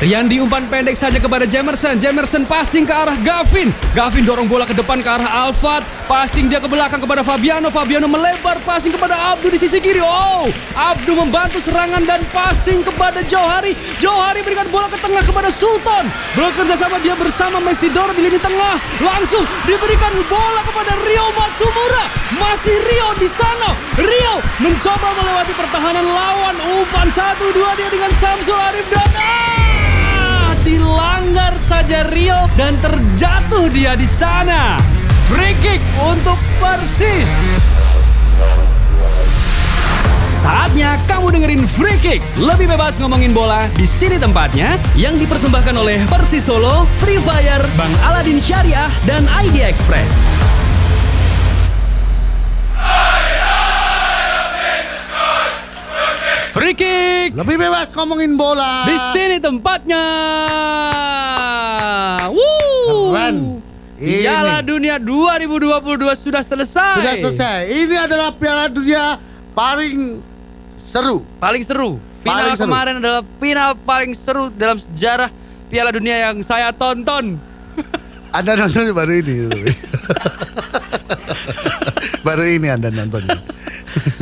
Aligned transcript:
Rian 0.00 0.32
diumpan 0.32 0.64
pendek 0.64 0.96
saja 0.96 1.20
kepada 1.20 1.44
Jamerson. 1.44 2.00
Jamerson 2.00 2.48
passing 2.48 2.88
ke 2.88 2.94
arah 2.96 3.20
Gavin. 3.20 3.68
Gavin 3.92 4.24
dorong 4.24 4.48
bola 4.48 4.64
ke 4.64 4.72
depan 4.72 5.04
ke 5.04 5.10
arah 5.12 5.44
Alfat. 5.44 5.84
Passing 6.08 6.48
dia 6.48 6.56
ke 6.56 6.64
belakang 6.72 7.04
kepada 7.04 7.20
Fabiano. 7.20 7.68
Fabiano 7.68 8.08
melebar 8.08 8.56
passing 8.64 8.96
kepada 8.96 9.36
Abdu 9.36 9.52
di 9.52 9.60
sisi 9.60 9.76
kiri. 9.76 10.00
Oh, 10.00 10.48
Abdu 10.72 11.12
membantu 11.12 11.60
serangan 11.60 12.00
dan 12.08 12.24
passing 12.32 12.80
kepada 12.80 13.20
Johari. 13.28 13.76
Johari 14.00 14.40
berikan 14.40 14.72
bola 14.72 14.88
ke 14.88 14.96
tengah 15.04 15.20
kepada 15.20 15.52
Sultan. 15.52 16.08
Bekerja 16.32 16.80
sama 16.80 16.96
dia 17.04 17.12
bersama 17.12 17.60
Mesidoro 17.60 18.16
di 18.16 18.24
lini 18.24 18.40
tengah. 18.40 18.80
Langsung 19.04 19.44
diberikan 19.68 20.16
bola 20.32 20.64
kepada 20.64 20.96
Rio 21.04 21.28
Matsumura. 21.36 22.08
Masih 22.40 22.72
Rio 22.88 23.20
di 23.20 23.28
sana. 23.28 23.76
Rio 24.00 24.40
mencoba 24.64 25.12
melewati 25.12 25.52
pertahanan 25.52 26.08
lawan. 26.08 26.56
Umpan 26.80 27.12
satu 27.12 27.52
dua 27.52 27.76
dia 27.76 27.92
dengan 27.92 28.08
Samsul 28.16 28.56
Arif 28.56 28.88
dan 28.88 29.10
dilanggar 30.62 31.56
saja 31.60 32.06
Rio 32.10 32.48
dan 32.56 32.76
terjatuh 32.82 33.68
dia 33.72 33.96
di 33.96 34.08
sana. 34.08 34.76
Free 35.30 35.54
kick 35.62 35.78
untuk 36.02 36.36
Persis. 36.58 37.30
Saatnya 40.40 40.96
kamu 41.04 41.36
dengerin 41.36 41.62
Free 41.68 42.00
Kick. 42.00 42.24
Lebih 42.40 42.64
bebas 42.72 42.96
ngomongin 42.96 43.36
bola 43.36 43.68
di 43.76 43.84
sini 43.84 44.16
tempatnya 44.16 44.80
yang 44.96 45.20
dipersembahkan 45.20 45.76
oleh 45.76 46.00
Persis 46.08 46.48
Solo, 46.48 46.88
Free 46.96 47.20
Fire, 47.20 47.60
Bang 47.76 47.92
Aladin 48.08 48.40
Syariah 48.40 48.88
dan 49.04 49.28
ID 49.36 49.60
Express. 49.60 50.39
Free 56.60 56.76
Kick 56.76 57.32
Lebih 57.32 57.56
bebas 57.56 57.88
ngomongin 57.96 58.36
bola. 58.36 58.84
di 58.84 58.96
sini 59.16 59.40
tempatnya. 59.40 60.04
Woo! 62.28 63.10
Keren. 63.10 63.36
Ini. 63.96 64.20
Piala 64.20 64.60
Dunia 64.60 64.96
2022 64.96 65.80
sudah 66.16 66.40
selesai. 66.40 67.00
Sudah 67.00 67.16
selesai. 67.16 67.58
Ini 67.64 67.96
adalah 67.96 68.28
Piala 68.32 68.68
Dunia 68.68 69.16
paling 69.52 70.20
seru. 70.80 71.24
Paling 71.36 71.64
seru. 71.64 72.00
Final 72.20 72.36
Paling 72.36 72.54
seru. 72.54 72.64
kemarin 72.68 72.94
adalah 73.00 73.22
final 73.40 73.70
paling 73.80 74.12
seru 74.12 74.52
dalam 74.52 74.76
sejarah 74.76 75.32
Piala 75.68 75.92
Dunia 75.92 76.28
yang 76.28 76.36
saya 76.44 76.72
tonton. 76.76 77.40
Anda 78.36 78.52
nonton 78.52 78.92
baru 78.92 79.12
ini. 79.16 79.48
baru 82.26 82.44
ini 82.44 82.68
Anda 82.68 82.92
nontonnya. 82.92 83.59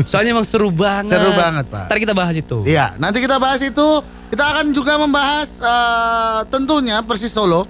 Soalnya 0.05 0.33
emang 0.33 0.45
seru 0.45 0.69
banget. 0.69 1.13
Seru 1.13 1.31
banget, 1.33 1.67
Pak. 1.67 1.87
Ntar 1.87 1.99
kita 1.99 2.13
bahas 2.13 2.35
itu. 2.35 2.65
Iya, 2.65 2.97
nanti 2.97 3.19
kita 3.19 3.37
bahas 3.37 3.61
itu. 3.61 3.89
Kita 4.29 4.45
akan 4.47 4.71
juga 4.71 4.97
membahas 4.97 5.49
eh, 5.57 6.41
tentunya 6.49 7.01
Persis 7.01 7.31
Solo 7.31 7.65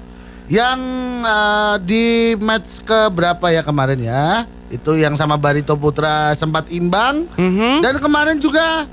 yang 0.47 0.79
eh, 1.23 1.75
di 1.83 2.05
match 2.35 2.83
ke 2.83 3.09
berapa 3.09 3.47
ya 3.49 3.63
kemarin 3.63 3.99
ya? 3.99 4.25
Itu 4.69 4.95
yang 4.95 5.15
sama 5.15 5.35
Barito 5.35 5.75
Putra 5.75 6.35
sempat 6.35 6.69
imbang 6.69 7.25
Mhm. 7.35 7.81
dan 7.81 7.95
kemarin 7.97 8.37
juga 8.37 8.85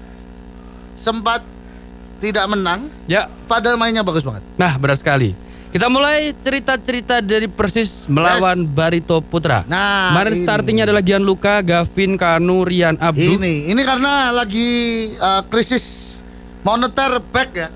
sempat 0.96 1.44
tidak 2.18 2.48
menang 2.48 2.88
Ya. 3.06 3.28
padahal 3.44 3.76
mainnya 3.76 4.02
bagus 4.02 4.24
banget. 4.24 4.42
Nah, 4.56 4.78
benar 4.78 4.96
sekali. 4.96 5.36
Kita 5.76 5.92
mulai 5.92 6.32
cerita-cerita 6.34 7.20
dari 7.20 7.52
Persis 7.52 8.08
melawan 8.08 8.64
Barito 8.64 9.20
Putra. 9.20 9.68
Nah, 9.68 10.16
Kemarin 10.16 10.32
ini. 10.34 10.44
startingnya 10.48 10.84
adalah 10.88 11.04
Gianluca, 11.04 11.60
Gavin, 11.60 12.16
Kanu, 12.16 12.64
Rian, 12.64 12.96
Abdu. 12.96 13.36
Ini 13.36 13.68
ini 13.68 13.82
karena 13.84 14.32
lagi 14.32 14.70
eh, 15.12 15.42
krisis 15.52 15.84
moneter 16.64 17.20
back 17.22 17.50
ya. 17.52 17.68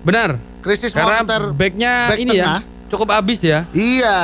Benar. 0.00 0.40
Krisis 0.64 0.96
Karena 0.96 1.20
moneter 1.20 1.52
backnya 1.52 1.92
back 2.08 2.18
ini 2.18 2.30
tengah. 2.32 2.56
ya 2.56 2.70
cukup 2.88 3.08
habis 3.10 3.40
ya. 3.40 3.68
Iya, 3.70 4.16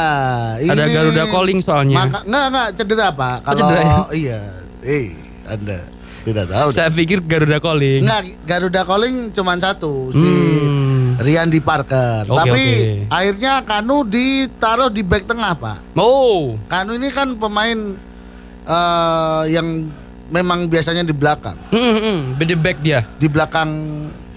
Ada 0.57 0.83
ini- 0.83 0.95
Garuda 0.95 1.25
calling 1.29 1.59
soalnya. 1.61 1.97
Maka 2.01 2.19
enggak 2.25 2.45
enggak 2.49 2.69
cedera 2.77 3.09
Pak. 3.13 3.37
Oh, 3.37 3.45
Kalau 3.45 3.59
cedera 3.59 3.81
ya? 3.83 3.97
iya, 4.15 4.39
eh 4.81 5.07
Anda 5.45 5.79
tidak 6.23 6.47
tahu. 6.49 6.69
Saya 6.73 6.89
pikir 6.89 7.21
Garuda 7.23 7.61
calling. 7.61 8.01
Enggak, 8.05 8.23
Garuda 8.43 8.83
calling 8.85 9.15
cuma 9.33 9.53
satu 9.57 10.13
si 10.13 10.17
Hmm. 10.17 10.88
Rian 11.19 11.47
di 11.47 11.59
Parker. 11.59 12.25
Oke, 12.25 12.39
Tapi 12.39 12.63
oke. 12.63 13.11
akhirnya 13.11 13.53
Kanu 13.61 14.03
ditaruh 14.03 14.87
di 14.87 15.03
back 15.03 15.27
tengah, 15.27 15.53
Pak. 15.53 15.79
Oh, 15.95 16.55
Kanu 16.67 16.95
ini 16.95 17.11
kan 17.11 17.35
pemain 17.35 17.79
eh, 18.65 19.43
yang 19.51 19.91
memang 20.29 20.67
biasanya 20.67 21.03
di 21.03 21.11
belakang, 21.11 21.57
hmm, 21.69 21.97
hmm, 21.97 22.19
beda 22.37 22.55
back 22.55 22.79
dia. 22.79 23.01
di 23.17 23.27
belakang 23.27 23.71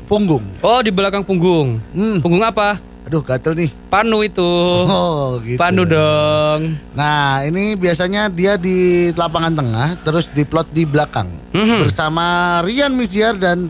punggung. 0.06 0.44
Oh, 0.60 0.80
di 0.80 0.88
belakang 0.88 1.20
punggung. 1.22 1.84
Hmm. 1.92 2.18
Punggung 2.20 2.42
apa? 2.42 2.80
Aduh, 3.02 3.20
gatel 3.20 3.58
nih. 3.58 3.72
Panu 3.90 4.22
itu. 4.22 4.40
Oh, 4.88 5.36
gitu. 5.42 5.60
Panu 5.60 5.84
dong. 5.84 6.80
Nah, 6.94 7.44
ini 7.44 7.76
biasanya 7.76 8.32
dia 8.32 8.56
di 8.56 9.10
lapangan 9.12 9.52
tengah, 9.52 9.90
terus 10.00 10.30
diplot 10.30 10.70
di 10.70 10.86
belakang 10.86 11.28
Mhm. 11.52 11.84
bersama 11.84 12.26
Rian 12.64 12.96
Misiar 12.96 13.36
dan 13.36 13.68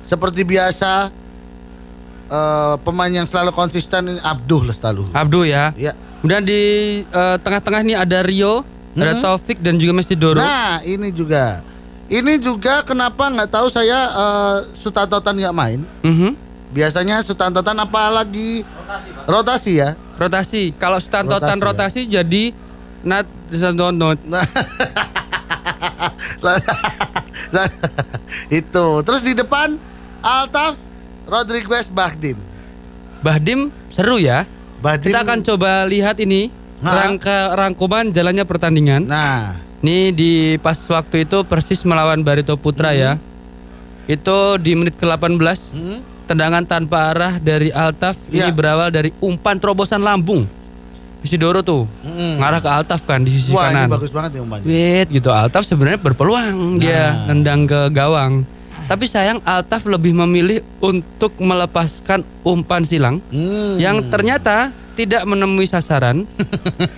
seperti 0.00 0.46
biasa 0.46 1.10
eh, 2.34 2.74
pemain 2.82 3.12
yang 3.12 3.26
selalu 3.26 3.54
konsisten 3.54 4.18
ini 4.18 4.20
Abdul 4.20 4.74
selalu. 4.74 5.14
Abdu 5.14 5.46
ya. 5.46 5.70
Ya. 5.78 5.94
Kemudian 6.20 6.42
di 6.42 6.60
eh, 7.06 7.36
tengah-tengah 7.38 7.80
ini 7.86 7.94
ada 7.94 8.18
Rio, 8.26 8.66
ada 8.98 9.22
Taufik 9.22 9.62
dan 9.62 9.78
juga 9.78 9.94
Mesidoro. 9.94 10.42
Nah, 10.42 10.82
ini 10.82 11.14
juga. 11.14 11.62
Ini 12.04 12.36
juga 12.36 12.84
kenapa 12.84 13.32
nggak 13.32 13.50
tahu 13.54 13.66
saya 13.70 14.10
eh, 14.12 14.56
Sutantotan 14.74 15.38
nggak 15.38 15.56
main. 15.56 15.80
Mhm. 16.02 16.30
Biasanya 16.74 17.22
Sutantotan 17.22 17.78
apalagi 17.78 18.66
rotasi 19.30 19.78
ya. 19.78 19.94
Rotasi. 20.18 20.74
Kalau 20.78 20.98
Stantotan 20.98 21.58
Rotasi, 21.62 22.06
rotasi, 22.06 22.10
jadi 22.10 22.44
Nat 23.04 23.26
Nah, 24.24 24.46
itu. 28.58 28.86
Terus 29.04 29.22
di 29.22 29.32
depan 29.36 29.76
Altaf 30.24 30.93
Rodriguez 31.24 31.88
Bahdim. 31.88 32.36
Bahdim 33.20 33.60
seru 33.88 34.16
ya. 34.16 34.44
Bahdim. 34.78 35.10
Kita 35.10 35.24
akan 35.24 35.38
coba 35.42 35.84
lihat 35.84 36.18
ini 36.18 36.52
Nah. 36.76 37.00
rangka 37.00 37.56
rangkuman 37.56 38.12
jalannya 38.12 38.44
pertandingan. 38.44 39.02
Nah, 39.04 39.56
Ini 39.80 40.10
di 40.10 40.32
pas 40.58 40.80
waktu 40.80 41.24
itu 41.24 41.44
Persis 41.44 41.84
melawan 41.84 42.20
Barito 42.20 42.56
Putra 42.56 42.92
ya. 42.92 43.20
Itu 44.04 44.56
di 44.56 44.72
menit 44.72 44.96
ke-18 44.96 45.36
hmm? 45.70 45.98
tendangan 46.24 46.64
tanpa 46.64 47.08
arah 47.10 47.36
dari 47.36 47.68
Altaf 47.68 48.16
ini 48.28 48.40
Ya. 48.42 48.48
berawal 48.48 48.88
dari 48.88 49.12
umpan 49.18 49.56
terobosan 49.56 50.00
lambung. 50.00 50.48
Isidoro 51.20 51.60
tuh 51.60 51.84
Mm-mm. 52.00 52.36
ngarah 52.36 52.60
ke 52.60 52.68
Altaf 52.70 53.00
kan 53.02 53.20
di 53.20 53.32
sisi 53.32 53.48
wah 53.48 53.68
kanan. 53.68 53.88
ini 53.88 53.92
bagus 53.92 54.08
banget 54.08 54.30
ya 54.30 54.40
umpannya. 54.40 54.64
Wait 54.66 55.08
gitu 55.10 55.28
Altaf 55.28 55.64
sebenarnya 55.64 55.96
berpeluang 55.98 56.56
dia 56.76 57.04
Nah. 57.18 57.32
nendang 57.32 57.64
ke 57.64 57.80
gawang. 57.90 58.44
Tapi 58.84 59.04
sayang 59.04 59.40
Altaf 59.42 59.84
lebih 59.84 60.12
memilih 60.14 60.60
untuk 60.78 61.32
melepaskan 61.36 62.20
umpan 62.42 62.82
silang 62.82 63.24
Hmm. 63.26 63.76
yang 63.76 64.04
ternyata 64.06 64.68
tidak 64.92 65.24
menemui 65.24 65.64
sasaran. 65.64 66.28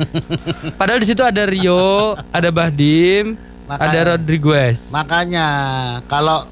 Padahal 0.79 0.99
di 0.99 1.07
situ 1.07 1.23
ada 1.23 1.45
Rio, 1.45 2.13
ada 2.29 2.51
Bahdim, 2.51 3.39
Makanya. 3.65 3.87
ada 3.87 4.01
Rodriguez. 4.13 4.91
Makanya 4.91 5.47
kalau 6.05 6.45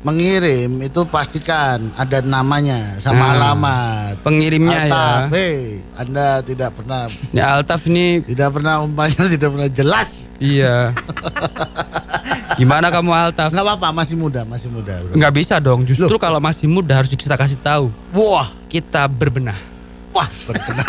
mengirim 0.00 0.80
itu 0.80 1.04
pastikan 1.04 1.92
ada 1.94 2.18
namanya 2.20 2.96
sama 2.96 3.20
Nah, 3.20 3.32
alamat. 3.36 4.12
pengirimnya 4.20 4.72
ya. 4.74 4.84
Altaf, 4.86 5.20
hei, 5.30 5.56
Anda 5.94 6.26
tidak 6.40 6.70
pernah 6.72 7.04
Ya 7.30 7.52
Altaf 7.54 7.84
ini 7.84 8.24
tidak 8.24 8.48
pernah 8.50 8.80
umpannya 8.80 9.24
tidak 9.36 9.48
pernah 9.50 9.70
jelas. 9.70 10.24
iya. 10.36 10.90
Gimana 12.60 12.92
kamu 12.92 13.08
Altaf? 13.08 13.48
Nggak 13.56 13.64
apa-apa, 13.64 13.88
masih 13.88 14.20
muda, 14.20 14.44
masih 14.44 14.68
muda. 14.68 15.00
bro. 15.00 15.16
Nggak 15.16 15.32
bisa 15.32 15.56
dong. 15.56 15.80
Justru 15.88 16.20
kalau 16.20 16.36
masih 16.36 16.68
muda 16.68 16.92
harus 16.92 17.08
kita 17.08 17.32
kasih 17.32 17.56
tahu. 17.56 17.88
Wah, 18.12 18.52
Kita 18.68 19.08
berbenah. 19.08 19.56
wah, 20.12 20.28
berbenah, 20.44 20.86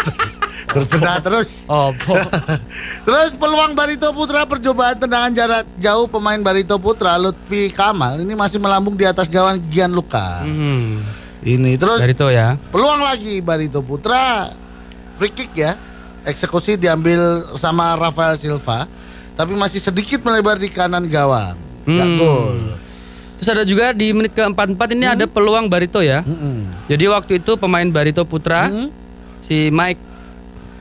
berbenah 0.75 1.16
terus. 1.24 1.63
Oh, 1.72 1.95
Terus 3.07 3.31
peluang 3.40 3.72
Barito 3.72 4.12
Putra 4.12 4.44
percobaan 4.44 5.00
tendangan 5.00 5.31
jarak 5.31 5.63
jauh 5.80 6.12
pemain 6.12 6.38
Barito 6.38 6.75
Putra 6.75 7.16
Lutfi 7.16 7.72
Kamal 7.72 8.19
ini 8.19 8.36
masih 8.36 8.60
melambung 8.60 9.00
di 9.00 9.07
atas 9.07 9.31
gawang 9.31 9.62
Gianluca. 9.72 10.44
hmm. 10.44 11.22
Ini 11.42 11.74
terus 11.74 11.98
Dari 11.98 12.13
itu 12.13 12.28
ya. 12.30 12.54
peluang 12.69 13.01
lagi 13.01 13.40
Barito 13.42 13.80
Putra 13.81 14.51
free 15.16 15.31
kick 15.31 15.56
ya. 15.56 15.74
Eksekusi 16.22 16.78
diambil 16.78 17.18
sama 17.57 17.95
Rafael 17.95 18.38
Silva 18.38 18.86
tapi 19.34 19.57
masih 19.57 19.81
sedikit 19.81 20.22
melebar 20.22 20.62
di 20.62 20.69
kanan 20.69 21.10
gawang. 21.10 21.57
Nggak 21.92 22.08
Hmm. 22.08 22.18
gol. 22.18 22.56
Terus 23.34 23.50
ada 23.50 23.64
juga 23.64 23.90
di 23.92 24.08
menit 24.12 24.32
ke-44 24.32 24.82
ini 24.92 25.04
Hmm. 25.04 25.16
ada 25.16 25.26
peluang 25.26 25.66
Barito 25.66 26.00
ya. 26.00 26.22
Mm-mm. 26.22 26.86
Jadi 26.86 27.06
waktu 27.08 27.32
itu 27.38 27.52
pemain 27.56 27.86
Barito 27.86 28.22
Putra 28.22 28.68
Hmm? 28.68 28.94
si 29.42 29.68
Mike 29.68 29.98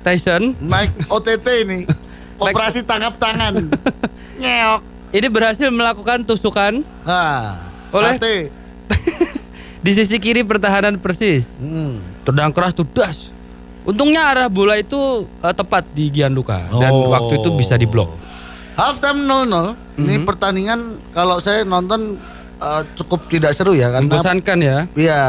Tyson 0.01 0.53
Mike 0.59 1.09
OTT 1.09 1.47
ini. 1.63 1.79
Operasi 2.39 2.81
tangkap 2.83 3.17
tangan. 3.17 3.69
Ngeok. 4.41 4.81
ini 5.11 5.27
berhasil 5.27 5.69
melakukan 5.69 6.23
tusukan 6.23 6.87
Nah, 7.03 7.59
Oleh- 7.91 8.15
sate. 8.15 8.37
di 9.85 9.93
sisi 9.93 10.17
kiri 10.17 10.41
pertahanan 10.41 10.97
Persis. 10.97 11.49
Hmm. 11.57 11.99
Tendang 12.23 12.49
keras 12.51 12.71
tuh 12.71 12.85
das. 12.87 13.33
Untungnya 13.83 14.23
arah 14.27 14.47
bola 14.47 14.77
itu 14.77 14.97
eh, 15.39 15.51
tepat 15.51 15.89
di 15.91 16.09
Gianluca 16.11 16.69
dan 16.71 16.91
Oh. 16.91 17.09
waktu 17.09 17.41
itu 17.41 17.49
bisa 17.55 17.75
diblok. 17.75 18.13
Halftime 18.81 19.21
0-0. 19.23 19.77
Ini 20.01 20.15
Mhm. 20.17 20.25
pertandingan 20.25 20.81
kalau 21.13 21.37
saya 21.37 21.63
nonton 21.63 22.17
eh, 22.57 22.83
cukup 22.93 23.25
tidak 23.29 23.53
seru 23.53 23.73
ya 23.73 23.89
karena 23.89 24.05
Membosankan 24.05 24.59
ya. 24.61 24.79
Iya, 24.93 25.23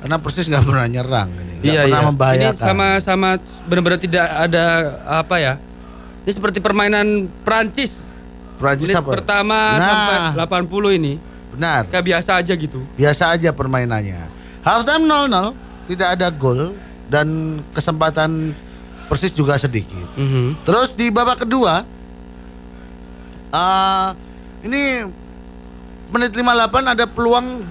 karena 0.00 0.16
Persis 0.16 0.48
nggak 0.48 0.64
pernah 0.64 0.88
nyerang 0.88 1.28
ini, 1.28 1.60
iya, 1.60 1.84
pernah 1.84 2.00
iya. 2.00 2.08
membahayakan. 2.08 2.56
Ini 2.56 2.68
sama-sama 2.72 3.28
benar-benar 3.64 4.00
tidak 4.00 4.24
ada 4.24 4.64
apa 5.04 5.36
ya. 5.36 5.54
Ini 6.24 6.32
seperti 6.32 6.60
permainan 6.60 7.28
Prancis. 7.40 8.00
Prancis 8.56 8.88
Menit 8.88 8.96
apa? 8.96 9.10
pertama 9.12 9.76
Nah. 9.76 9.84
sampai 9.84 10.16
80 10.40 10.88
ini 10.90 11.20
Benar, 11.52 11.84
kayak 11.86 12.04
biasa 12.16 12.40
aja 12.40 12.52
gitu. 12.54 12.80
biasa 12.96 13.24
aja 13.30 13.52
permainannya. 13.52 14.24
Halftime 14.60 15.04
0-0, 15.04 15.52
tidak 15.84 16.16
ada 16.16 16.28
gol 16.28 16.72
dan 17.06 17.28
kesempatan 17.72 18.56
Persis 19.04 19.32
juga 19.32 19.56
sedikit. 19.56 20.16
Mhm. 20.16 20.64
Terus 20.64 20.92
di 20.92 21.08
babak 21.08 21.44
kedua, 21.44 21.84
eh 23.48 24.06
ini 24.60 24.82
menit 26.08 26.32
58 26.32 26.44
ada 26.88 27.04
peluang 27.04 27.62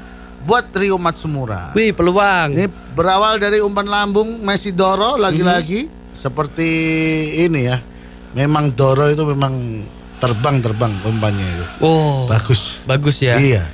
buat 0.43 0.69
Rio 0.71 0.95
Matsumura. 0.95 1.73
Wih, 1.73 1.91
peluang. 1.91 2.53
Ini 2.53 2.65
berawal 2.93 3.35
dari 3.35 3.59
umpan 3.59 3.83
lambung 3.83 4.39
Messi 4.39 4.71
Doro 4.71 5.15
lagi-lagi 5.15 5.85
Mhm. 5.85 6.13
seperti 6.13 6.69
ini 7.43 7.67
ya. 7.67 7.77
Memang 8.31 8.71
Doro 8.71 9.05
itu 9.05 9.25
memang 9.25 9.83
terbang-terbang 10.17 11.03
umpannya 11.03 11.45
itu. 11.45 11.65
Oh, 11.79 12.25
Bagus. 12.25 12.79
bagus 12.85 13.19
ya. 13.19 13.37
Iya. 13.37 13.69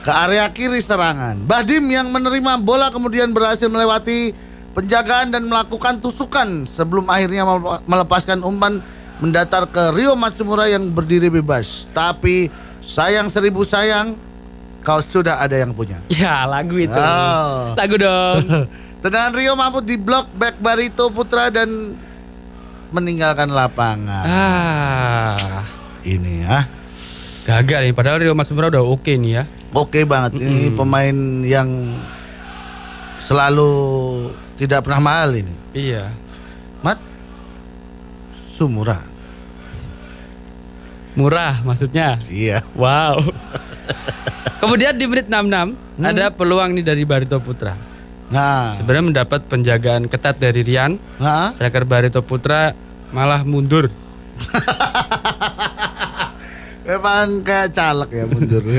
Ke 0.00 0.10
area 0.10 0.48
kiri 0.48 0.80
serangan. 0.80 1.44
Badim 1.44 1.84
yang 1.86 2.08
menerima 2.08 2.58
bola 2.58 2.88
kemudian 2.88 3.30
berhasil 3.30 3.68
melewati 3.68 4.32
penjagaan 4.72 5.28
dan 5.28 5.44
melakukan 5.44 5.98
tusukan 5.98 6.64
sebelum 6.64 7.06
akhirnya 7.06 7.44
mele- 7.44 7.82
melepaskan 7.84 8.40
umpan 8.40 8.80
mendatar 9.18 9.66
ke 9.66 9.92
Rio 9.92 10.14
Matsumura 10.14 10.66
yang 10.66 10.88
berdiri 10.88 11.28
bebas. 11.28 11.86
Tapi 11.90 12.50
sayang 12.78 13.28
seribu 13.28 13.62
sayang 13.62 14.14
kau 14.80 15.02
sudah 15.02 15.42
ada 15.42 15.58
yang 15.58 15.74
punya. 15.74 15.98
Ya, 16.08 16.46
lagu 16.46 16.78
itu. 16.78 16.94
Oh. 16.94 17.74
Lagu 17.74 17.94
dong. 17.98 18.42
Tendangan 19.02 19.32
Rio 19.34 19.54
mampu 19.54 19.78
diblok 19.78 20.26
back 20.34 20.58
Barito 20.58 21.06
Putra 21.10 21.54
dan 21.54 21.94
meninggalkan 22.90 23.52
lapangan. 23.52 24.26
ah, 24.26 25.62
Ini 26.02 26.32
ya. 26.42 26.58
gagal 27.46 27.90
nih. 27.90 27.94
Padahal 27.94 28.18
Rio 28.18 28.34
Matsumura 28.34 28.72
udah 28.72 28.82
oke 28.82 29.12
nih 29.14 29.32
ya. 29.38 29.44
Oke 29.70 30.02
banget. 30.02 30.40
Ini 30.40 30.72
pemain 30.72 31.16
yang 31.44 31.68
selalu 33.20 33.70
tidak 34.56 34.82
pernah 34.88 35.00
mahal 35.00 35.36
ini. 35.36 35.54
Iya. 35.76 36.08
Mat 36.80 36.98
Sumura. 38.56 38.98
Murah 41.18 41.60
maksudnya. 41.60 42.16
Iya. 42.24 42.64
Wow. 42.72 43.20
Kemudian 44.62 44.94
di 44.94 45.04
menit 45.04 45.26
66 45.26 45.74
Hmm. 45.98 46.06
ada 46.06 46.30
peluang 46.30 46.72
nih 46.72 46.84
dari 46.84 47.02
Barito 47.02 47.36
Putra. 47.38 47.74
Nah, 48.30 48.70
Sebenarnya 48.72 49.04
mendapat 49.10 49.40
penjagaan 49.42 50.06
ketat 50.06 50.36
dari 50.36 50.62
Rian. 50.62 50.94
nah, 51.18 51.50
Striker 51.50 51.82
Barito 51.82 52.22
Putra 52.22 52.70
malah 53.10 53.42
mundur. 53.42 53.88
memang 56.84 57.40
kayak 57.42 57.68
caleg 57.72 58.10
ya 58.12 58.24
mundur. 58.24 58.62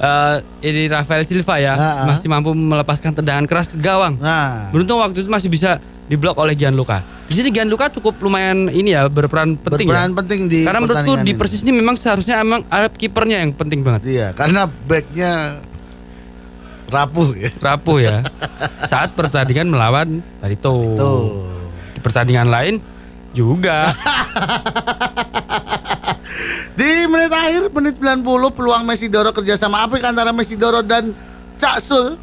Eh, 0.00 0.36
ini 0.64 0.88
Rafael 0.88 1.22
Silva 1.22 1.58
ya 1.58 1.74
Ah, 1.74 1.76
ah. 1.76 2.06
masih 2.08 2.24
mampu 2.24 2.54
melepaskan 2.54 3.12
tendangan 3.12 3.44
keras 3.44 3.66
ke 3.66 3.76
gawang. 3.76 4.16
nah, 4.16 4.70
Beruntung 4.70 4.96
waktu 4.96 5.18
itu 5.18 5.28
masih 5.28 5.50
bisa 5.50 5.76
diblok 6.10 6.42
oleh 6.42 6.58
Gianluca. 6.58 7.06
Di 7.30 7.38
sini 7.38 7.54
Gianluca 7.54 7.86
cukup 7.94 8.18
lumayan 8.18 8.66
ini 8.66 8.90
ya 8.90 9.06
berperan 9.06 9.54
penting 9.54 9.86
berperan 9.86 10.10
ya. 10.10 10.16
penting 10.18 10.40
di 10.50 10.66
Karena 10.66 10.82
menurutku 10.82 11.12
di. 11.22 11.32
Persis 11.38 11.62
ini 11.62 11.70
memang 11.70 11.94
seharusnya 11.94 12.42
emang 12.42 12.66
ada 12.66 12.90
kipernya 12.90 13.46
yang 13.46 13.54
penting 13.54 13.86
banget. 13.86 14.02
Iya, 14.02 14.34
karena 14.34 14.66
backnya 14.66 15.62
rapuh 16.90 17.30
ya. 17.38 17.50
Rapuh 17.62 17.98
ya. 18.02 18.26
Saat 18.90 19.14
pertandingan 19.14 19.70
melawan 19.70 20.18
Barito. 20.42 20.98
Tuh. 20.98 21.46
Di 21.94 22.02
pertandingan 22.02 22.50
lain 22.50 22.82
juga. 23.30 23.86
Di 26.80 27.06
menit 27.06 27.30
akhir 27.30 27.70
menit 27.70 27.94
90 28.02 28.56
peluang 28.56 28.82
Messi 28.88 29.06
Doro 29.06 29.30
kerjasama 29.30 29.86
apik 29.86 30.02
antara 30.02 30.34
Messi 30.34 30.58
Doro 30.58 30.80
dan 30.82 31.14
Cak 31.60 31.76
Sul 31.78 32.16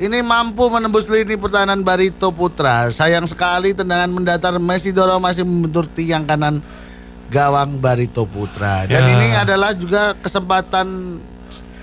ini 0.00 0.18
mampu 0.20 0.64
menembus 0.66 1.04
lini 1.06 1.36
pertahanan 1.36 1.84
Barito 1.84 2.32
Putra. 2.32 2.88
Sayang 2.88 3.28
sekali 3.28 3.70
tendangan 3.70 4.08
mendatar 4.08 4.56
Messi 4.56 4.90
Doro 4.90 5.20
masih 5.20 5.44
membentur 5.44 5.84
tiang 5.86 6.24
kanan 6.24 6.64
gawang 7.28 7.76
Barito 7.78 8.24
Putra. 8.24 8.88
Dan 8.88 8.96
Ya. 8.98 9.12
ini 9.12 9.28
adalah 9.30 9.70
juga 9.70 10.16
kesempatan 10.16 11.20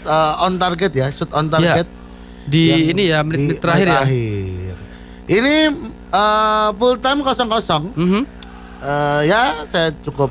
uh, 0.01 0.43
on 0.43 0.57
target 0.57 0.91
ya, 0.91 1.07
shoot 1.07 1.29
on 1.31 1.45
target. 1.47 1.85
Di 2.43 2.61
yang 2.65 2.83
ini 2.89 3.03
ya 3.05 3.19
menit-menit 3.21 3.53
di 3.53 3.61
terakhir 3.61 3.85
ya. 3.85 3.93
terakhir. 4.01 4.73
Ini 5.27 5.55
uh, 6.09 6.69
full 6.73 6.97
time 6.97 7.19
kosong-kosong. 7.21 7.83
Mhm. 7.93 8.21
Eh, 8.77 9.21
ya 9.25 9.65
saya 9.65 9.89
cukup 10.05 10.29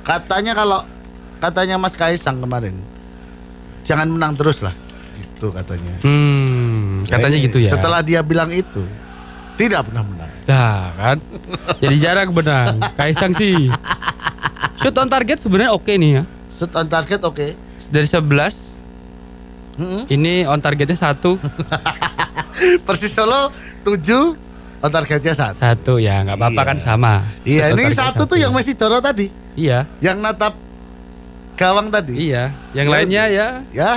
katanya 0.00 0.56
kalau 0.56 0.80
katanya 1.36 1.76
Mas 1.76 1.92
Kaisang 1.92 2.40
kemarin 2.40 2.72
jangan 3.84 4.08
menang 4.08 4.32
terus 4.32 4.64
lah 4.64 4.72
gitu 5.12 5.52
katanya 5.52 5.92
Hmm, 6.00 6.47
katanya 7.10 7.38
gitu 7.38 7.58
ya. 7.58 7.70
setelah 7.70 8.00
dia 8.00 8.20
bilang 8.20 8.50
itu 8.50 8.84
tidak 9.54 9.84
pernah 9.84 10.02
menang 10.02 10.30
Dah 10.44 10.88
kan. 10.94 11.18
Jadi 11.76 11.96
jarang 11.98 12.32
benang. 12.32 12.80
Kaisang 12.94 13.32
sih. 13.32 13.68
Shoot 14.78 14.96
on 14.96 15.04
target 15.06 15.36
sebenarnya 15.36 15.70
oke 15.70 15.90
nih 15.90 16.10
ya. 16.14 16.22
shoot 16.50 16.72
on 16.72 16.86
target 16.86 17.20
oke 17.20 17.52
Dari 17.86 18.06
11 18.06 18.24
Mm-mm. 19.76 20.02
ini 20.08 20.42
on 20.42 20.56
targetnya 20.56 20.94
satu 20.94 21.36
Persis 22.86 23.10
Solo 23.10 23.52
7 23.84 24.00
on 24.78 24.90
targetnya 24.90 25.30
satu 25.32 25.58
satu 25.58 25.94
ya 25.98 26.22
nggak 26.22 26.34
apa-apa 26.34 26.56
Iya. 26.56 26.64
kan 26.64 26.78
sama. 26.78 27.14
iya 27.42 27.64
ini 27.68 27.84
targetnya 27.84 27.98
satu 28.08 28.22
tuh 28.24 28.38
yang 28.38 28.50
Messi 28.50 28.72
Doro 28.72 28.98
tadi 28.98 29.28
Iya, 29.52 29.84
yang 29.98 30.18
natap 30.18 30.54
gawang 31.54 31.90
tadi 31.90 32.14
iya. 32.24 32.54
Yang 32.70 32.86
Ya, 32.86 32.92
lainnya 32.92 33.24
ya 33.28 33.48
ya 33.70 33.92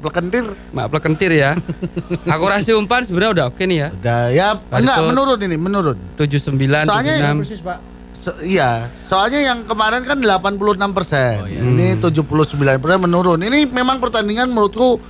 Plekentir 0.00 0.44
mak 0.72 0.88
plekentir 0.88 1.28
ya. 1.30 1.52
Akurasi 2.34 2.72
umpan 2.72 3.04
sebenarnya 3.04 3.30
udah 3.30 3.44
oke 3.48 3.62
nih 3.62 3.78
ya. 3.78 3.88
udah 3.92 4.20
ya 4.30 4.48
enggak 4.70 4.98
menurun 5.04 5.38
ini 5.38 5.56
menurun 5.56 5.98
79 6.16 6.56
Soalnya 6.88 7.14
ya, 7.14 7.30
76. 7.32 7.60
Pak. 7.60 7.78
So- 8.16 8.40
iya, 8.40 8.92
soalnya 8.94 9.40
yang 9.40 9.64
kemarin 9.64 10.04
kan 10.04 10.20
86 10.20 10.60
persen, 10.92 11.40
ini 11.46 11.96
79 11.96 12.36
persen 12.76 13.00
menurun. 13.00 13.40
Ini 13.40 13.64
memang 13.66 13.96
pertandingan 13.96 14.44
menurutku 14.46 15.00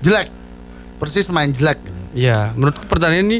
jelek, 0.00 0.32
persis 0.96 1.28
main 1.28 1.52
jelek. 1.52 1.76
Iya, 2.12 2.52
menurutku 2.52 2.84
pertandingan 2.84 3.26
ini 3.26 3.38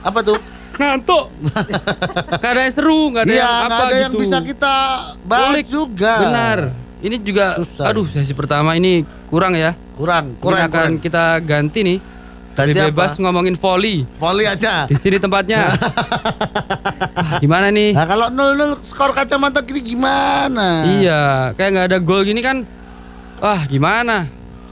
Apa 0.00 0.22
tuh? 0.22 0.38
ngantuk. 0.78 1.34
Gak 2.38 2.50
ada 2.54 2.60
yang 2.62 2.70
seru, 2.70 3.10
gak 3.10 3.26
ada 3.26 3.32
Iya, 3.34 3.42
yang 3.42 3.66
apa 3.66 3.74
ada 3.74 3.90
gitu. 3.90 3.98
yang 3.98 4.12
bisa 4.14 4.38
kita 4.38 4.74
bahas 5.26 5.50
Kulik. 5.50 5.66
juga. 5.66 6.14
Benar. 6.22 6.58
Ini 6.98 7.16
juga 7.18 7.54
Susah. 7.56 7.90
aduh 7.90 8.02
sesi 8.04 8.34
pertama 8.34 8.74
ini 8.74 9.06
kurang 9.28 9.54
ya. 9.54 9.74
Kurang, 9.94 10.34
Ini 10.34 10.42
kurang, 10.42 10.60
akan 10.66 10.70
kurang. 10.70 10.92
kita 10.98 11.24
ganti 11.40 11.80
nih. 11.82 11.98
Ganti 12.54 12.74
Lebih 12.74 12.82
apa? 12.82 12.90
bebas 12.90 13.12
ngomongin 13.18 13.54
volley. 13.54 14.02
Volley 14.14 14.46
aja. 14.46 14.86
Di 14.86 14.94
sini 14.94 15.16
tempatnya. 15.16 15.62
Ah, 17.18 17.42
gimana 17.42 17.68
nih? 17.68 17.92
Nah, 17.92 18.06
kalau 18.06 18.30
0-0 18.30 18.78
skor 18.80 19.10
kacamata 19.10 19.60
gini 19.60 19.82
gimana? 19.84 20.86
Iya, 20.86 21.22
kayak 21.52 21.70
nggak 21.74 21.86
ada 21.90 21.98
gol 21.98 22.22
gini 22.22 22.38
kan. 22.38 22.62
Wah, 23.36 23.66
gimana? 23.66 24.24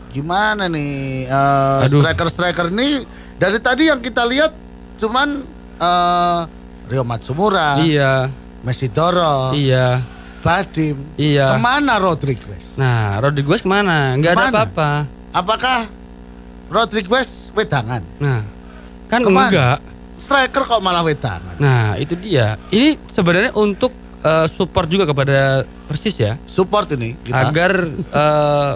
Gimana 0.09 0.64
nih 0.64 1.26
Aduh. 1.28 2.00
striker-striker 2.00 2.71
ini 2.71 3.02
dari 3.37 3.59
tadi 3.59 3.90
yang 3.90 3.99
kita 3.99 4.25
lihat 4.25 4.54
cuman 4.97 5.42
eh, 5.76 6.40
Rio 6.88 7.02
Matsumura, 7.02 7.76
Iya, 7.76 8.30
Messi 8.62 8.88
Doro, 8.88 9.52
iya, 9.52 10.00
Badim. 10.47 10.97
iya. 11.17 11.50
Ke 11.50 11.59
mana 11.59 11.99
Rodriguez? 11.99 12.76
Nah, 12.76 13.19
Rodriguez 13.19 13.61
ke 13.61 13.69
mana? 13.69 14.15
Nggak 14.15 14.33
ada 14.33 14.47
apa-apa. 14.49 14.91
Apakah 15.33 15.79
Rodriguez 16.67 17.50
wedangan? 17.53 18.03
Nah, 18.17 18.43
kan 19.07 19.21
Ke 19.21 19.29
mana? 19.29 19.49
enggak. 19.49 19.79
Striker 20.17 20.62
kok 20.65 20.81
malah 20.81 21.03
wedangan? 21.03 21.57
Nah, 21.57 21.95
itu 21.95 22.17
dia. 22.17 22.57
Ini 22.69 22.97
sebenarnya 23.07 23.53
untuk 23.53 23.93
eh, 24.21 24.47
support 24.47 24.87
juga 24.87 25.05
kepada 25.05 25.62
Persis 25.87 26.17
ya, 26.17 26.35
Support 26.43 26.91
ini 26.93 27.15
kita. 27.21 27.47
agar 27.47 27.73
eh, 27.93 28.73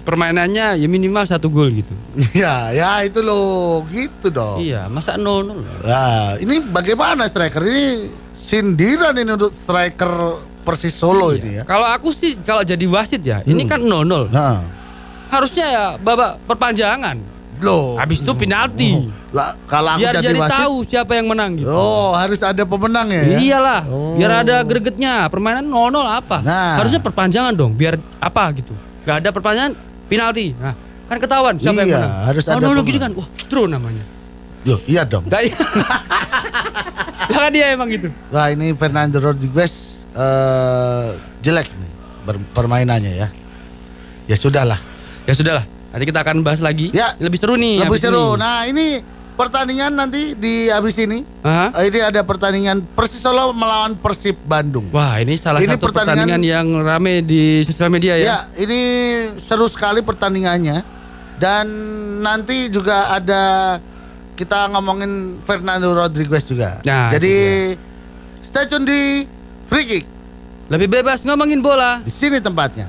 permainannya 0.00 0.78
ya 0.78 0.86
minimal 0.86 1.24
satu 1.24 1.48
gol 1.48 1.72
gitu. 1.72 1.90
ya, 2.32 2.70
ya 2.70 3.02
itu 3.02 3.18
loh, 3.18 3.82
gitu 3.88 4.30
dong. 4.30 4.62
Iya, 4.62 4.86
masa 4.86 5.18
0-0. 5.18 5.50
Nah, 5.82 6.38
ini 6.38 6.62
bagaimana 6.62 7.26
striker 7.26 7.58
ini 7.60 8.06
sindiran 8.30 9.10
ini 9.12 9.30
untuk 9.32 9.50
striker 9.50 10.38
Persis 10.66 10.90
Solo 10.92 11.30
ini 11.30 11.56
ya. 11.56 11.62
Kalau 11.62 11.86
aku 11.86 12.10
sih 12.10 12.34
kalau 12.42 12.60
jadi 12.60 12.82
wasit 12.84 13.22
ya, 13.22 13.38
ini 13.42 13.62
Hmm. 13.62 13.70
kan 13.70 13.80
0-0. 13.80 14.26
Nah, 14.28 14.66
Harusnya 15.26 15.66
ya 15.66 15.84
babak 15.96 16.38
perpanjangan. 16.44 17.18
Loh. 17.58 17.96
Habis 17.96 18.20
itu 18.20 18.30
penalti. 18.30 18.94
Lah, 19.32 19.58
kalau 19.64 19.94
aku 19.94 20.04
Biar 20.04 20.14
jadi 20.14 20.26
jadi 20.28 20.38
wasit. 20.38 20.54
tahu 20.54 20.74
siapa 20.84 21.12
yang 21.14 21.26
menang 21.26 21.50
gitu. 21.56 21.66
Oh, 21.66 22.12
harus 22.12 22.38
ada 22.38 22.62
pemenang 22.62 23.08
ya. 23.08 23.22
Iyalah, 23.34 23.82
Oh. 23.86 24.14
biar 24.14 24.44
ada 24.44 24.60
gregetnya. 24.60 25.26
Permainan 25.26 25.64
0-0 25.64 26.04
apa? 26.04 26.42
Nah. 26.42 26.78
Harusnya 26.78 27.00
perpanjangan 27.00 27.50
dong, 27.52 27.72
biar 27.72 27.96
apa 28.18 28.54
gitu. 28.54 28.70
Gak 29.02 29.18
ada 29.18 29.30
perpanjangan, 29.30 29.72
penalti. 30.04 30.52
Nah, 30.52 30.74
kan 31.06 31.16
ketahuan 31.16 31.54
siapa 31.56 31.80
yang 31.80 31.88
Iya, 31.88 31.98
menang. 31.98 32.12
harus 32.28 32.44
ada 32.44 32.54
0-0 32.60 32.82
gitu 32.84 32.98
kan. 33.00 33.10
Wah, 33.12 33.28
draw 33.48 33.64
namanya. 33.66 34.04
Loh, 34.62 34.78
iya 34.84 35.02
dong. 35.02 35.24
Iya. 35.26 35.56
lah 37.26 37.38
kan 37.40 37.50
dia 37.50 37.66
emang 37.72 37.88
gitu. 37.88 38.08
Wah, 38.28 38.46
ini 38.48 38.70
Fernando 38.72 39.18
Rodriguez 39.18 39.95
eh 40.16 41.06
jelek 41.40 41.68
nih 41.70 41.90
permainannya 42.50 43.12
ya. 43.14 43.28
Ya 44.26 44.34
sudahlah. 44.34 44.80
Ya 45.22 45.34
sudahlah, 45.34 45.62
nanti 45.90 46.04
kita 46.04 46.22
akan 46.22 46.40
bahas 46.40 46.58
lagi. 46.58 46.90
Ya. 46.90 47.14
Lebih 47.18 47.38
seru 47.38 47.54
nih. 47.54 47.82
Lebih 47.82 47.98
seru. 47.98 48.34
ini. 48.34 48.38
Nah, 48.38 48.60
ini 48.64 48.86
pertandingan 49.36 49.92
nanti 49.92 50.32
di 50.32 50.66
habis 50.66 50.96
ini. 50.96 51.22
Aha. 51.42 51.74
Eh, 51.76 51.90
Ini 51.90 52.08
ada 52.08 52.22
pertandingan 52.22 52.80
Persis 52.94 53.20
Solo 53.20 53.52
melawan 53.52 53.94
Persib 53.94 54.38
Bandung. 54.42 54.88
Wah, 54.90 55.18
ini 55.18 55.36
salah 55.36 55.60
Ini 55.60 55.76
satu 55.76 55.90
pertandingan- 55.90 56.26
pertandingan, 56.30 56.42
yang 56.42 56.66
rame 56.80 57.20
di 57.20 57.60
sosial 57.62 57.90
media 57.90 58.16
ya. 58.16 58.24
Ya, 58.24 58.38
ini 58.56 58.80
seru 59.36 59.68
sekali 59.68 60.00
pertandingannya. 60.00 60.82
Dan 61.36 61.66
nanti 62.24 62.72
juga 62.72 63.12
ada 63.12 63.76
kita 64.32 64.72
ngomongin 64.72 65.36
Fernando 65.42 65.92
Rodriguez 65.92 66.48
juga. 66.48 66.80
Nah, 66.80 67.12
Jadi 67.12 67.34
stay 68.40 68.64
tune 68.64 68.86
di 68.88 69.02
Free 69.66 69.86
Kick. 69.86 70.04
Lebih 70.70 70.88
bebas 70.90 71.26
ngomongin 71.26 71.58
bola. 71.58 71.98
Di 72.06 72.10
sini 72.10 72.38
tempatnya. 72.38 72.86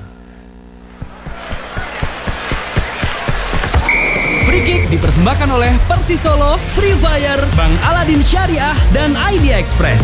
Free 4.46 4.62
Kick 4.62 4.82
dipersembahkan 4.94 5.48
oleh 5.50 5.74
Persis 5.90 6.22
Solo, 6.22 6.54
Free 6.74 6.94
Fire, 6.98 7.42
Bang 7.58 7.74
Aladin 7.82 8.22
Syariah, 8.22 8.74
dan 8.94 9.12
Idea 9.28 9.58
Express. 9.58 10.02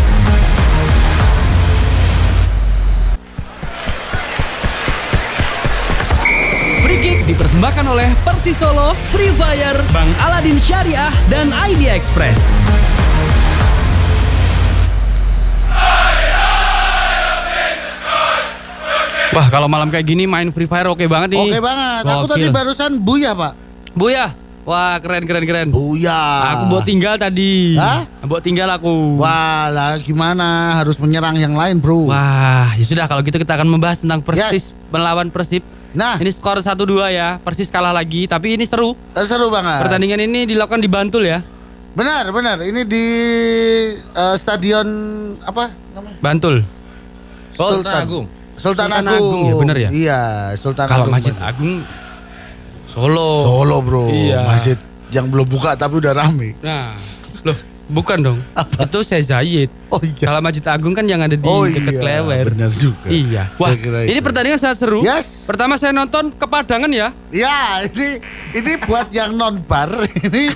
Free 6.82 7.00
Kick 7.00 7.18
dipersembahkan 7.30 7.86
oleh 7.86 8.10
Persis 8.26 8.58
Solo, 8.58 8.98
Free 9.14 9.32
Fire, 9.32 9.78
Bang 9.94 10.10
Aladin 10.20 10.58
Syariah, 10.58 11.10
dan 11.30 11.54
Idea 11.54 11.94
Express. 11.94 12.38
Wah, 19.34 19.46
kalau 19.48 19.66
malam 19.66 19.90
kayak 19.90 20.06
gini 20.06 20.24
main 20.24 20.48
Free 20.48 20.64
Fire 20.64 20.86
oke 20.86 21.04
banget 21.04 21.34
nih. 21.34 21.40
Oke 21.40 21.58
banget. 21.58 22.02
Aku 22.06 22.26
tadi 22.26 22.46
barusan 22.48 22.90
Buya, 22.96 23.34
Pak. 23.34 23.52
Buya. 23.92 24.26
Wah, 24.64 24.96
keren 24.96 25.28
keren 25.28 25.44
keren. 25.44 25.68
Buya. 25.68 26.16
Aku 26.56 26.72
bawa 26.72 26.82
tinggal 26.82 27.20
tadi. 27.20 27.76
Hah? 27.76 28.08
Bawa 28.24 28.40
tinggal 28.40 28.68
aku. 28.72 29.20
Wah, 29.20 29.68
lah 29.68 30.00
gimana? 30.00 30.80
Harus 30.80 30.96
menyerang 30.96 31.36
yang 31.36 31.52
lain, 31.52 31.76
Bro. 31.76 32.08
Wah, 32.08 32.72
ya 32.72 32.82
sudah 32.82 33.04
kalau 33.04 33.20
gitu 33.20 33.36
kita 33.36 33.54
akan 33.54 33.68
membahas 33.68 34.00
tentang 34.00 34.24
Persis 34.24 34.64
Yes. 34.64 34.88
melawan 34.88 35.28
Persib. 35.28 35.60
Nah, 35.94 36.18
Ini 36.18 36.32
skor 36.32 36.58
1-2 36.58 37.06
ya. 37.06 37.38
Persis 37.38 37.68
kalah 37.68 37.92
lagi, 37.92 38.24
tapi 38.24 38.56
ini 38.56 38.64
seru. 38.64 38.96
eh, 39.14 39.22
seru 39.22 39.46
banget. 39.46 39.84
Pertandingan 39.84 40.24
ini 40.24 40.42
dilakukan 40.42 40.80
di 40.80 40.88
Bantul 40.88 41.22
ya. 41.22 41.38
Benar, 41.94 42.34
benar. 42.34 42.58
Ini 42.58 42.82
di 42.82 43.04
eh, 44.00 44.34
stadion 44.34 44.88
apa 45.38 45.70
namanya? 45.92 46.18
Bantul. 46.18 46.64
Sultan 47.52 48.00
Agung. 48.00 48.26
Sultan, 48.56 48.88
Sultan 48.88 49.04
Agung. 49.04 49.14
Agung, 49.16 49.42
ya, 49.42 49.54
benar 49.56 49.76
ya? 49.76 49.90
Iya, 49.90 50.20
Sultan 50.54 50.86
Kalau 50.86 51.04
Agung. 51.04 51.12
Masjid 51.12 51.34
benar. 51.34 51.50
Agung 51.50 51.72
Solo. 52.86 53.30
Solo, 53.42 53.76
Bro. 53.80 54.06
Iya. 54.08 54.40
Masjid 54.44 54.78
yang 55.10 55.26
belum 55.26 55.46
buka 55.46 55.74
tapi 55.74 55.98
udah 55.98 56.12
rame. 56.12 56.54
Nah, 56.60 56.94
loh, 57.42 57.58
bukan 57.88 58.18
dong. 58.20 58.38
Itu 58.76 59.02
saya 59.02 59.18
Zayid. 59.20 59.66
Oh 59.88 59.98
iya. 59.98 60.24
Kalau 60.24 60.38
Masjid 60.38 60.62
Agung 60.64 60.90
kan 60.90 61.02
yang 61.02 61.18
ada 61.18 61.34
di 61.34 61.42
Oh 61.42 61.66
dekat 61.66 61.90
iya, 61.90 62.00
Klewer. 62.00 62.46
benar 62.48 62.70
juga. 62.70 63.06
Iya. 63.06 63.42
Wah, 63.56 63.74
ini 63.74 64.10
itu. 64.12 64.22
pertandingan 64.22 64.58
sangat 64.58 64.78
seru. 64.78 65.02
Yes. 65.02 65.42
Pertama 65.42 65.74
saya 65.74 65.90
nonton 65.90 66.30
kepadangan 66.32 66.86
ya. 66.88 67.10
Ya, 67.30 67.82
ini 67.82 68.22
ini 68.54 68.72
buat 68.80 69.10
yang 69.10 69.34
non 69.34 69.58
bar 69.60 69.90
ini 70.24 70.54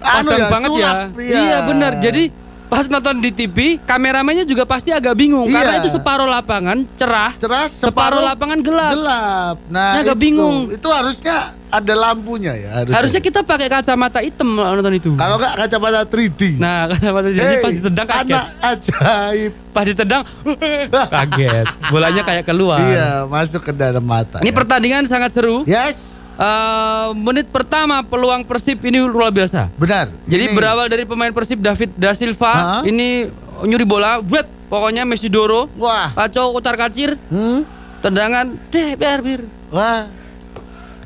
anu 0.00 0.30
Padang 0.30 0.46
banget 0.48 0.70
ya. 0.72 0.90
sulap, 0.90 1.18
Iya. 1.18 1.58
benar. 1.66 1.92
Jadi 1.98 2.22
pas 2.70 2.86
nonton 2.86 3.18
di 3.18 3.28
TV, 3.28 3.58
kameramennya 3.82 4.46
juga 4.46 4.62
pasti 4.62 4.88
agak 4.88 5.12
bingung 5.12 5.44
Iya. 5.44 5.54
karena 5.58 5.74
itu 5.78 5.90
separuh 5.90 6.24
lapangan 6.24 6.86
cerah, 6.94 7.34
cerah 7.34 7.66
separuh 7.66 8.22
lapangan 8.22 8.58
gelap. 8.60 8.94
Gelap. 8.94 9.56
Nah, 9.66 9.98
agak 9.98 10.14
itu, 10.14 10.22
bingung. 10.22 10.70
Itu 10.70 10.86
harusnya 10.86 11.50
ada 11.66 11.94
lampunya 11.94 12.50
ya. 12.52 12.70
Harusnya, 12.72 12.94
Harusnya 12.94 13.20
kita 13.20 13.40
pakai 13.42 13.66
kacamata 13.66 14.18
hitam 14.20 14.46
nonton 14.48 14.90
itu. 14.92 15.10
kalau 15.14 15.34
nggak 15.34 15.54
kacamata 15.60 16.02
3D. 16.04 16.56
Nah, 16.56 16.86
kacamata 16.88 17.28
jadi 17.28 17.42
Hey, 17.50 17.58
pas 17.60 17.72
ditendang 17.72 18.06
kaget. 18.08 18.22
anak 18.30 18.46
ajaib. 18.64 19.52
Pas 19.70 19.84
ditendang 19.84 20.22
kaget. 21.14 21.66
Bolanya 21.88 22.22
kayak 22.22 22.44
keluar. 22.44 22.78
Iya, 22.80 23.26
masuk 23.26 23.62
ke 23.62 23.72
dalam 23.72 24.02
mata. 24.02 24.38
Ini 24.38 24.50
ya. 24.50 24.54
pertandingan 24.54 25.02
sangat 25.04 25.30
seru. 25.32 25.62
Yes, 25.64 26.19
Eh, 26.40 27.08
menit 27.14 27.52
pertama 27.52 28.00
peluang 28.00 28.40
Persib 28.40 28.80
ini 28.80 28.96
luar 28.98 29.28
biasa. 29.28 29.68
benar. 29.76 30.08
Jadi 30.24 30.48
Ini- 30.48 30.56
berawal 30.56 30.88
dari 30.88 31.04
pemain 31.04 31.28
Persib 31.28 31.60
David 31.60 31.92
Da 31.94 32.16
Silva, 32.16 32.48
Ha? 32.48 32.76
ini 32.82 33.28
nyuri 33.60 33.84
bola, 33.84 34.24
buat 34.24 34.48
pokoknya 34.66 35.04
Messi 35.04 35.28
Doro, 35.28 35.68
Wah. 35.76 36.08
kacau 36.16 36.56
kocar 36.56 36.80
kacir, 36.80 37.20
Hmm? 37.28 37.60
tendangan, 38.00 38.56
deh 38.72 38.96
biar 38.96 39.20
bir, 39.20 39.44
Wah. 39.68 40.08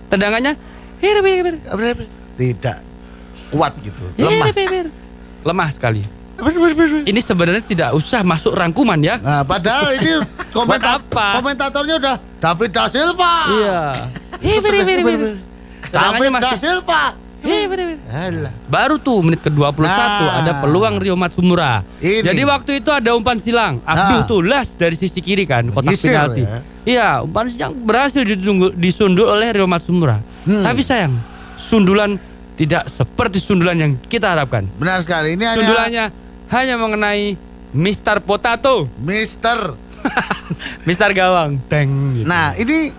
tendangannya, 0.06 0.54
hir 1.02 1.18
bir? 1.18 1.54
Tidak 2.38 2.78
kuat 3.50 3.74
gitu. 3.82 4.06
hir 4.14 4.30
Lemah. 4.30 4.46
bir 4.48 4.66
bir, 4.70 4.86
lemah 5.42 5.68
sekali. 5.68 6.06
Ini 7.04 7.20
sebenarnya 7.22 7.62
tidak 7.62 7.90
usah 7.94 8.26
masuk 8.26 8.52
rangkuman 8.52 8.98
ya. 8.98 9.16
Nah, 9.22 9.46
padahal 9.46 9.94
ini 9.94 10.18
komentar 10.56 10.98
apa? 10.98 11.38
komentatornya 11.38 11.94
udah 11.96 12.16
David 12.42 12.70
da 12.70 12.84
Silva. 12.90 13.34
Iya. 13.48 13.80
Bir 14.42 14.60
bir 14.82 14.98
bir. 15.00 15.20
Tendangannya 15.88 16.28
David 16.28 16.42
da 16.42 16.52
Silva. 16.58 17.02
bir. 17.44 17.80
Alah. 18.10 18.52
Baru 18.66 18.96
tuh 18.96 19.20
menit 19.20 19.40
ke-21 19.40 19.84
Nah. 19.84 20.40
ada 20.40 20.52
peluang 20.58 20.96
Rio 20.96 21.12
Matsumura. 21.14 21.84
Ini. 22.00 22.24
Jadi 22.24 22.42
waktu 22.42 22.70
itu 22.80 22.90
ada 22.90 23.12
umpan 23.12 23.36
silang. 23.36 23.78
Abduh 23.84 24.24
Nah. 24.24 24.26
tuh 24.26 24.40
las 24.40 24.74
dari 24.74 24.96
sisi 24.96 25.20
kiri 25.20 25.44
kan 25.44 25.68
kotak 25.68 25.94
penalti. 25.94 26.42
ya. 26.42 26.58
Iya, 26.84 27.08
umpan 27.20 27.46
silang 27.46 27.76
berhasil 27.78 28.24
ditunggu, 28.24 28.72
disundul 28.74 29.28
oleh 29.28 29.52
Rio 29.52 29.68
Matsumura. 29.68 30.18
Hmm. 30.44 30.60
Tapi 30.60 30.80
sayang, 30.80 31.14
sundulan 31.54 32.16
tidak 32.54 32.88
seperti 32.88 33.38
sundulan 33.38 33.76
yang 33.76 33.92
kita 34.02 34.32
harapkan. 34.32 34.64
Benar 34.76 35.00
sekali. 35.00 35.34
Ini 35.36 35.44
hanya 35.44 35.58
Sundulannya 35.58 36.04
hanya 36.08 36.23
mengenai 36.78 37.34
Mister 37.74 38.22
Potato, 38.22 38.86
Mister. 38.96 39.74
Mister 40.86 41.10
Gawang. 41.10 41.58
Deng. 41.66 41.90
gitu. 42.14 42.28
Nah, 42.28 42.54
ini 42.54 42.94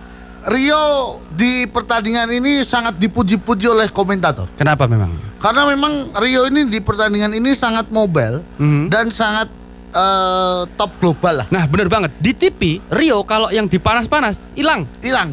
Rio 0.46 0.84
di 1.26 1.64
pertandingan 1.64 2.28
ini 2.30 2.62
sangat 2.62 3.00
dipuji-puji 3.00 3.66
oleh 3.66 3.88
komentator. 3.88 4.46
Kenapa 4.54 4.84
memang? 4.84 5.10
Karena 5.40 5.64
memang 5.64 6.12
Rio 6.14 6.46
ini 6.46 6.68
di 6.68 6.78
pertandingan 6.78 7.32
ini 7.32 7.50
sangat 7.50 7.88
mobile 7.88 8.44
Mhm. 8.54 8.86
dan 8.86 9.08
sangat 9.08 9.48
eh, 9.96 10.60
top 10.76 10.90
global 11.00 11.34
lah. 11.40 11.46
Nah, 11.48 11.64
bener 11.64 11.88
banget. 11.88 12.12
Di 12.16 12.32
TV 12.32 12.84
Rio 12.92 13.24
kalau 13.24 13.48
yang 13.48 13.64
dipanas-panas 13.64 14.36
hilang. 14.52 14.84
Hilang. 15.00 15.32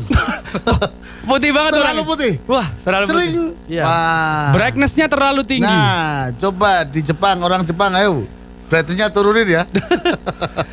Putih 1.30 1.52
banget 1.52 1.72
Terlalu 1.76 1.88
orangnya. 1.88 2.04
putih. 2.04 2.34
Wah, 2.48 2.68
terlalu 2.84 3.06
Seling. 3.08 3.32
putih. 3.32 3.50
Iya. 3.72 3.84
Wah. 3.84 4.52
Brightness-nya 4.52 5.08
terlalu 5.08 5.42
tinggi. 5.44 5.68
Nah, 5.68 6.32
coba 6.36 6.84
di 6.84 7.00
Jepang 7.00 7.40
orang 7.40 7.64
Jepang 7.64 7.96
ayo. 7.96 8.28
Brightness-nya 8.68 9.08
turunin 9.08 9.48
ya. 9.48 9.64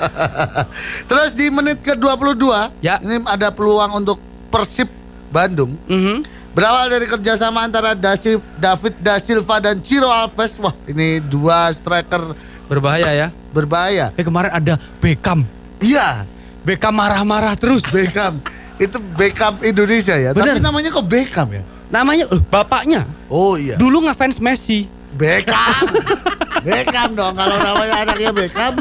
Terus 1.11 1.31
di 1.35 1.47
menit 1.51 1.79
ke-22 1.81 2.45
Ya. 2.81 2.99
ini 2.99 3.23
ada 3.27 3.51
peluang 3.51 4.03
untuk 4.03 4.19
Persib 4.51 4.91
Bandung. 5.31 5.79
Mhm. 5.87 6.27
Berawal 6.51 6.91
dari 6.91 7.07
kerjasama 7.07 7.63
antara 7.63 7.95
David 7.95 8.95
Da 8.99 9.23
Silva 9.23 9.63
dan 9.63 9.79
Ciro 9.79 10.11
Alves. 10.11 10.59
Wah, 10.59 10.75
ini 10.85 11.23
dua 11.23 11.71
striker 11.71 12.35
Berbahaya 12.67 13.11
ya. 13.11 13.29
Berbahaya. 13.51 14.15
Eh 14.17 14.25
kemarin 14.25 14.51
ada 14.51 14.75
Beckham. 14.99 15.45
Iya, 15.81 16.25
Beckham 16.63 16.95
marah-marah 16.95 17.55
terus. 17.57 17.83
Beckham. 17.89 18.39
Itu 18.81 18.97
Beckham 19.15 19.61
Indonesia 19.61 20.17
ya. 20.17 20.33
Bener. 20.33 20.57
Tapi 20.57 20.65
namanya 20.65 20.89
kok 20.89 21.07
Beckham 21.07 21.49
ya? 21.53 21.63
Namanya 21.91 22.31
eh, 22.31 22.39
bapaknya 22.39 23.03
Oh 23.27 23.59
iya. 23.59 23.75
dulu 23.75 24.07
ngefans 24.07 24.39
Messi. 24.39 24.87
Beckham. 25.19 25.91
Beckham 26.67 27.19
dong 27.19 27.35
kalau 27.35 27.57
namanya 27.61 27.95
anaknya 28.07 28.31
Beckham. 28.33 28.73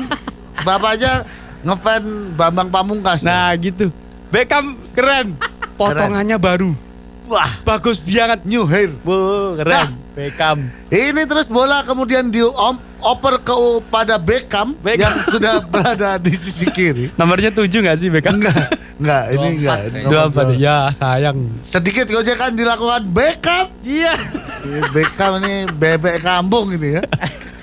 Bapaknya 0.62 1.26
ngefan 1.66 2.04
Bambang 2.38 2.70
Pamungkas. 2.70 3.26
Nah, 3.26 3.52
gitu. 3.58 3.90
Beckham 4.30 4.78
keren. 4.94 5.36
Potongannya 5.76 6.38
baru. 6.38 6.76
Wah, 7.30 7.50
Bagus 7.62 8.02
banget. 8.02 8.42
new 8.46 8.66
hair. 8.66 8.90
Wow, 9.06 9.58
keren. 9.58 9.74
Nah. 9.74 9.88
Beckham. 10.18 10.58
Ini 10.92 11.22
terus 11.30 11.48
bola 11.48 11.86
kemudian 11.86 12.28
dioper 13.00 13.40
kepada 13.40 14.20
Beckham, 14.20 14.76
Beckham. 14.84 15.00
yang 15.00 15.16
sudah 15.32 15.64
berada 15.72 16.20
di 16.20 16.36
sisi 16.36 16.68
kiri. 16.68 17.16
Nomornya 17.16 17.50
7 17.50 17.72
gak 17.72 17.98
sih 17.98 18.12
Beckham? 18.12 18.36
Enggak, 18.36 18.76
enggak, 19.00 19.24
ini 19.40 19.48
enggak. 19.64 19.80
Dua 20.04 20.24
dua. 20.28 20.44
Ya, 20.60 20.78
sayang. 20.92 21.48
Sedikit 21.64 22.12
gojekan 22.12 22.60
dilakukan 22.60 23.08
Beckham. 23.08 23.72
Iya. 23.88 24.14
Ini 24.68 24.80
Beckham 24.92 25.40
ini 25.40 25.54
bebek 25.72 26.20
kampung 26.20 26.76
ini 26.76 27.00
ya. 27.00 27.04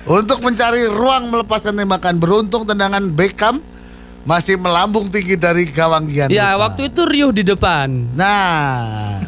Untuk 0.09 0.41
mencari 0.41 0.89
ruang 0.89 1.29
melepaskan 1.29 1.77
tembakan 1.77 2.17
beruntung 2.17 2.65
tendangan 2.65 3.05
Beckham 3.13 3.61
masih 4.27 4.59
melambung 4.59 5.07
tinggi 5.07 5.39
dari 5.39 5.69
gawang 5.71 6.09
Gianluca. 6.11 6.35
Ya, 6.35 6.59
waktu 6.59 6.91
itu 6.91 7.07
Rio 7.07 7.31
di 7.31 7.47
depan. 7.47 8.11
Nah, 8.19 9.23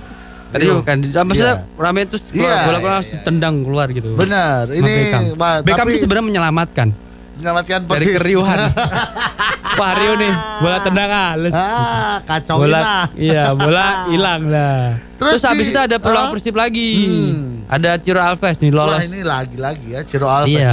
Rio 0.50 0.80
kan, 0.80 0.96
maksudnya 1.00 1.54
Iya. 1.60 1.76
rame 1.76 2.00
terus 2.04 2.24
Iya, 2.30 2.56
bola 2.64 2.78
bola 2.78 2.96
ditendang 3.00 3.54
keluar 3.60 3.86
gitu. 3.90 4.14
benar. 4.14 4.64
Ini 4.66 4.80
Beckham. 4.80 5.22
Wah, 5.34 5.60
Beckham 5.60 5.78
tapi 5.78 5.90
itu 5.92 6.02
sebenarnya 6.02 6.26
menyelamatkan 6.26 6.88
menyelamatkan 7.34 7.78
dari 7.84 7.94
persis. 8.02 8.16
keriuhan. 8.18 8.58
Wah 9.78 9.92
Rio 9.94 10.12
nih, 10.16 10.32
bola 10.58 10.78
tendang 10.80 11.06
halus. 11.08 11.52
ah, 11.52 12.18
kacau 12.24 12.56
bola, 12.58 13.06
iya 13.14 13.52
bola 13.52 13.86
hilang 14.08 14.42
lah. 14.44 14.98
Terus 15.14 15.36
Terus, 15.36 15.42
habis 15.44 15.66
itu 15.68 15.78
ada 15.78 15.96
peluang 15.96 16.24
ah? 16.24 16.32
Persib 16.32 16.54
lagi. 16.54 16.90
Hmm. 16.98 17.68
Ada 17.68 17.94
Ciro 17.96 18.18
Alves 18.18 18.56
nih 18.56 18.70
Wah 18.70 18.78
lolos. 18.88 19.00
ini 19.04 19.20
lagi-lagi 19.20 19.86
ya 19.90 20.00
Ciro 20.02 20.26
Alves 20.26 20.50
ya. 20.50 20.58
iya. 20.58 20.72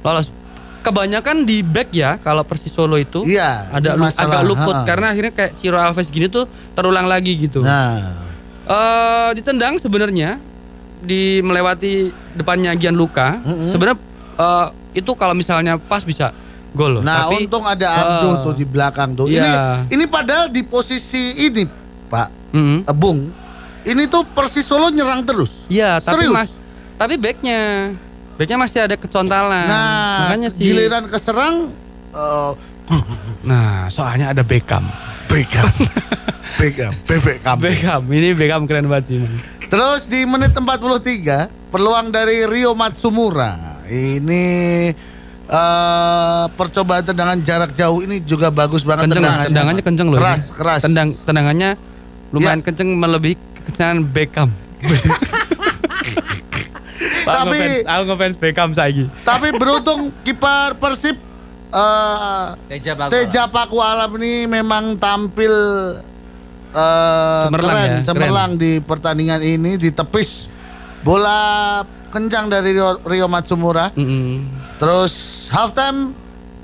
Lolos. 0.00 0.28
Kebanyakan 0.78 1.42
di 1.42 1.58
back 1.60 1.90
ya 1.90 2.14
kalau 2.16 2.44
Persis 2.44 2.70
Solo 2.70 2.94
itu 2.94 3.24
Iya, 3.24 3.66
ada 3.72 3.98
lu- 3.98 4.06
masalah, 4.06 4.30
agak 4.30 4.42
luput 4.44 4.70
ha-ha. 4.72 4.86
karena 4.86 5.06
akhirnya 5.10 5.32
kayak 5.32 5.52
Ciro 5.56 5.74
Alves 5.76 6.06
gini 6.06 6.28
tuh 6.28 6.46
terulang 6.72 7.10
lagi 7.10 7.34
gitu. 7.36 7.58
Nah, 7.58 8.22
Eh 8.66 9.28
ditendang 9.38 9.78
sebenarnya 9.78 10.42
di 11.02 11.38
melewati 11.40 12.10
depannya 12.34 12.74
Gianluca. 12.74 13.38
Mm-mm. 13.46 13.70
Sebenarnya 13.70 13.98
eh, 14.36 14.66
itu 14.98 15.10
kalau 15.14 15.34
misalnya 15.38 15.78
pas 15.78 16.02
bisa 16.02 16.34
gol 16.76 17.00
loh. 17.00 17.02
nah 17.06 17.30
Tapi 17.30 17.46
untung 17.46 17.64
ada 17.64 17.88
Abduh 17.88 18.34
eh, 18.34 18.42
tuh 18.42 18.54
di 18.58 18.64
belakang 18.66 19.14
tuh. 19.14 19.26
iya. 19.30 19.86
Ini 19.88 19.94
ini 19.96 20.04
padahal 20.10 20.52
di 20.52 20.60
posisi 20.66 21.46
ini, 21.46 21.64
Pak 22.10 22.28
mm, 22.52 22.78
eh, 22.84 22.96
Bung. 22.96 23.20
Ini 23.86 24.02
tuh 24.10 24.26
Persis 24.26 24.66
Solo 24.66 24.90
nyerang 24.90 25.22
terus. 25.22 25.62
Iya, 25.70 26.02
tapi 26.02 26.26
Serius? 26.26 26.34
mas, 26.34 26.50
tapi 26.98 27.14
backnya, 27.14 27.94
backnya 28.34 28.58
masih 28.58 28.82
ada 28.82 28.98
kecontalan. 28.98 29.62
Nah, 29.62 30.26
makanya 30.26 30.50
sih. 30.50 30.58
giliran 30.58 31.06
keserang 31.06 31.70
eh, 32.10 32.50
Nah, 33.46 33.86
soalnya 33.90 34.34
ada 34.34 34.42
Beckham. 34.42 34.82
Beckham. 35.26 35.66
Beckham, 36.58 36.92
kampung. 37.38 37.62
Beckham, 37.62 38.02
ini 38.08 38.28
Beckham 38.32 38.62
keren 38.64 38.86
banget 38.86 39.04
sih. 39.08 39.18
Terus 39.66 40.06
di 40.06 40.24
menit 40.24 40.54
43 40.54 41.52
peluang 41.68 42.08
dari 42.08 42.46
Rio 42.46 42.72
Matsumura. 42.72 43.82
Ini 43.84 44.46
eh 45.46 46.44
percobaan 46.50 47.04
tendangan 47.04 47.38
jarak 47.38 47.70
jauh 47.70 48.00
ini 48.00 48.18
juga 48.18 48.48
bagus 48.48 48.82
banget 48.82 49.06
Kenceng, 49.06 49.20
tendangannya. 49.20 49.46
tendangannya 49.46 49.82
kenceng 49.84 50.08
loh. 50.08 50.18
Keras, 50.18 50.42
ini. 50.42 50.54
keras. 50.56 50.80
Tendang, 50.82 51.08
tendangannya 51.22 51.70
lumayan 52.30 52.58
Ya. 52.58 52.64
kenceng 52.64 52.88
melebihi 52.92 53.34
kekencangan 53.60 53.98
Beckham. 54.06 54.48
Tapi- 57.26 57.82
aku 57.84 58.02
ngefans 58.06 58.36
Beckham 58.38 58.70
lagi. 58.72 59.04
Tapi 59.22 59.50
beruntung 59.52 60.14
kiper 60.22 60.78
Persib 60.78 61.18
eh 61.68 62.44
Teja 62.68 62.92
Paku. 62.94 63.10
Teja 63.10 63.42
Paku 63.46 63.78
Alam 63.78 64.10
ini 64.16 64.32
memang 64.46 64.96
tampil 64.96 65.52
eh 66.68 67.42
Cemerlang 67.46 67.74
keren, 67.74 67.88
ya, 67.88 67.98
cemerlang 68.04 68.50
di 68.54 68.72
pertandingan 68.78 69.40
ini 69.40 69.74
ditepis 69.76 70.52
bola 71.00 71.80
kencang 72.08 72.48
dari 72.48 72.72
Rio, 72.72 72.98
Rio 73.00 73.26
Matsumura. 73.26 73.92
Mm-mm. 73.92 74.42
Terus 74.76 75.12
halftime 75.48 76.12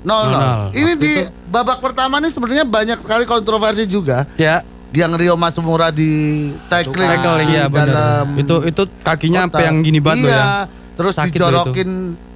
0-0. 0.01 0.03
0-0. 0.03 0.75
Ini 0.75 0.83
Waktu 0.89 0.99
di 0.99 1.13
itu- 1.17 1.31
babak 1.47 1.79
pertama 1.79 2.17
nih 2.17 2.29
sebenarnya 2.29 2.65
banyak 2.65 2.97
sekali 2.97 3.23
kontroversi 3.23 3.85
juga 3.85 4.25
Ya, 4.35 4.65
yang 4.91 5.13
Rio 5.13 5.33
Matsumura 5.33 5.89
di 5.89 6.51
tackling, 6.67 7.09
tackle 7.09 7.39
di 7.39 7.45
iya 7.51 7.65
benar. 7.65 7.87
dalam 7.87 8.25
Itu 8.35 8.61
itu 8.63 8.83
kakinya 8.99 9.47
sampai 9.47 9.63
yang 9.63 9.77
gini 9.79 9.97
banget 9.97 10.27
iya, 10.27 10.35
ya. 10.35 10.47
Terus 10.93 11.13
Sakit 11.15 11.33
dijorokin 11.33 11.89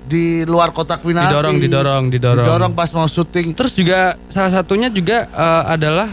di 0.08 0.26
luar 0.44 0.72
kotak 0.72 1.00
penalti. 1.00 1.30
Didorong, 1.30 1.56
didorong, 1.58 2.04
didorong. 2.08 2.46
Didorong 2.46 2.72
pas 2.74 2.90
mau 2.90 3.06
syuting. 3.06 3.52
Terus 3.52 3.72
juga 3.72 4.00
salah 4.28 4.52
satunya 4.54 4.88
juga 4.88 5.28
eh, 5.28 5.64
adalah 5.70 6.08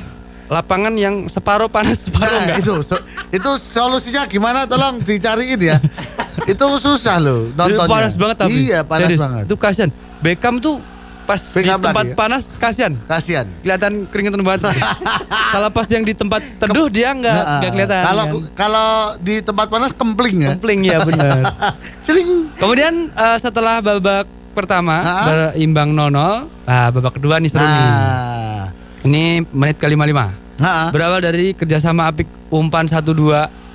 lapangan 0.45 0.93
yang 0.93 1.25
separuh 1.25 1.67
panas 1.67 2.05
separuh 2.05 2.29
Nah, 2.29 2.43
enggak. 2.45 2.59
itu 2.61 2.75
so- 2.83 3.01
itu 3.31 3.51
solusinya 3.57 4.27
gimana 4.27 4.67
tolong 4.67 5.01
dicariin 5.01 5.57
ya. 5.59 5.79
itu 6.53 6.65
susah 6.77 7.17
loh 7.17 7.49
Itu 7.49 7.57
nontonnya. 7.57 7.89
panas 7.89 8.13
banget 8.13 8.37
tapi. 8.37 8.55
Iya, 8.69 8.81
panas 8.83 9.09
Serius. 9.09 9.21
banget. 9.21 9.43
Itu 9.47 9.57
kasihan. 9.57 9.91
Beckham 10.21 10.59
tuh 10.59 10.83
pas 11.25 11.41
di 11.41 11.65
tempat 11.65 12.05
ya? 12.05 12.15
panas 12.15 12.43
kasihan. 12.61 12.93
Kasihan. 13.09 13.47
Kelihatan 13.65 14.05
keringetan 14.09 14.41
banget. 14.45 14.69
Kalau 15.55 15.69
pas 15.73 15.87
yang 15.89 16.05
di 16.05 16.13
tempat 16.13 16.41
teduh 16.61 16.89
dia 16.89 17.13
enggak 17.13 17.33
Nah, 17.35 17.59
enggak 17.59 17.71
kelihatan. 17.73 18.03
Kalau 18.05 18.25
kan. 18.25 18.35
kalau 18.55 18.91
di 19.21 19.35
tempat 19.41 19.67
panas 19.69 19.91
kempling 19.95 20.37
ya. 20.45 20.51
Kempling 20.57 20.81
ya 20.85 20.99
benar. 21.03 21.41
Sering. 22.07 22.53
Kemudian 22.59 22.95
eh, 23.11 23.37
setelah 23.39 23.81
babak 23.81 24.27
pertama 24.55 24.97
Ha? 25.03 25.17
berimbang 25.27 25.91
0-0, 25.91 26.15
nah 26.63 26.87
babak 26.95 27.19
kedua 27.19 27.43
nih 27.43 27.51
seru 27.51 27.67
nih. 27.67 27.75
Nah. 27.91 28.65
Ini 29.05 29.25
menit 29.51 29.77
ke-55. 29.77 30.19
Ha. 30.63 30.95
Berawal 30.95 31.21
dari 31.21 31.51
kerjasama 31.53 32.09
apik 32.09 32.31
umpan 32.49 32.87
1-2 32.87 33.03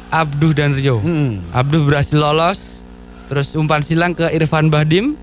Abduh 0.09 0.53
dan 0.55 0.73
Rio. 0.73 1.03
Hmm. 1.03 1.43
Abduh 1.51 1.85
berhasil 1.85 2.17
lolos, 2.17 2.81
terus 3.27 3.53
umpan 3.53 3.83
silang 3.83 4.15
ke 4.15 4.25
Irfan 4.31 4.71
Bahdim 4.71 5.13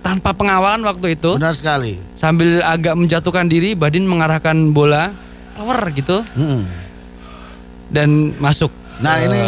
tanpa 0.00 0.32
pengawalan 0.32 0.80
waktu 0.82 1.14
itu. 1.14 1.36
Benar 1.36 1.52
sekali. 1.52 2.00
Sambil 2.16 2.60
agak 2.60 2.96
menjatuhkan 2.96 3.46
diri, 3.46 3.72
Bahdim 3.72 4.04
mengarahkan 4.04 4.72
bola 4.72 5.12
cover 5.54 5.80
gitu 5.92 6.24
Hmm. 6.34 6.64
dan 7.88 8.08
masuk. 8.36 8.72
Nah, 8.98 9.16
ke 9.16 9.28
ini 9.28 9.42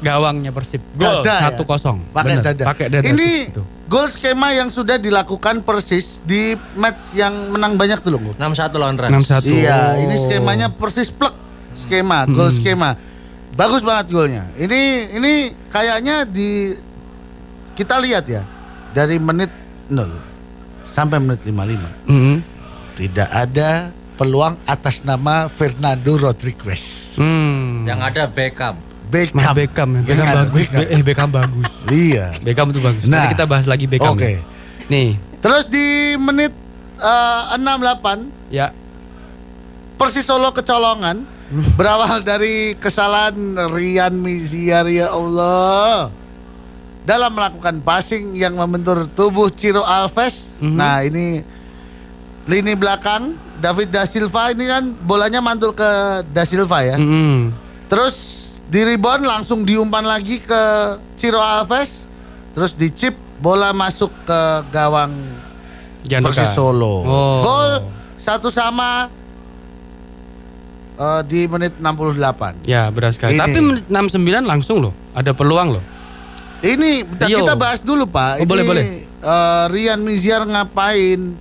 gawangnya 0.00 0.50
Persib. 0.50 0.82
Gol 0.94 1.22
ya? 1.22 1.54
1-0. 1.54 2.02
Pakai 2.10 2.34
Bener, 2.34 2.42
dada. 2.42 2.64
Pakai 2.66 2.86
dada. 2.90 3.06
Ini 3.06 3.30
Gitu. 3.48 3.62
gol 3.86 4.10
skema 4.10 4.50
yang 4.50 4.68
sudah 4.68 4.98
dilakukan 4.98 5.62
persis 5.62 6.18
di 6.22 6.52
match 6.74 7.14
yang 7.14 7.54
menang 7.54 7.78
banyak 7.78 8.02
tuh 8.02 8.10
loh. 8.10 8.34
61 8.34 8.78
lawan 8.78 8.98
Rans. 8.98 9.14
6-1. 9.14 9.46
Iya, 9.46 9.94
Oh. 9.94 10.02
ini 10.02 10.14
skemanya 10.16 10.66
persis 10.68 11.08
plek 11.08 11.34
skema, 11.70 12.26
gol 12.26 12.50
Hmm. 12.50 12.58
skema. 12.58 12.90
Bagus 13.52 13.84
banget 13.84 14.10
golnya. 14.10 14.48
Ini 14.56 14.80
ini 15.12 15.32
kayaknya 15.68 16.24
di 16.24 16.72
kita 17.76 18.00
lihat 18.00 18.24
ya 18.26 18.42
dari 18.90 19.20
menit 19.20 19.52
0 19.52 19.61
sampai 20.84 21.18
menit 21.18 21.40
55 21.42 22.08
Hmm. 22.08 22.36
tidak 22.92 23.28
ada 23.28 23.70
peluang 24.14 24.54
atas 24.64 25.02
nama 25.02 25.48
Fernando 25.48 26.14
Rodriguez. 26.14 27.16
Hmm. 27.16 27.82
Yang 27.84 28.00
ada 28.12 28.22
Beckham. 28.26 28.76
Beckham. 29.08 29.52
Beckham 29.52 29.88
ya. 29.92 30.00
Beckham 30.00 30.14
Yang 30.14 30.20
ada 30.22 30.36
bagus. 30.38 30.54
Beckham. 30.54 30.78
Be- 30.78 30.90
eh 30.90 31.02
Beckham 31.02 31.30
bagus. 31.30 31.70
Iya. 31.88 32.26
Beckham 32.38 32.66
itu 32.70 32.80
bagus. 32.80 33.02
Nah. 33.04 33.10
Nanti 33.18 33.34
kita 33.34 33.44
bahas 33.44 33.66
lagi 33.66 33.84
Beckham. 33.84 34.14
Oke. 34.14 34.38
ya. 34.38 34.40
Nih, 34.88 35.10
Terus 35.42 35.66
di 35.66 36.14
menit 36.16 36.54
eh, 36.96 37.42
68 37.58 38.30
ya. 38.48 38.70
Persis 39.98 40.22
Solo 40.22 40.50
kecolongan 40.50 41.26
berawal 41.74 42.22
dari 42.22 42.78
kesalahan 42.78 43.34
Rian 43.68 44.14
Miziar 44.14 44.86
ya 44.86 45.10
Allah 45.10 46.14
dalam 47.02 47.34
melakukan 47.34 47.82
passing 47.82 48.38
yang 48.38 48.54
membentur 48.54 49.06
tubuh 49.10 49.50
Ciro 49.50 49.82
Alves. 49.82 50.58
Mhm. 50.62 50.76
Nah 50.78 51.02
ini 51.02 51.42
lini 52.46 52.74
belakang 52.74 53.38
David 53.62 53.94
da 53.94 54.02
Silva 54.06 54.50
ini 54.50 54.66
kan 54.66 54.90
bolanya 55.02 55.38
mantul 55.38 55.74
ke 55.74 55.86
da 56.30 56.42
Silva 56.42 56.82
ya. 56.82 56.98
Mm-mm. 56.98 57.54
Terus 57.86 58.14
di 58.66 58.82
rebound 58.82 59.22
langsung 59.26 59.62
diumpan 59.62 60.02
lagi 60.02 60.42
ke 60.42 60.62
Ciro 61.18 61.38
Alves. 61.42 62.06
Terus 62.52 62.74
di 62.74 62.90
chip 62.92 63.14
bola 63.42 63.74
masuk 63.74 64.10
ke 64.26 64.40
gawang 64.70 65.14
Persis. 66.02 66.50
Solo. 66.54 67.06
Oh. 67.06 67.38
Gol 67.40 67.70
satu 68.18 68.50
sama 68.50 69.06
eh, 70.98 71.20
di 71.26 71.46
menit 71.46 71.78
68. 71.78 72.66
Ya, 72.66 72.90
benar 72.90 73.14
sekali. 73.14 73.38
Ini. 73.38 73.40
Tapi 73.40 73.58
menit 73.62 73.86
69 73.86 74.46
langsung 74.46 74.82
loh. 74.82 74.92
Ada 75.14 75.30
peluang 75.32 75.78
loh. 75.78 75.84
Ini 76.62 77.02
bentar, 77.02 77.26
kita 77.26 77.54
bahas 77.58 77.82
dulu 77.82 78.06
Pak. 78.06 78.38
Oh, 78.38 78.42
ini 78.42 78.48
boleh, 78.48 78.64
boleh. 78.64 78.84
eh, 79.02 79.64
Rian 79.68 79.98
Miziar 80.00 80.46
ngapain? 80.46 81.34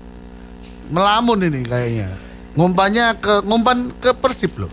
Melamun 0.89 1.39
ini 1.45 1.61
kayaknya. 1.61 2.09
Ngumpannya 2.51 3.05
ke 3.15 3.33
ngumpan 3.45 3.93
ke 3.95 4.11
Persib 4.11 4.57
loh. 4.57 4.71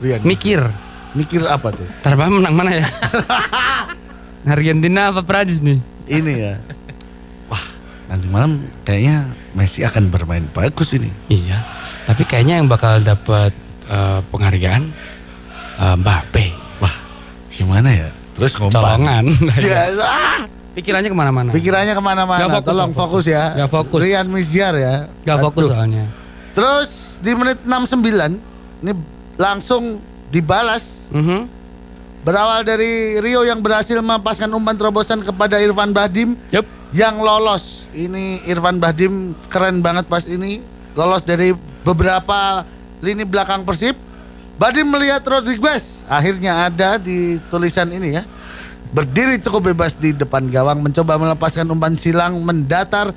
Rian. 0.00 0.24
Mikir. 0.24 0.64
Mikir 1.12 1.44
apa 1.44 1.70
tuh? 1.70 1.84
Terbaik 2.00 2.32
menang 2.32 2.56
mana 2.56 2.72
ya? 2.72 2.88
Argentina 4.48 5.12
apa 5.12 5.22
Prancis 5.22 5.60
nih? 5.60 5.78
Ini 6.08 6.32
ya. 6.34 6.54
Wah, 7.46 7.62
nanti 8.08 8.26
malam 8.26 8.58
kayaknya 8.82 9.28
Messi 9.52 9.84
akan 9.84 10.08
bermain 10.08 10.48
bagus 10.50 10.96
ini. 10.96 11.12
Iya. 11.28 11.60
Tapi 12.08 12.24
kayaknya 12.24 12.58
yang 12.58 12.66
bakal 12.66 12.98
dapat 12.98 13.52
eh, 13.86 14.20
penghargaan 14.32 14.82
eh, 15.78 15.94
Mbappe. 16.00 16.46
Wah, 16.80 16.94
gimana 17.52 17.92
ya? 17.92 18.08
Terus 18.32 18.52
ngumpan. 18.56 18.80
Colongan. 18.80 19.24
Ya, 19.62 19.82
ah, 19.98 20.40
Pikirannya 20.72 21.08
ke 21.08 21.16
mana-mana. 21.16 21.50
pikirannya 21.52 21.92
ke 21.92 22.00
mana-mana. 22.00 22.48
Fokus, 22.48 22.64
Tolong 22.64 22.90
nggak 22.90 22.96
fokus 22.98 23.24
ya. 23.26 23.44
Nggak 23.54 23.70
fokus. 23.70 23.98
Rian 24.00 24.26
Miziar 24.26 24.74
ya. 24.74 24.94
Gak 25.20 25.38
fokus 25.38 25.68
Aduh. 25.68 25.76
soalnya. 25.76 26.04
Terus 26.52 26.88
di 27.20 27.32
menit 27.32 27.60
69 27.60 28.40
ini 28.80 28.92
langsung 29.36 30.00
dibalas 30.28 31.04
Mhm. 31.08 31.60
Berawal 32.22 32.62
dari 32.62 33.18
Rio 33.18 33.42
yang 33.42 33.58
berhasil 33.58 33.98
melepaskan 33.98 34.46
umpan 34.48 34.78
terobosan 34.78 35.20
kepada 35.20 35.58
Irfan 35.58 35.90
Bahdim 35.90 36.38
Yup. 36.48 36.62
yang 36.90 37.18
lolos. 37.18 37.90
Ini 37.90 38.46
Irfan 38.46 38.78
Bahdim 38.78 39.34
keren 39.50 39.82
banget 39.82 40.06
pas 40.06 40.22
ini 40.22 40.62
lolos 40.94 41.20
dari 41.20 41.50
beberapa 41.82 42.62
lini 43.00 43.26
belakang 43.26 43.66
Persib. 43.66 43.98
Bahdim 44.56 44.86
melihat 44.86 45.22
Rodriguez 45.24 46.04
akhirnya 46.06 46.68
ada 46.68 47.00
di 47.00 47.40
tulisan 47.48 47.88
ini 47.88 48.16
ya. 48.16 48.24
Berdiri 48.92 49.40
cukup 49.40 49.72
bebas 49.72 49.96
di 49.96 50.12
depan 50.12 50.52
gawang 50.52 50.84
mencoba 50.84 51.16
melepaskan 51.16 51.64
umpan 51.66 51.96
silang 51.96 52.36
mendatar 52.44 53.08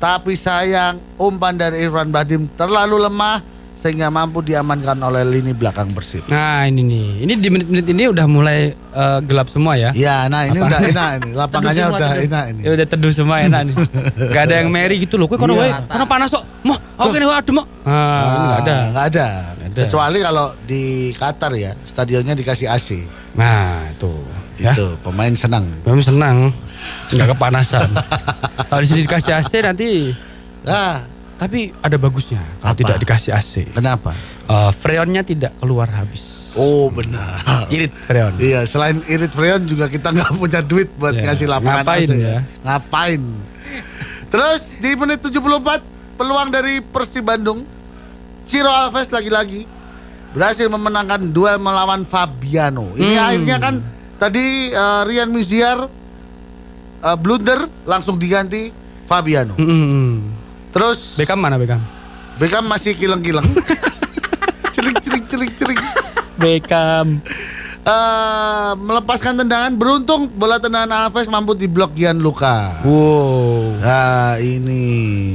tapi 0.00 0.32
sayang 0.32 0.96
umpan 1.20 1.52
dari 1.54 1.84
Irfan 1.84 2.08
Bahdim 2.08 2.48
terlalu 2.56 3.04
lemah 3.04 3.44
sehingga 3.76 4.08
mampu 4.08 4.40
diamankan 4.40 4.96
oleh 4.96 5.24
lini 5.24 5.52
belakang 5.52 5.88
Persib. 5.92 6.28
Nah 6.28 6.68
ini 6.68 6.84
nih, 6.84 7.08
ini 7.24 7.32
di 7.36 7.48
menit-menit 7.48 7.86
ini 7.88 8.04
udah 8.08 8.26
mulai 8.28 8.72
eh, 8.72 9.18
gelap 9.24 9.48
semua 9.48 9.72
ya. 9.72 9.88
Ya, 9.92 10.28
nah 10.28 10.44
ini 10.44 10.60
udah 10.60 10.80
enak 10.84 11.08
ini. 11.20 11.30
Lapangannya 11.40 11.84
semua, 11.84 11.96
udah 11.96 12.10
teduh. 12.12 12.26
enak 12.28 12.44
ini. 12.52 12.60
Ya 12.60 12.70
udah 12.76 12.86
teduh 12.88 13.12
semua 13.12 13.36
enak 13.40 13.60
nih. 13.72 13.74
Gak 14.32 14.42
ada 14.48 14.54
yang 14.60 14.68
merry 14.68 15.00
gitu 15.00 15.16
loh. 15.16 15.28
Kok 15.28 15.36
kono 15.40 15.56
Iya. 15.56 15.80
kono 15.88 16.04
panas 16.04 16.28
kok. 16.28 16.44
Moh, 16.60 16.76
oke 16.76 17.16
nih 17.16 17.28
adem 17.28 17.54
kok. 17.56 17.66
Ah, 17.88 18.20
ini 18.20 18.36
nggak 18.44 18.60
ada. 18.60 18.76
Nggak 18.92 19.04
ada. 19.16 19.26
Ada. 19.72 19.80
Kecuali 19.80 20.18
kalau 20.18 20.46
di 20.60 20.82
Qatar 21.12 21.52
ya, 21.52 21.72
stadionnya 21.80 22.32
dikasih 22.32 22.66
AC. 22.66 22.88
Nah, 23.32 23.86
itu. 23.88 24.10
Ya. 24.56 24.72
Itu 24.72 24.98
pemain 25.00 25.32
senang. 25.32 25.70
Memang 25.82 26.02
senang. 26.02 26.36
Nggak 27.08 27.34
kepanasan. 27.34 27.88
Kalau 28.68 28.80
di 28.80 28.88
sini 28.88 29.00
dikasih 29.02 29.32
AC 29.34 29.52
nanti 29.58 30.12
Ah, 30.62 31.00
tapi 31.34 31.72
ada 31.74 31.96
bagusnya 31.96 32.44
kalau 32.58 32.72
Apa? 32.72 32.78
tidak 32.78 32.96
dikasih 32.98 33.32
AC. 33.32 33.52
kenapa? 33.70 34.12
Eh, 34.44 34.70
freonnya 34.70 35.20
tidak 35.20 35.56
keluar 35.56 35.88
habis. 35.88 36.52
Oh 36.52 36.88
benar. 36.88 37.40
Irit 37.74 37.92
freon. 37.92 38.36
Iya, 38.36 38.64
selain 38.64 39.00
irit 39.06 39.30
freon 39.30 39.64
juga 39.64 39.86
kita 39.86 40.10
nggak 40.10 40.36
punya 40.36 40.60
duit 40.60 40.92
buat 40.94 41.12
Ya, 41.12 41.24
ngasih 41.26 41.46
lapangan 41.46 41.80
ngapain 41.80 42.06
AC 42.06 42.12
ya? 42.14 42.38
Ngapain? 42.60 43.22
Terus 44.28 44.62
di 44.78 44.90
menit 44.94 45.18
74 45.20 45.80
peluang 46.14 46.48
dari 46.48 46.78
Persib 46.80 47.24
Bandung, 47.24 47.64
Ciro 48.50 48.66
Alves 48.66 49.06
lagi-lagi 49.08 49.62
berhasil 50.30 50.66
memenangkan 50.66 51.30
duel 51.30 51.56
melawan 51.56 52.02
Fabiano. 52.02 52.90
Ini 52.94 53.14
Hmm. 53.14 53.24
akhirnya 53.24 53.56
kan 53.56 53.74
tadi 54.16 54.44
eh, 54.68 55.02
Rian 55.06 55.30
Miziar 55.30 55.86
eh, 57.00 57.16
blunder 57.16 57.70
langsung 57.84 58.18
diganti 58.18 58.74
Fabiano. 59.06 59.54
Mm-mm. 59.54 60.22
Terus 60.70 61.14
Beckham 61.14 61.38
mana 61.38 61.54
Beckham? 61.54 61.82
Beckham 62.36 62.62
masih 62.64 62.94
celing 62.94 63.22
celing. 65.56 65.78
Beckham. 66.34 67.22
eh 67.80 68.70
melepaskan 68.76 69.40
tendangan 69.40 69.72
beruntung 69.72 70.28
bola 70.28 70.60
tendangan 70.60 71.08
Alves 71.08 71.26
mampu 71.26 71.54
diblok 71.54 71.96
Gianluca. 71.96 72.84
Wow. 72.84 73.80
Nah 73.80 74.36
ini 74.36 74.84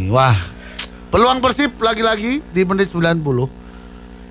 wah 0.07 0.35
peluang 1.15 1.39
Persib 1.39 1.79
lagi-lagi 1.79 2.43
di 2.43 2.61
menit 2.61 2.91
90 2.91 3.47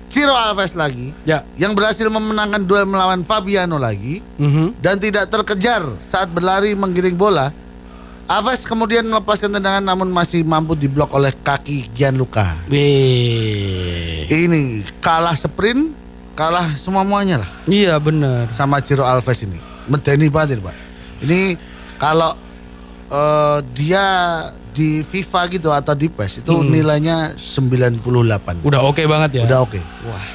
Ciro 0.05 0.31
Alves 0.31 0.77
lagi 0.77 1.17
Ya. 1.25 1.41
yang 1.57 1.73
berhasil 1.73 2.05
memenangkan 2.05 2.61
duel 2.61 2.85
melawan 2.85 3.25
Fabiano 3.25 3.75
lagi 3.75 4.21
Mhm. 4.37 4.77
dan 4.77 4.95
tidak 4.95 5.25
terkejar 5.27 5.81
saat 6.05 6.29
berlari 6.29 6.71
menggiring 6.71 7.17
bola. 7.17 7.49
Alves 8.25 8.61
kemudian 8.63 9.01
melepaskan 9.03 9.49
tendangan 9.51 9.81
namun 9.81 10.09
masih 10.09 10.41
mampu 10.41 10.73
diblok 10.73 11.09
oleh 11.11 11.33
kaki 11.33 11.89
Gianluca. 11.89 12.57
Wih. 12.69 14.25
Ini 14.25 14.61
kalah 14.97 15.33
sprint, 15.33 15.89
kalah 16.33 16.69
semua-muanya 16.75 17.41
lah. 17.41 17.49
Iya 17.65 17.97
bener. 17.97 18.53
sama 18.53 18.77
Ciro 18.79 19.03
Alves 19.03 19.41
ini. 19.41 19.57
Medeni 19.85 20.29
banget 20.29 20.57
ini, 20.57 20.61
Pak. 20.61 20.75
Ini 21.19 21.39
kalau 21.97 22.37
eh, 23.07 23.57
dia 23.73 24.05
di 24.75 24.99
FIFA 25.07 25.41
gitu 25.55 25.71
atau 25.71 25.95
di 25.95 26.11
PES 26.11 26.43
itu 26.43 26.53
nilainya 26.67 27.39
98. 27.39 28.59
Udah 28.67 28.81
oke 28.83 29.01
banget 29.07 29.39
ya. 29.39 29.43
Udah 29.47 29.59
oke. 29.63 29.79
Wah. 30.03 30.27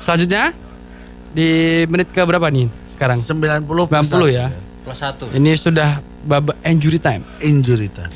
Selanjutnya 0.00 0.56
di 1.36 1.84
menit 1.84 2.08
ke 2.08 2.24
berapa 2.24 2.48
nih 2.48 2.72
sekarang? 2.96 3.20
90 3.20 3.68
90 3.68 4.32
ya. 4.32 4.48
Plus 4.80 4.96
satu. 4.96 5.28
Ini 5.36 5.52
sudah 5.60 6.00
babak 6.24 6.56
injury 6.64 6.96
time. 6.96 7.22
Injury 7.44 7.92
time. 7.92 8.10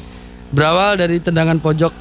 Berawal 0.51 0.97
dari 0.97 1.21
tendangan 1.21 1.61
pojok 1.61 1.93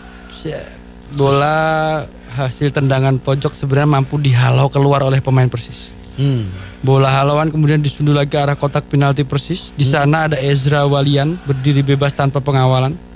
bola 1.13 2.05
hasil 2.29 2.71
tendangan 2.71 3.17
pojok 3.17 3.51
sebenarnya 3.51 3.89
mampu 3.99 4.15
dihalau 4.21 4.69
keluar 4.71 5.03
oleh 5.03 5.19
pemain 5.19 5.49
Persis. 5.49 5.91
Hmm. 6.15 6.47
Bola 6.79 7.11
halauan 7.11 7.51
kemudian 7.51 7.83
disundul 7.83 8.15
lagi 8.15 8.31
ke 8.31 8.39
arah 8.39 8.55
kotak 8.55 8.87
penalti 8.87 9.27
Persis. 9.27 9.75
Di 9.75 9.83
sana 9.83 10.31
ada 10.31 10.37
Ezra 10.39 10.87
Walian 10.87 11.35
berdiri 11.43 11.83
bebas 11.83 12.15
tanpa 12.15 12.39
pengawalan. 12.39 13.08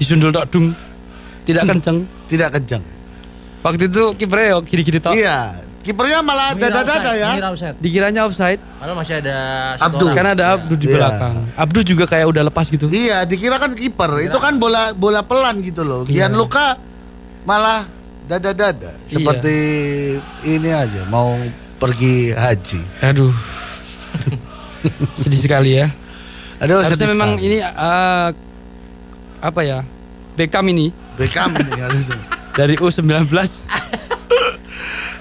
Disundul 0.00 0.32
tok 0.32 0.48
dung. 0.48 0.72
Tidak 1.44 1.62
kenceng. 1.62 1.98
Tidak 2.26 2.48
kencang. 2.50 2.82
Waktu 3.60 3.84
itu 3.86 4.02
kipernya 4.16 4.46
yo 4.50 4.58
kiri-kiri 4.60 4.98
tok. 4.98 5.12
Iya. 5.12 5.60
Kipernya 5.80 6.20
malah 6.20 6.52
dada-dada 6.52 7.12
ya. 7.12 7.40
Offside. 7.46 7.76
Dikiranya 7.78 8.20
offside 8.24 8.60
Padahal 8.76 8.96
masih 8.96 9.16
ada 9.16 9.36
satu 9.76 9.84
Abdul. 9.86 10.06
orang. 10.06 10.16
karena 10.16 10.30
ada 10.34 10.44
Abdu 10.50 10.74
di 10.74 10.86
Iya. 10.86 10.94
belakang. 10.94 11.34
Abdu 11.54 11.80
juga 11.82 12.04
kayak 12.06 12.26
udah 12.26 12.42
lepas 12.46 12.66
gitu. 12.68 12.86
Iya, 12.86 13.24
dikira 13.24 13.56
kan 13.56 13.72
kiper. 13.72 14.10
Itu 14.20 14.36
kan 14.36 14.56
bola 14.56 14.92
bola 14.92 15.20
pelan 15.20 15.60
gitu 15.60 15.80
loh. 15.80 16.04
Iya. 16.04 16.28
Gianluca 16.28 16.76
malah 17.42 17.88
dada-dada 18.24 18.92
Iya. 19.04 19.08
seperti 19.10 19.56
ini 20.44 20.68
aja 20.70 21.02
mau 21.06 21.32
pergi 21.76 22.32
haji. 22.32 22.80
Aduh. 23.02 23.32
Sedih 25.20 25.40
sekali 25.40 25.76
ya. 25.76 25.88
Aduh, 26.60 26.84
Harusnya 26.84 26.96
sedih 26.98 27.12
memang 27.16 27.30
sekali. 27.36 27.46
ini 27.48 27.58
eh, 27.60 28.28
apa 29.40 29.60
ya? 29.60 29.80
Beckham 30.32 30.64
ini 30.66 30.92
Beckham 31.16 31.52
ini 31.52 31.72
harusnya. 31.74 32.20
dari 32.58 32.76
U19. 32.76 33.28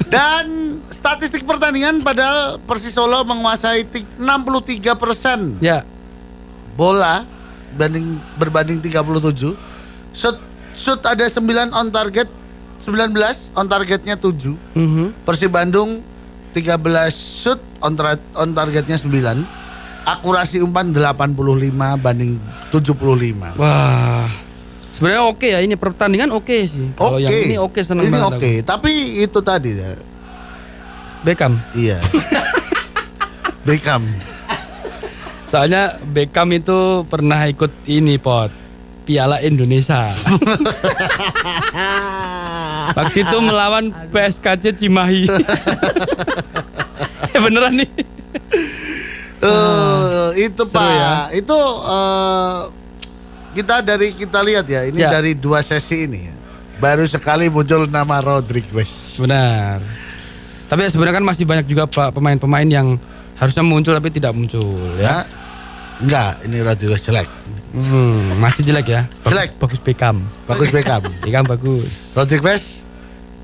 Dan 0.10 0.46
statistik 0.90 1.46
pertandingan 1.46 2.02
padahal 2.02 2.58
Persis 2.60 2.92
Solo 2.92 3.22
menguasai 3.22 3.86
tik- 3.86 4.18
63 4.18 4.82
persen 4.96 5.40
ya. 5.60 5.86
bola 6.74 7.22
banding 7.72 8.18
berbanding 8.36 8.80
37. 8.82 9.54
Shoot, 10.10 10.38
shoot 10.74 11.00
ada 11.04 11.22
9 11.24 11.46
on 11.70 11.88
target 11.90 12.26
19 12.82 13.14
on 13.54 13.66
targetnya 13.68 14.16
7. 14.18 14.58
Mhm. 14.74 15.14
Persib 15.22 15.52
Bandung 15.52 16.02
13 16.52 16.80
shoot 17.14 17.60
on, 17.78 17.94
tra- 17.94 18.18
on 18.34 18.50
targetnya 18.50 18.98
9. 18.98 19.46
Akurasi 20.04 20.64
umpan 20.64 20.90
85 20.90 21.36
banding 22.00 22.40
75. 22.72 23.56
Wah. 23.56 24.28
Sebenarnya 24.90 25.24
oke 25.24 25.48
ya 25.48 25.60
ini 25.62 25.80
pertandingan 25.80 26.34
oke 26.34 26.56
sih. 26.66 26.92
Kalau 26.98 27.16
Oke. 27.16 27.24
yang 27.24 27.32
ini 27.32 27.56
oke 27.56 27.80
seneng 27.80 28.10
Ini 28.10 28.16
banget. 28.16 28.32
oke, 28.36 28.52
aku. 28.52 28.68
tapi 28.68 28.92
itu 29.22 29.40
tadi 29.40 29.72
ya. 29.78 29.92
Beckham. 31.24 31.54
Iya. 31.72 32.00
Beckham. 33.68 34.04
Soalnya 35.46 35.96
Beckham 36.04 36.52
itu 36.52 37.06
pernah 37.08 37.48
ikut 37.48 37.72
ini 37.86 38.20
pot 38.20 38.52
Piala 39.04 39.42
Indonesia. 39.42 40.10
Waktu 42.98 43.18
itu 43.22 43.38
melawan 43.40 43.90
PSKC 44.10 44.76
Cimahi. 44.76 45.26
Eh, 47.30 47.38
Beneran 47.38 47.78
nih. 47.78 47.86
Eh, 49.40 50.28
itu 50.42 50.62
Seru 50.62 50.76
Pak, 50.76 50.90
ya. 50.90 51.14
itu 51.32 51.58
eh, 51.86 52.60
kita 53.52 53.76
dari 53.80 54.12
kita 54.12 54.40
lihat 54.40 54.66
ya, 54.66 54.84
ini 54.84 55.00
Ya. 55.00 55.10
dari 55.12 55.32
dua 55.32 55.60
sesi 55.60 56.04
ini 56.04 56.20
ya. 56.22 56.36
Baru 56.78 57.04
sekali 57.04 57.48
muncul 57.48 57.86
nama 57.86 58.20
Rodriguez. 58.20 59.16
Benar. 59.18 59.80
Tapi 60.66 60.80
ya 60.82 60.90
sebenarnya 60.90 61.18
kan 61.18 61.26
masih 61.26 61.44
banyak 61.44 61.66
juga 61.66 61.84
Pak 61.84 62.14
pemain-pemain 62.14 62.64
yang 62.64 62.96
harusnya 63.36 63.62
muncul 63.62 63.92
tapi 63.92 64.10
tidak 64.10 64.32
muncul 64.32 64.64
ya. 64.96 65.04
Ya. 65.04 65.18
Enggak, 66.00 66.32
ini 66.44 66.58
Rodriguez 66.60 67.02
jelek. 67.02 67.28
Hmm, 67.70 68.40
masih 68.40 68.64
jelek 68.64 68.88
ya. 68.88 69.02
Bagus- 69.20 69.30
Jelek. 69.30 69.50
Bagus 69.58 69.80
Beckham. 69.80 70.18
Bagus 70.46 70.70
Beckham. 70.70 71.04
Beckham 71.20 71.44
bagus. 71.46 72.12
Rodriguez 72.12 72.64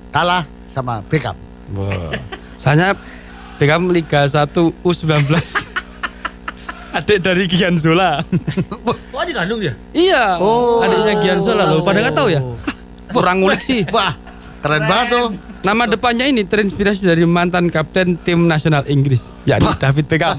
kalah 0.09 0.43
sama 0.71 1.03
Beckham. 1.03 1.35
Wah. 1.71 2.15
Soalnya 2.55 2.95
Beckham 3.55 3.87
Liga 3.87 4.23
1 4.23 4.47
U19. 4.81 5.27
Adik 6.95 7.19
dari 7.19 7.43
Gian 7.45 7.75
Zola. 7.75 8.23
Wah 9.11 9.23
dikandung 9.23 9.59
dia. 9.59 9.75
iya. 9.91 10.39
Oh. 10.39 10.79
Adiknya 10.79 11.13
Gian 11.19 11.39
Zola 11.39 11.67
loh. 11.67 11.83
Pada 11.83 11.99
nggak 11.99 12.15
tahu 12.15 12.29
ya? 12.29 12.39
Kurang 13.11 13.39
ngulik 13.39 13.59
sih. 13.59 13.83
Wah, 13.89 14.15
keren 14.59 14.83
banget 14.83 15.07
tuh. 15.11 15.27
Nama 15.61 15.83
depannya 15.85 16.25
ini 16.25 16.41
terinspirasi 16.41 17.03
dari 17.03 17.25
mantan 17.25 17.67
kapten 17.67 18.15
tim 18.17 18.45
nasional 18.45 18.85
Inggris, 18.85 19.27
yakni 19.43 19.67
David 19.75 20.05
Beckham. 20.05 20.37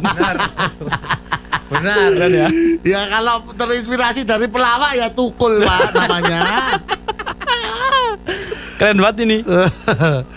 Benar. 1.66 2.08
Keren 2.14 2.32
ya. 2.32 2.48
Ya 2.86 3.00
kalau 3.10 3.42
terinspirasi 3.52 4.22
dari 4.22 4.46
pelawak 4.46 4.94
ya 4.94 5.10
Tukul 5.10 5.60
Pak 5.60 5.92
namanya. 5.92 6.78
Keren 8.76 8.98
banget 8.98 9.16
ini. 9.22 9.38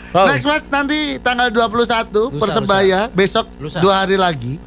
Wow. 0.09 0.25
Next 0.25 0.41
match 0.41 0.65
nanti 0.73 1.21
tanggal 1.21 1.53
21 1.53 2.41
Persebaya 2.41 3.13
besok 3.13 3.45
Lusa. 3.61 3.77
dua 3.77 4.01
hari 4.01 4.17
lagi. 4.17 4.57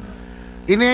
Ini 0.63 0.89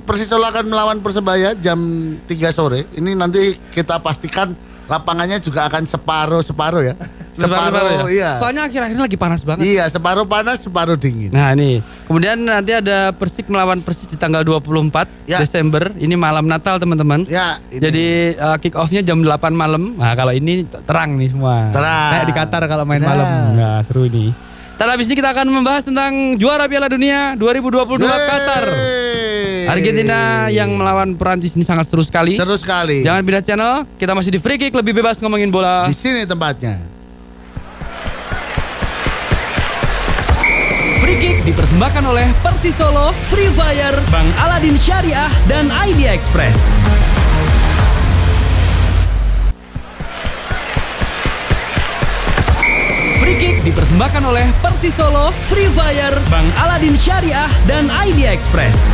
Persisolo 0.00 0.48
akan 0.48 0.64
melawan 0.64 0.98
Persebaya 1.04 1.52
jam 1.52 1.76
3 2.24 2.24
sore. 2.50 2.88
Ini 2.90 3.12
nanti 3.12 3.52
kita 3.68 4.00
pastikan 4.00 4.56
lapangannya 4.88 5.36
juga 5.38 5.68
akan 5.68 5.84
separuh-separuh 5.84 6.82
ya. 6.82 6.94
Separuh-separuh 7.30 8.10
ya? 8.10 8.16
iya. 8.16 8.30
Soalnya 8.40 8.62
akhir-akhir 8.64 8.96
ini 8.96 9.02
lagi 9.04 9.18
panas 9.20 9.44
banget. 9.44 9.62
Iya, 9.62 9.84
separuh 9.86 10.24
panas, 10.24 10.64
separuh 10.64 10.96
dingin. 10.96 11.30
Nah 11.30 11.52
nih, 11.52 11.78
kemudian 12.08 12.40
nanti 12.40 12.72
ada 12.72 13.12
Persik 13.12 13.46
melawan 13.46 13.84
Persis 13.84 14.08
di 14.08 14.16
tanggal 14.16 14.40
24 14.40 15.06
Ya. 15.28 15.38
Desember. 15.38 15.92
Ini 15.94 16.16
malam 16.16 16.48
Natal 16.48 16.80
teman-teman. 16.80 17.28
Ya, 17.28 17.60
ini. 17.68 17.80
Jadi 17.80 18.06
uh, 18.34 18.56
kick 18.56 18.74
off-nya 18.74 19.04
jam 19.04 19.20
8 19.20 19.30
malam. 19.52 20.00
Nah 20.00 20.16
kalau 20.16 20.32
ini 20.32 20.64
terang 20.64 21.20
nih 21.20 21.28
semua. 21.28 21.68
Terang. 21.70 22.10
Kayak 22.16 22.24
di 22.26 22.34
Qatar 22.34 22.62
kalau 22.66 22.84
main 22.88 22.98
Benar. 22.98 23.12
malam. 23.14 23.28
Nah 23.52 23.76
seru 23.84 24.08
ini. 24.08 24.32
Dan 24.80 24.88
habis 24.88 25.12
ini 25.12 25.20
kita 25.20 25.36
akan 25.36 25.44
membahas 25.44 25.84
tentang 25.84 26.40
juara 26.40 26.64
Piala 26.64 26.88
Dunia 26.88 27.36
2022 27.36 28.00
Qatar. 28.00 28.64
Yeay. 28.64 29.68
Argentina 29.68 30.48
yang 30.48 30.72
melawan 30.72 31.20
Perancis 31.20 31.52
ini 31.52 31.68
sangat 31.68 31.84
seru 31.84 32.00
sekali. 32.00 32.40
seru 32.40 32.56
sekali. 32.56 33.04
Jangan 33.04 33.20
pindah 33.20 33.44
channel, 33.44 33.74
kita 34.00 34.16
masih 34.16 34.32
di 34.32 34.40
Free 34.40 34.56
Kick 34.56 34.72
lebih 34.72 34.96
bebas 34.96 35.20
ngomongin 35.20 35.52
bola. 35.52 35.84
Di 35.84 35.92
sini 35.92 36.24
tempatnya. 36.24 36.80
Free 41.04 41.18
Kick 41.20 41.44
dipersembahkan 41.44 42.04
oleh 42.08 42.32
Persis 42.40 42.72
Solo, 42.72 43.12
Free 43.28 43.52
Fire, 43.52 44.00
Bang 44.08 44.32
Aladin 44.40 44.80
Syariah, 44.80 45.28
dan 45.44 45.68
Idea 45.84 46.16
Express. 46.16 46.56
Free 53.30 53.38
Kick 53.38 53.62
dipersembahkan 53.62 54.26
oleh 54.26 54.50
Persis 54.58 54.90
Solo, 54.90 55.30
Free 55.46 55.70
Fire, 55.70 56.18
Bang 56.34 56.50
Aladin 56.58 56.98
Syariah, 56.98 57.46
dan 57.62 57.86
Idea 58.02 58.34
Express. 58.34 58.90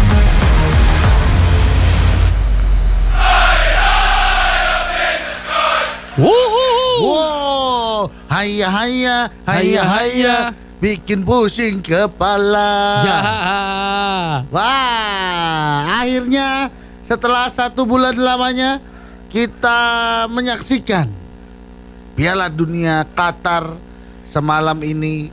Wuhu. 6.21 6.69
Wow, 7.01 8.13
haya 8.29 8.69
haya, 8.69 9.17
haya 9.49 9.57
Haya, 9.57 9.83
haya, 9.89 10.05
haya. 10.05 10.37
bikin 10.85 11.25
pusing 11.25 11.81
kepala. 11.81 12.77
Ya. 13.09 13.19
Wah, 14.53 16.05
akhirnya 16.05 16.69
setelah 17.09 17.49
satu 17.49 17.89
bulan 17.89 18.13
lamanya 18.21 18.85
kita 19.33 19.81
menyaksikan 20.29 21.09
Piala 22.13 22.53
Dunia 22.53 23.01
Qatar 23.17 23.86
semalam 24.27 24.75
ini 24.83 25.31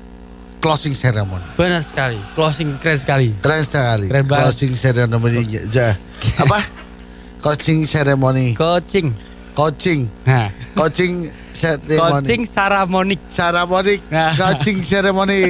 closing 0.62 0.94
ceremony. 0.94 1.44
Benar 1.58 1.82
sekali, 1.82 2.16
closing 2.38 2.78
keren 2.78 2.96
sekali. 2.96 3.28
Keren 3.42 3.66
sekali. 3.66 4.06
Keren 4.08 4.26
banget. 4.30 4.54
closing 4.54 4.74
ceremony. 4.78 5.42
Ja- 5.68 5.98
apa? 6.40 6.60
Closing 7.44 7.84
ceremony. 7.84 8.56
Coaching. 8.56 9.12
Coaching. 9.54 10.08
Nah, 10.26 10.50
Coaching 10.74 11.30
ceremony. 11.54 12.26
coaching 12.26 12.42
Saramonik. 12.48 13.20
Ceremony. 13.30 13.96
Nah. 14.10 14.32
Coaching 14.34 14.80
ceremony. 14.82 15.42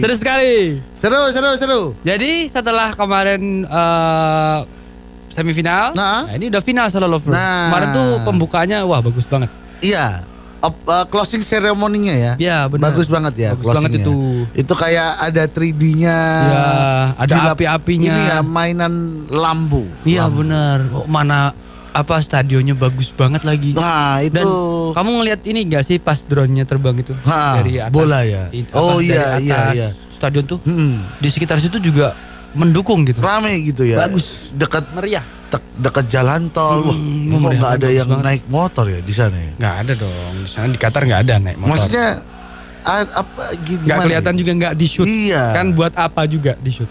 Seru 0.00 0.14
sekali. 0.16 0.80
Seru, 0.96 1.20
seru, 1.28 1.50
seru. 1.58 1.80
Jadi 2.00 2.48
setelah 2.48 2.94
kemarin 2.96 3.66
eh, 3.66 4.58
semifinal, 5.34 5.92
Nah. 5.92 6.24
nah. 6.24 6.32
ini 6.32 6.48
udah 6.48 6.62
final 6.64 6.88
bro. 6.88 7.28
Nah. 7.28 7.68
Kemarin 7.68 7.88
tuh 7.92 8.08
pembukaannya 8.24 8.78
wah 8.88 9.04
bagus 9.04 9.28
banget. 9.28 9.50
Iya. 9.84 10.35
Op- 10.66 10.82
uh, 10.84 11.06
closing 11.06 11.40
ceremony-nya 11.40 12.14
ya. 12.14 12.32
Ya 12.36 12.56
benar. 12.64 12.90
Bagus 12.90 13.06
banget 13.06 13.34
ya 13.36 13.50
Bagus 13.52 13.70
banget 13.72 13.90
itu. 14.00 14.14
Itu 14.52 14.72
kayak 14.72 15.10
ada 15.22 15.42
3D-nya. 15.46 16.18
Ya, 16.44 16.64
ada 17.16 17.54
api-apinya. 17.54 18.08
Ini 18.08 18.22
ya 18.28 18.38
mainan 18.40 18.92
lampu. 19.26 19.86
Iya 20.02 20.26
benar. 20.26 20.90
Oh, 20.90 21.06
mana 21.06 21.54
apa 21.90 22.20
stadionnya 22.20 22.74
bagus 22.74 23.08
banget 23.08 23.40
lagi. 23.42 23.72
Nah, 23.72 24.20
itu 24.20 24.34
Dan 24.34 24.44
kamu 24.92 25.10
ngelihat 25.16 25.40
ini 25.44 25.64
nggak 25.64 25.82
sih 25.82 25.96
pas 25.96 26.20
drone-nya 26.20 26.62
terbang 26.62 26.92
itu 26.94 27.16
Ha, 27.22 27.56
dari 27.56 27.80
atas 27.80 27.90
bola 27.90 28.20
ya? 28.20 28.52
i- 28.52 28.68
Oh, 28.70 28.98
apa, 28.98 29.00
iya, 29.00 29.22
dari 29.32 29.44
iya, 29.44 29.56
atas 29.56 29.74
iya. 29.74 29.88
Stadion 30.10 30.44
tuh 30.44 30.60
Hmm, 30.62 31.04
di 31.16 31.28
sekitar 31.28 31.56
situ 31.56 31.76
juga 31.78 32.12
mendukung 32.52 33.04
gitu. 33.04 33.20
rame 33.20 33.52
gitu 33.62 33.84
ya. 33.84 33.96
Bagus. 33.98 34.48
Dekat 34.50 34.92
Meriah. 34.92 35.24
Dekat 35.76 36.06
jalan 36.06 36.50
tol. 36.50 36.82
Wah, 36.82 36.92
Hmm, 36.92 37.30
kok 37.32 37.52
nggak 37.54 37.72
ada 37.76 37.88
yang 37.88 38.08
banget. 38.08 38.26
naik 38.26 38.42
motor 38.46 38.84
ya 38.84 38.98
di 38.98 39.12
sana 39.12 39.36
ya? 39.36 39.52
Nggak 39.54 39.74
ada 39.78 39.92
dong. 39.96 40.34
Di 40.36 40.48
sana 40.48 40.66
di 40.66 40.78
Qatar 40.78 41.02
nggak 41.02 41.20
ada 41.22 41.34
naik 41.38 41.56
motor. 41.56 41.70
Maksudnya 41.72 42.06
apa 42.84 43.42
nggak 43.56 43.98
kelihatan 44.00 44.34
juga 44.34 44.50
nggak 44.54 44.74
di 44.74 44.86
shoot. 44.86 45.06
Iya. 45.06 45.44
Kan 45.52 45.66
buat 45.72 45.92
apa 45.92 46.22
juga 46.24 46.54
di 46.56 46.70
shoot? 46.72 46.90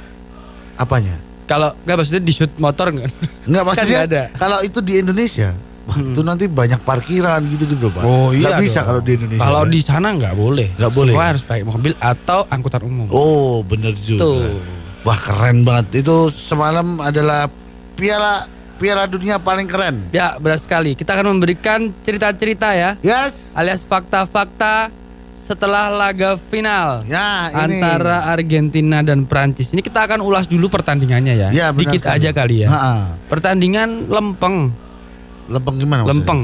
apanya? 0.76 1.16
Kalau 1.46 1.72
nggak 1.80 1.96
maksudnya 1.96 2.20
di 2.20 2.34
shoot 2.34 2.52
motor 2.58 2.92
nggak? 2.92 3.08
Nggak 3.46 3.62
Kan 3.62 3.68
maksudnya 3.70 3.98
nggak 3.98 4.10
ada. 4.10 4.24
kalau 4.36 4.60
itu 4.60 4.80
di 4.82 4.94
Indonesia, 4.98 5.50
wah, 5.86 5.98
itu 5.98 6.20
nanti 6.20 6.46
banyak 6.46 6.82
parkiran 6.82 7.40
gitu-gitu 7.46 7.88
pak. 7.90 8.04
Nggak 8.04 8.60
bisa 8.60 8.76
Oh, 8.76 8.82
dong. 8.82 8.86
kalau 8.86 9.02
di 9.02 9.12
Indonesia. 9.14 9.42
Kalau 9.42 9.62
kan? 9.62 9.72
di 9.72 9.80
sana 9.80 10.08
nggak 10.12 10.36
boleh. 10.36 10.68
Nggak 10.76 10.92
boleh. 10.92 11.14
Semua 11.14 11.26
harus 11.28 11.44
pakai 11.44 11.64
mobil 11.64 11.94
atau 11.96 12.40
angkutan 12.46 12.82
umum. 12.84 13.08
Oh 13.08 13.62
bener 13.62 13.94
juga. 13.94 14.20
Tuh. 14.22 14.60
Wah 15.02 15.16
keren 15.16 15.62
banget. 15.62 16.02
Itu 16.02 16.28
semalam 16.28 16.98
adalah 17.00 17.48
piala 17.96 18.46
piala 18.76 19.04
dunia 19.06 19.36
paling 19.38 19.66
keren. 19.66 20.04
Ya 20.12 20.36
benar 20.36 20.58
sekali. 20.58 20.94
Kita 20.94 21.14
akan 21.14 21.32
memberikan 21.32 21.92
cerita-cerita 22.02 22.72
ya, 22.72 23.00
Yes. 23.00 23.52
alias 23.54 23.82
fakta-fakta 23.82 24.92
setelah 25.36 25.88
laga 25.88 26.36
final 26.36 27.06
Ya 27.06 27.48
ini. 27.56 27.78
antara 27.78 28.28
Argentina 28.28 29.00
dan 29.00 29.24
Prancis. 29.24 29.70
Ini 29.70 29.80
kita 29.80 30.04
akan 30.04 30.20
ulas 30.20 30.46
dulu 30.46 30.68
pertandingannya 30.68 31.34
ya. 31.38 31.50
Ya, 31.50 31.68
Dikit 31.70 32.02
sekali. 32.02 32.18
aja 32.18 32.30
kali 32.32 32.56
ya. 32.62 32.68
Ha-ha. 32.68 32.96
Pertandingan 33.26 34.08
lempeng, 34.08 34.74
Lempeng 35.46 35.76
gimana? 35.78 36.02
maksudnya? 36.02 36.12
lempeng. 36.18 36.42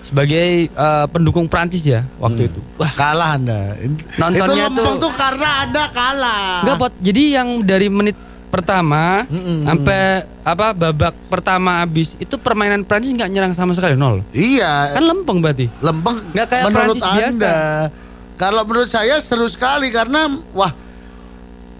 Sebagai 0.00 0.46
eh, 0.66 1.06
pendukung 1.08 1.44
Prancis 1.44 1.82
ya 1.82 2.06
waktu 2.16 2.46
Hmm. 2.46 2.48
itu. 2.48 2.60
Wah, 2.76 2.90
Kalah 2.90 3.34
anda. 3.34 3.74
Nontonnya 4.16 4.38
itu 4.40 4.52
lempeng 4.72 4.94
tuh- 4.96 5.02
tuh 5.02 5.12
karena 5.12 5.48
anda 5.62 5.84
kalah. 5.90 6.62
Enggak 6.62 6.76
pot. 6.80 6.92
Jadi 6.96 7.22
yang 7.28 7.48
dari 7.60 7.88
menit 7.88 8.14
pertama 8.46 9.26
Mm-mm. 9.26 9.66
sampai 9.66 10.24
apa 10.46 10.72
babak 10.72 11.14
pertama 11.26 11.82
habis 11.82 12.14
itu 12.16 12.38
permainan 12.38 12.86
Prancis 12.86 13.12
nggak 13.12 13.30
nyerang 13.30 13.52
sama 13.52 13.74
sekali 13.74 13.98
nol. 13.98 14.22
Iya. 14.30 14.94
Kan 14.96 15.04
lempeng 15.04 15.38
berarti. 15.42 15.66
lempeng. 15.82 16.22
Nggak 16.32 16.46
kayak 16.48 16.64
menurut 16.70 16.96
Prancis 16.96 17.02
biasa. 17.04 17.28
anda. 17.34 17.56
Kalau 18.36 18.62
menurut 18.68 18.90
saya 18.92 19.16
seru 19.20 19.48
sekali 19.48 19.88
karena 19.90 20.28
wah 20.52 20.72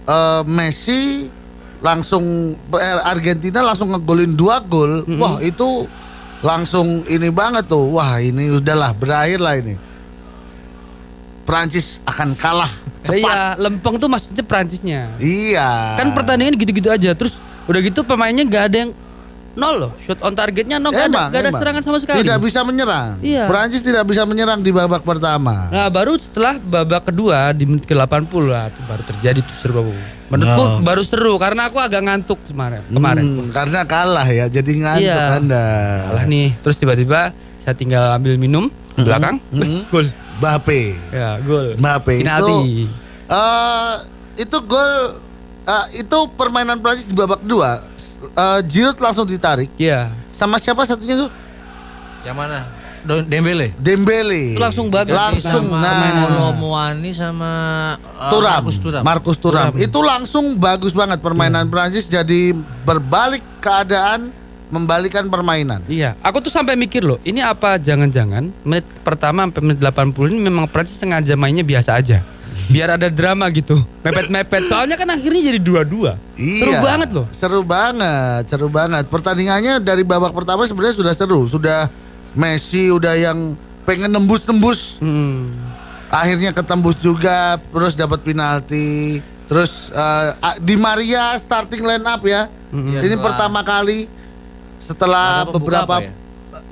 eh, 0.05 0.41
Messi 0.45 1.29
langsung 1.79 2.57
eh, 2.57 2.97
Argentina 3.05 3.61
langsung 3.61 3.93
ngegolin 3.93 4.33
dua 4.33 4.61
gol. 4.61 5.05
Wah 5.17 5.39
itu 5.41 5.87
langsung 6.43 7.05
ini 7.07 7.29
banget 7.31 7.69
tuh. 7.69 7.95
Wah 7.97 8.19
ini 8.21 8.51
udahlah 8.53 8.91
berakhir 8.93 9.39
lah 9.41 9.55
ini. 9.57 9.75
Prancis 11.47 12.03
akan 12.03 12.35
kalah 12.35 12.69
cepat. 13.07 13.23
Iya, 13.23 13.39
lempeng 13.57 13.95
tuh 13.95 14.07
maksudnya 14.07 14.43
Prancisnya. 14.43 15.01
Iya. 15.17 15.95
Kan 15.95 16.11
pertandingan 16.11 16.53
gitu-gitu 16.55 16.87
aja. 16.87 17.11
Terus 17.11 17.39
udah 17.63 17.79
gitu 17.79 18.03
pemainnya 18.03 18.43
nggak 18.43 18.63
ada 18.65 18.77
yang 18.79 18.91
nol 19.53 19.75
loh. 19.79 19.91
Shot 19.97 20.21
on 20.21 20.31
targetnya 20.31 20.77
nol. 20.77 20.91
Nggak 20.91 21.07
ada, 21.09 21.21
nggak 21.27 21.39
ada 21.39 21.49
emang. 21.49 21.57
serangan 21.57 21.81
sama 21.81 21.97
sekali. 21.97 22.21
Tidak 22.21 22.37
bisa 22.37 22.59
menyerang. 22.61 23.17
Iya. 23.19 23.43
Prancis 23.47 23.81
tidak 23.81 24.05
bisa 24.05 24.21
menyerang 24.23 24.61
di 24.61 24.69
babak 24.69 25.01
pertama. 25.01 25.67
Nah 25.67 25.89
baru 25.89 26.13
setelah 26.15 26.55
babak 26.55 27.07
kedua 27.07 27.49
di 27.51 27.65
menit 27.65 27.83
ke-80 27.83 28.43
lah 28.43 28.69
tuh 28.69 28.83
baru 28.85 29.03
terjadi 29.03 29.39
tuh 29.41 29.57
seru. 29.57 29.89
Menurutku 30.27 30.59
Oh. 30.59 30.71
baru 30.83 31.01
seru 31.01 31.33
karena 31.39 31.71
aku 31.71 31.79
agak 31.79 32.03
ngantuk 32.03 32.37
kemarin. 32.45 32.83
Kemarin. 32.85 33.23
Hmm, 33.23 33.47
karena 33.49 33.81
kalah 33.87 34.27
ya, 34.27 34.45
jadi 34.45 34.71
ngantuk 34.75 35.07
Iya. 35.07 35.39
Anda. 35.39 35.65
Kalah 36.11 36.25
nih. 36.27 36.47
Terus 36.61 36.75
tiba-tiba 36.77 37.19
saya 37.57 37.73
tinggal 37.73 38.11
ambil 38.13 38.35
minum 38.35 38.67
belakang. 38.93 39.39
Mhm. 39.49 39.87
Gol. 39.87 40.07
Mbappe. 40.37 40.81
Ya, 41.11 41.29
gol. 41.41 41.75
Mbappe 41.77 42.15
itu 42.21 42.55
eh 43.27 43.95
itu 44.37 44.57
gol 44.63 44.93
eh, 45.67 45.85
itu 45.99 46.17
permainan 46.37 46.79
Prancis 46.79 47.05
di 47.09 47.15
babak 47.17 47.43
kedua. 47.43 47.83
Eh, 48.23 48.59
Giroud 48.69 48.97
langsung 48.97 49.25
ditarik. 49.27 49.69
Iya. 49.77 50.13
Sama 50.31 50.61
siapa 50.61 50.85
satunya 50.85 51.27
tuh? 51.27 51.31
Yang 52.25 52.37
mana? 52.37 52.59
Dembele. 53.07 53.71
Dembele. 53.79 54.57
Itu 54.57 54.61
langsung 54.61 54.91
bagus. 54.91 55.15
Langsung 55.15 55.63
sama 55.71 55.79
nah. 55.79 56.27
Kolo 56.27 56.47
Muani 56.59 57.11
sama 57.15 57.51
uh, 58.03 58.31
Turam, 58.33 58.59
Marcus 58.59 58.77
Turam. 58.83 59.03
Marcus 59.05 59.37
Turam. 59.39 59.71
Itu 59.79 59.99
langsung 60.03 60.59
bagus 60.59 60.91
banget 60.91 61.23
permainan 61.23 61.65
Iya. 61.67 61.71
Prancis 61.71 62.05
jadi 62.11 62.51
berbalik 62.83 63.43
keadaan, 63.63 64.35
membalikan 64.67 65.25
permainan. 65.25 65.83
Iya, 65.85 66.15
aku 66.19 66.39
tuh 66.39 66.49
sampai 66.49 66.75
mikir 66.75 67.01
loh, 67.01 67.17
ini 67.21 67.39
apa 67.39 67.77
jangan-jangan 67.77 68.51
menit 68.61 68.85
pertama 69.01 69.43
sampai 69.43 69.61
menit 69.63 69.79
80 69.79 70.11
ini 70.29 70.41
memang 70.43 70.65
Prancis 70.65 70.95
sengaja 70.95 71.33
mainnya 71.33 71.63
biasa 71.63 71.95
aja. 71.95 72.19
Biar 72.67 72.89
ada 72.91 73.07
drama 73.07 73.47
gitu, 73.47 73.79
mepet-mepet. 74.01 74.67
Soalnya 74.67 74.97
kan 74.97 75.07
akhirnya 75.07 75.39
jadi 75.45 75.57
dua-dua. 75.57 76.19
Seru 76.35 76.73
Iya. 76.73 76.81
banget 76.81 77.09
loh. 77.11 77.25
Seru 77.31 77.61
banget, 77.61 78.43
seru 78.45 78.67
banget. 78.67 79.07
Pertandingannya 79.07 79.79
dari 79.79 80.01
babak 80.01 80.33
pertama 80.33 80.65
sebenarnya 80.65 80.95
sudah 80.95 81.13
seru, 81.13 81.45
sudah 81.45 81.87
Messi 82.33 82.91
udah 82.91 83.15
yang 83.15 83.55
pengen 83.81 84.11
nembus-nembus 84.11 84.99
Hmm. 84.99 85.55
akhirnya 86.07 86.51
ketembus 86.51 86.95
juga 86.97 87.55
terus 87.57 87.95
dapat 87.95 88.19
penalti 88.21 89.17
terus 89.43 89.89
eh, 89.89 90.29
ah, 90.35 90.55
di 90.57 90.75
Maria 90.75 91.33
starting 91.33 91.81
line 91.81 92.03
up 92.03 92.19
ya 92.21 92.51
Iya, 92.67 92.99
ini 92.99 93.07
setelah- 93.09 93.23
pertama 93.23 93.63
kali 93.63 94.05
setelah 94.87 95.43
pembuka 95.43 95.57
beberapa 95.59 95.93
apa 95.93 95.97
ya? 96.01 96.11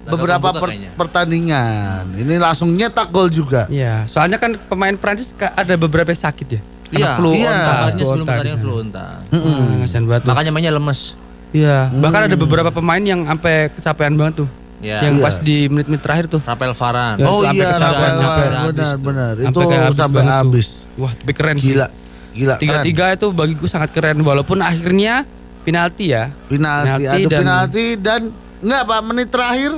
Beberapa 0.06 0.48
per- 0.54 0.70
kayaknya. 0.70 0.92
pertandingan 0.96 2.04
ini 2.16 2.38
langsung 2.38 2.70
nyetak 2.72 3.10
gol 3.10 3.26
juga 3.28 3.66
Iya, 3.68 4.06
soalnya 4.06 4.38
kan 4.38 4.54
pemain 4.56 4.94
Prancis 4.94 5.34
ada 5.34 5.74
beberapa 5.76 6.08
yang 6.08 6.22
sakit 6.22 6.48
ya. 6.48 6.62
Iya, 6.88 7.18
flu 7.18 7.34
Iya. 7.34 7.50
onta. 7.50 7.74
Makanya 7.76 7.90
flu 7.92 8.06
sebelum 8.06 8.26
pertandingan 8.26 8.56
di 8.56 8.62
flu 8.62 8.72
sana. 8.72 8.84
onta. 8.84 9.06
Hmm, 9.28 10.06
banget. 10.06 10.22
Makanya 10.24 10.52
mainnya 10.52 10.72
lemes. 10.72 11.00
Iya, 11.50 11.78
bahkan 11.94 12.22
ada 12.24 12.36
beberapa 12.36 12.70
pemain 12.70 13.00
yang 13.00 13.26
sampai 13.26 13.56
kecapean 13.72 14.14
banget 14.14 14.46
tuh. 14.46 14.50
Ya. 14.78 15.02
Yang 15.02 15.16
Iya. 15.16 15.24
pas 15.24 15.36
di 15.40 15.58
menit-menit 15.66 16.02
terakhir 16.02 16.26
tuh. 16.30 16.42
Rafael 16.44 16.74
Varane. 16.74 17.18
Ya, 17.18 17.26
oh 17.26 17.40
sampai 17.42 17.56
iya 17.56 17.66
kecapean, 17.66 17.82
Rafael, 17.82 18.16
sampai 18.16 18.46
benar 18.46 18.54
habis 18.62 18.76
tuh. 18.86 19.00
benar 19.02 19.34
itu 19.34 19.58
Sampai 19.96 20.24
habis 20.24 20.68
Wah, 20.96 21.12
tapi 21.14 21.32
keren 21.34 21.58
sih. 21.58 21.74
gila 21.74 21.88
gila. 22.32 22.56
Tiga-tiga 22.60 23.06
itu 23.12 23.28
bagiku 23.32 23.66
sangat 23.66 23.90
keren 23.90 24.20
walaupun 24.20 24.60
akhirnya 24.62 25.24
penalti 25.66 26.06
ya. 26.08 26.30
penalti, 26.46 27.02
Penalti 27.02 27.06
ada 27.06 27.28
dan- 27.28 27.42
penalti 27.42 27.86
dan 27.98 28.22
enggak 28.62 28.82
Pak 28.84 29.00
menit 29.04 29.28
terakhir 29.28 29.72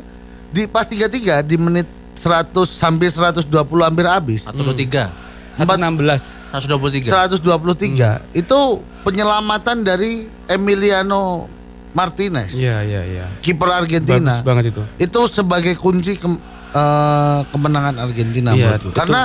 di 0.47 0.61
pas 0.65 0.83
33 0.83 1.41
di 1.41 1.55
menit 1.55 1.87
100 2.13 2.51
hampir 2.79 3.09
120 3.09 3.47
hampir 3.81 4.05
habis. 4.05 4.43
Atau 4.43 4.61
23. 4.63 5.09
116. 5.55 6.21
123. 6.49 7.09
123 7.09 8.21
itu 8.31 8.59
penyelamatan 9.01 9.81
dari 9.81 10.27
Emiliano 10.45 11.47
Martinez, 11.89 12.53
Iya, 12.53 12.83
iya, 12.83 13.01
iya. 13.03 13.25
kiper 13.39 13.65
Bagus 13.65 13.79
Argentina. 13.81 14.39
banget 14.41 14.69
itu. 14.69 14.81
Itu 14.97 15.25
sebagai 15.25 15.73
kunci 15.73 16.13
kem- 16.13 16.37
eh, 16.69 17.39
kemenangan 17.47 17.97
Argentina 17.99 18.53
Iya, 18.53 18.69
menurutku. 18.69 18.91
itu- 18.91 18.95
Karena 18.95 19.21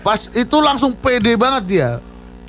pas 0.00 0.20
itu 0.26 0.56
langsung 0.58 0.90
pede 0.92 1.32
banget 1.34 1.64
dia. 1.66 1.90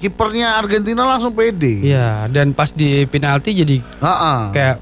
Kipernya 0.02 0.58
Argentina 0.58 1.06
langsung 1.06 1.32
pede. 1.32 1.86
Iya, 1.86 2.26
dan 2.28 2.52
pas 2.52 2.74
di 2.74 3.06
penalti 3.06 3.54
jadi 3.54 3.78
Heeh. 3.78 4.40
kayak 4.50 4.76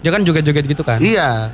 dia 0.00 0.10
kan 0.10 0.20
joget-joget 0.20 0.64
gitu 0.66 0.80
kan. 0.80 0.98
Iya. 0.98 1.52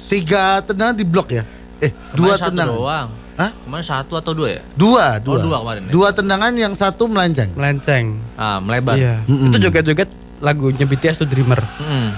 Tiga 0.00 0.62
tendangan 0.62 0.94
di 0.94 1.02
blok 1.02 1.30
ya? 1.30 1.42
Eh, 1.78 1.90
Kemarin 1.90 2.14
dua 2.14 2.32
satu 2.34 2.48
tendangan. 2.48 2.70
doang. 2.72 3.08
Hah? 3.34 3.50
Kemarin 3.50 3.82
satu 3.84 4.14
atau 4.14 4.32
dua 4.32 4.48
ya? 4.48 4.62
Dua, 4.72 5.18
dua. 5.18 5.34
Oh, 5.34 5.42
dua 5.42 5.56
kemarin 5.60 5.80
ya? 5.82 5.90
Dua 5.90 6.08
tendangan 6.10 6.52
yang 6.54 6.72
satu 6.72 7.10
melenceng. 7.10 7.50
Melenceng. 7.52 8.22
Ah, 8.34 8.58
melebar. 8.58 8.94
Iya. 8.94 9.26
Mm-mm. 9.26 9.50
Itu 9.50 9.58
joget-joget 9.60 10.10
lagunya 10.38 10.86
BTS 10.86 11.18
tuh 11.18 11.26
Dreamer. 11.26 11.58
Mm-mm. 11.78 12.14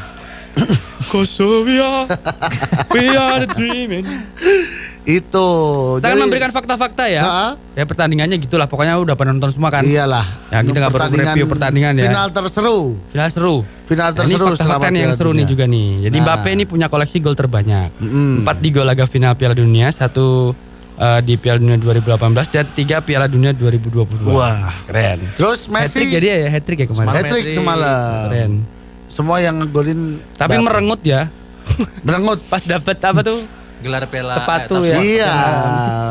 Kosovia, 1.07 2.09
we 2.91 3.13
are 3.13 3.45
the 3.45 3.49
dreaming. 3.53 4.05
Itu. 5.07 5.49
Kita 5.97 6.03
akan 6.05 6.13
Jadi- 6.13 6.23
memberikan 6.27 6.51
fakta-fakta 6.51 7.07
ya. 7.07 7.23
Ha? 7.23 7.47
Ya 7.73 7.87
pertandingannya 7.87 8.37
gitulah. 8.37 8.67
Pokoknya 8.67 8.99
udah 8.99 9.15
penonton 9.15 9.49
semua 9.49 9.71
kan. 9.71 9.87
Iyalah. 9.87 10.27
Ya, 10.51 10.61
kita 10.61 10.77
nggak 10.77 10.93
perlu 10.93 11.15
review 11.15 11.47
pertandingan 11.47 11.95
ya. 11.95 12.11
Final 12.11 12.29
terseru. 12.29 12.79
Final 13.07 13.29
seru. 13.31 13.57
Final 13.87 14.11
Nah, 14.11 14.19
ini 14.19 14.35
terseru 14.35 14.45
fakta-fakta 14.51 14.67
selama 14.67 14.87
nih 14.91 15.01
yang 15.01 15.13
seru 15.15 15.31
nih 15.31 15.47
juga 15.47 15.65
nih. 15.65 15.89
Jadi 16.05 16.17
Nah. 16.17 16.25
Mbappe 16.27 16.49
ini 16.51 16.65
punya 16.67 16.87
koleksi 16.87 17.17
gol 17.19 17.33
terbanyak. 17.33 17.95
Mm-mm. 17.97 18.43
Empat 18.43 18.57
di 18.59 18.69
gol 18.69 18.83
laga 18.83 19.07
final 19.07 19.33
Piala 19.33 19.55
Dunia, 19.55 19.87
satu 19.89 20.51
eh, 20.97 21.21
di 21.23 21.39
Piala 21.39 21.63
Dunia 21.63 21.79
2018 21.79 22.51
dan 22.51 22.67
tiga 22.69 22.99
Piala 22.99 23.31
Dunia 23.31 23.55
2022. 23.55 24.27
Wah. 24.27 24.75
Keren. 24.85 25.23
Terus 25.35 25.71
Hat-trick 25.71 26.03
Messi 26.03 26.15
jadi 26.19 26.27
ya, 26.27 26.51
hat-trick 26.51 26.79
ya 26.83 26.87
kemarin. 26.91 27.15
Hat-trick 27.15 27.55
semalam. 27.55 28.27
Keren. 28.27 28.53
Semua 29.07 29.39
yang 29.39 29.55
ngegolin 29.57 30.19
Tapi 30.35 30.59
Mbappe. 30.59 30.67
merengut 30.67 31.01
ya. 31.01 31.31
merengut. 32.03 32.43
Pas 32.51 32.61
dapet 32.61 32.99
apa 32.99 33.23
tuh? 33.23 33.39
Gelar 33.77 34.09
piala 34.09 34.33
Sepatu 34.35 34.81
eh, 34.81 34.89
ya. 34.89 34.97
Iya. 34.99 35.33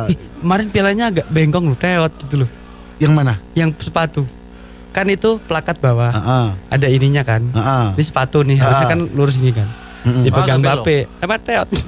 Ih, 0.08 0.17
kemarin 0.39 0.67
pialanya 0.69 1.06
agak 1.10 1.25
bengkong 1.28 1.65
loh, 1.65 1.75
teot 1.75 2.13
gitu 2.21 2.45
loh. 2.45 2.49
yang 2.95 3.12
mana? 3.12 3.36
Yang 3.51 3.75
sepatu. 3.84 4.23
Kan 4.89 5.10
itu 5.10 5.36
plakat 5.43 5.75
bawah. 5.78 6.08
Heeh. 6.10 6.47
Ada 6.71 6.88
ininya 6.88 7.21
kan. 7.21 7.43
Heeh. 7.43 7.86
Ini 7.93 8.04
sepatu 8.04 8.39
nih, 8.41 8.56
harusnya 8.56 8.86
Ah. 8.86 8.91
kan 8.91 8.99
lurus 9.12 9.36
ini 9.36 9.51
kan. 9.51 9.67
Mm-mm. 10.06 10.21
Dipegang 10.21 10.58
Oh, 10.58 10.63
agak 10.63 10.75
Mbappe. 10.80 10.97
Apa 11.19 11.36
teot? 11.38 11.69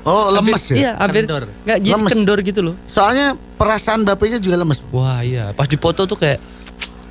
Oh, 0.00 0.32
lemes 0.32 0.64
ya? 0.64 0.74
Iya, 0.74 0.90
hampir 0.96 1.28
Kendor. 1.28 1.44
nggak 1.60 1.78
jadi 1.78 1.92
Lemes. 1.92 2.08
kendor 2.08 2.38
gitu 2.40 2.60
loh. 2.64 2.74
Soalnya 2.88 3.26
perasaan 3.54 4.00
Mbappe-nya 4.00 4.40
juga 4.40 4.56
lemes. 4.56 4.80
Wah 4.88 5.20
iya, 5.20 5.52
pas 5.52 5.68
dipoto 5.68 6.02
tuh 6.02 6.16
kayak 6.16 6.40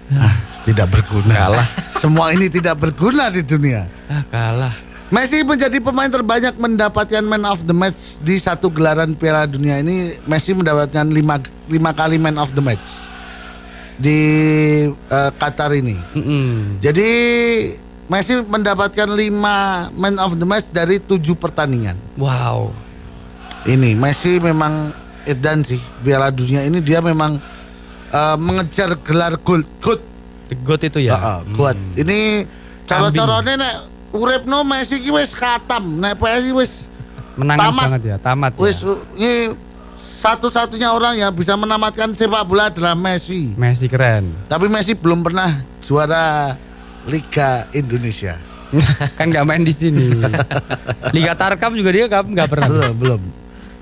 Ah, 0.09 0.33
tidak 0.59 0.89
berguna. 0.89 1.29
Kalah. 1.29 1.67
Semua 1.93 2.33
ini 2.33 2.49
tidak 2.49 2.75
berguna 2.75 3.29
di 3.29 3.45
dunia. 3.45 3.85
ah 4.09 4.25
kalah. 4.25 4.73
Messi 5.09 5.41
menjadi 5.41 5.81
pemain 5.81 6.05
terbanyak 6.05 6.53
mendapatkan 6.53 7.25
man 7.25 7.41
of 7.49 7.65
the 7.65 7.73
match 7.73 8.21
di 8.21 8.37
satu 8.37 8.69
gelaran 8.69 9.17
Piala 9.17 9.49
Dunia 9.49 9.81
ini. 9.81 10.13
Messi 10.29 10.53
mendapatkan 10.53 11.01
lima, 11.09 11.41
lima 11.65 11.91
kali 11.97 12.21
man 12.21 12.37
of 12.37 12.53
the 12.53 12.61
match 12.61 13.09
di 13.97 14.17
eh, 14.85 15.31
Qatar 15.33 15.73
ini. 15.73 15.97
Mm-mm. 16.13 16.77
Jadi 16.77 17.09
Messi 18.05 18.37
mendapatkan 18.37 19.09
lima 19.09 19.89
man 19.97 20.21
of 20.21 20.37
the 20.37 20.45
match 20.45 20.69
dari 20.69 21.01
tujuh 21.01 21.33
pertandingan. 21.33 21.97
Wow. 22.13 22.69
Ini 23.65 23.97
Messi 23.97 24.37
memang 24.37 24.93
edan 25.25 25.65
sih 25.65 25.81
Piala 26.05 26.29
Dunia 26.29 26.69
ini 26.69 26.85
dia 26.85 27.01
memang 27.01 27.41
eh, 28.13 28.37
mengejar 28.37 28.93
gelar 29.01 29.41
gold 29.41 29.65
gold. 29.81 30.05
The 30.53 30.55
goat 30.61 30.85
itu 30.85 31.01
ya. 31.01 31.17
Heeh, 31.17 31.39
gold. 31.57 31.77
Ini 31.97 32.45
Kambing. 32.85 33.21
Uripno 34.13 34.65
Messi 34.65 35.01
ki 35.01 35.11
wis 35.13 35.33
katam, 35.33 35.97
nek 35.97 36.17
PSG 36.17 36.53
wis 36.55 36.89
Tamat. 37.39 37.87
banget 37.87 38.03
ya, 38.03 38.17
tamat. 38.19 38.51
wis 38.59 38.83
ya. 38.83 38.99
ini 39.15 39.33
satu-satunya 39.99 40.91
orang 40.91 41.19
yang 41.19 41.31
bisa 41.31 41.55
menamatkan 41.55 42.11
sepak 42.15 42.43
bola 42.47 42.71
adalah 42.71 42.95
Messi. 42.95 43.55
Messi 43.55 43.87
keren. 43.91 44.31
Tapi 44.47 44.71
Messi 44.71 44.95
belum 44.95 45.23
pernah 45.23 45.51
juara 45.83 46.55
Liga 47.07 47.67
Indonesia. 47.75 48.35
kan 49.17 49.27
nggak 49.27 49.45
main 49.47 49.63
di 49.63 49.73
sini. 49.75 50.07
Liga 51.15 51.35
Tarkam 51.35 51.75
juga 51.75 51.91
dia 51.91 52.05
nggak 52.07 52.47
pernah. 52.47 52.67
belum, 52.67 52.95
belum. 52.95 53.21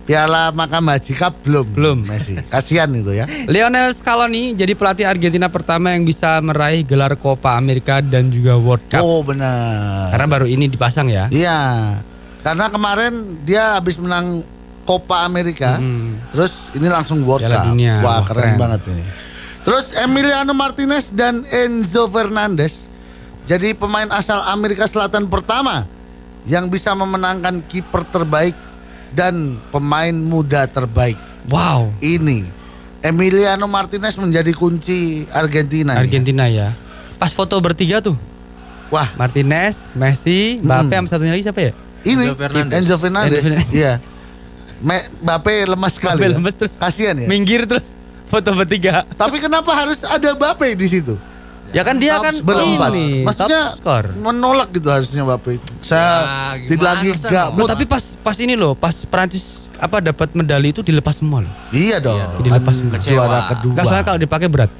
Piala 0.07 0.55
Makam 0.55 0.87
Haji 0.87 1.13
Cup 1.19 1.43
belum. 1.43 1.67
Belum. 1.75 1.97
Messi. 2.07 2.39
Kasihan 2.47 2.87
itu 2.95 3.11
ya. 3.11 3.27
Lionel 3.27 3.91
Scaloni 3.91 4.55
jadi 4.55 4.71
pelatih 4.71 5.03
Argentina 5.03 5.51
pertama 5.51 5.91
yang 5.91 6.07
bisa 6.07 6.39
meraih 6.39 6.87
gelar 6.87 7.19
Copa 7.19 7.59
America 7.59 7.99
dan 7.99 8.31
juga 8.31 8.55
World 8.55 8.87
Cup. 8.87 9.03
Oh, 9.03 9.19
benar. 9.19 10.15
Karena 10.15 10.27
baru 10.31 10.47
ini 10.47 10.71
dipasang 10.71 11.11
ya. 11.11 11.27
Iya. 11.27 11.59
Karena 12.39 12.71
kemarin 12.71 13.43
dia 13.43 13.75
habis 13.75 13.99
menang 13.99 14.47
Copa 14.87 15.27
Amerika. 15.27 15.75
Hmm. 15.75 16.15
Terus 16.31 16.71
ini 16.71 16.87
langsung 16.87 17.27
World 17.27 17.43
Piala 17.43 17.67
Cup. 17.67 17.75
Dunia. 17.75 17.99
Wah, 17.99 18.07
Wah, 18.07 18.19
keren, 18.23 18.55
keren. 18.55 18.55
banget 18.55 18.81
ini. 18.95 19.03
Terus 19.67 19.91
Emiliano 19.91 20.55
Martinez 20.55 21.11
dan 21.11 21.43
Enzo 21.51 22.07
Fernandez 22.07 22.87
jadi 23.43 23.75
pemain 23.75 24.07
asal 24.15 24.39
Amerika 24.47 24.87
Selatan 24.87 25.27
pertama 25.27 25.83
yang 26.47 26.71
bisa 26.71 26.95
memenangkan 26.95 27.59
kiper 27.67 28.07
terbaik 28.07 28.55
dan 29.11 29.59
pemain 29.69 30.11
muda 30.11 30.65
terbaik. 30.65 31.15
Wow. 31.47 31.93
Ini 31.99 32.43
Emiliano 32.99 33.69
Martinez 33.69 34.17
menjadi 34.17 34.51
kunci 34.51 35.23
Argentina. 35.31 35.95
Argentina 35.95 36.49
ya. 36.49 36.75
Pas 37.15 37.31
foto 37.31 37.55
bertiga 37.57 38.01
tuh. 38.01 38.17
Wah, 38.87 39.07
Martinez, 39.15 39.91
Messi, 39.93 40.63
Mbappe 40.63 40.91
Hmm. 40.91 41.03
sama 41.03 41.07
satunya 41.11 41.33
lagi 41.35 41.43
siapa 41.43 41.59
ya? 41.59 41.71
ini 42.03 42.23
Enzo 42.23 42.35
Fernandez. 42.35 42.75
Enzo 42.79 42.95
Fernandez. 42.95 43.43
Iya. 43.71 43.93
Mbappe 45.23 45.53
lemas 45.65 45.97
sekali. 45.97 46.19
Mbappe 46.21 46.31
ya. 46.31 46.37
lemes 46.37 46.55
terus. 46.55 46.73
Kasihan 46.77 47.15
ya. 47.17 47.27
Minggir 47.27 47.65
terus 47.65 47.91
foto 48.27 48.51
bertiga. 48.53 49.03
Tapi 49.15 49.39
kenapa 49.39 49.71
harus 49.73 50.03
ada 50.03 50.31
Mbappe 50.31 50.71
di 50.75 50.87
situ? 50.87 51.15
Ya 51.69 51.83
kan 51.83 51.99
dia 51.99 52.15
kan 52.17 52.31
berempat. 52.39 52.95
ini 52.95 53.27
Maksudnya 53.27 53.75
menolak 54.15 54.71
gitu 54.71 54.87
harusnya 54.87 55.21
Mbappe. 55.21 55.59
Saya 55.83 56.07
Ya, 56.57 56.67
tidak 56.67 56.89
lagi 56.95 57.09
mood. 57.53 57.67
tapi 57.67 57.83
pas 57.83 58.03
pas 58.17 58.37
ini 58.39 58.55
loh, 58.55 58.71
pas 58.71 58.95
Prancis 59.03 59.67
apa 59.77 59.99
dapat 59.99 60.33
medali 60.33 60.71
itu 60.71 60.81
dilepas 60.81 61.19
semua 61.19 61.43
loh. 61.43 61.53
Iya 61.69 61.99
dong. 61.99 62.17
Iya 62.17 62.25
dong. 62.31 62.43
Dilepas 62.43 62.75
Kan 62.77 62.87
Kecewa. 62.89 63.13
juara 63.19 63.39
kedua. 63.47 63.71
Enggak 63.75 63.85
soalnya 63.85 64.05
kalau 64.05 64.19
dipakai 64.19 64.47
berat. 64.47 64.71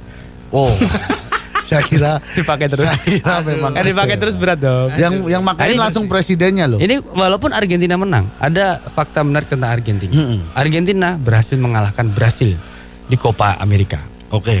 Oh. 0.48 0.72
saya 1.68 1.84
kira 1.84 2.16
Dipakai 2.32 2.66
terus. 2.66 2.88
Saya 2.88 2.96
kira 2.98 3.34
memang 3.44 3.76
Kan 3.76 3.84
dipakai 3.84 4.16
terus 4.16 4.34
berat 4.34 4.56
dong. 4.56 4.88
Yang 4.96 5.28
yang 5.28 5.42
makain 5.44 5.76
Ini- 5.76 5.78
langsung 5.78 6.08
presidennya 6.08 6.64
loh. 6.64 6.80
Ini 6.80 7.04
walaupun 7.04 7.52
Argentina 7.52 7.94
menang, 7.94 8.32
ada 8.40 8.80
fakta 8.88 9.20
menarik 9.20 9.52
tentang 9.52 9.70
Argentina. 9.70 10.08
Mm-mm. 10.08 10.56
Argentina 10.56 11.14
berhasil 11.14 11.60
mengalahkan 11.60 12.08
Brasil 12.08 12.56
di 13.04 13.16
Copa 13.20 13.60
America. 13.60 14.00
Oke. 14.32 14.56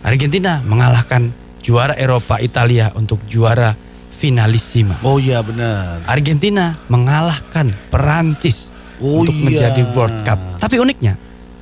Argentina 0.00 0.64
mengalahkan 0.64 1.28
juara 1.70 1.94
Eropa 1.94 2.42
Italia 2.42 2.90
untuk 2.98 3.22
juara 3.30 3.78
finalissima. 4.10 4.98
Oh 5.06 5.22
iya 5.22 5.38
benar. 5.38 6.02
Argentina 6.10 6.74
mengalahkan 6.90 7.70
Perancis 7.94 8.74
Oh 8.98 9.22
untuk 9.22 9.30
iya. 9.38 9.70
menjadi 9.70 9.82
World 9.94 10.18
Cup. 10.26 10.38
Tapi 10.58 10.82
uniknya 10.82 11.14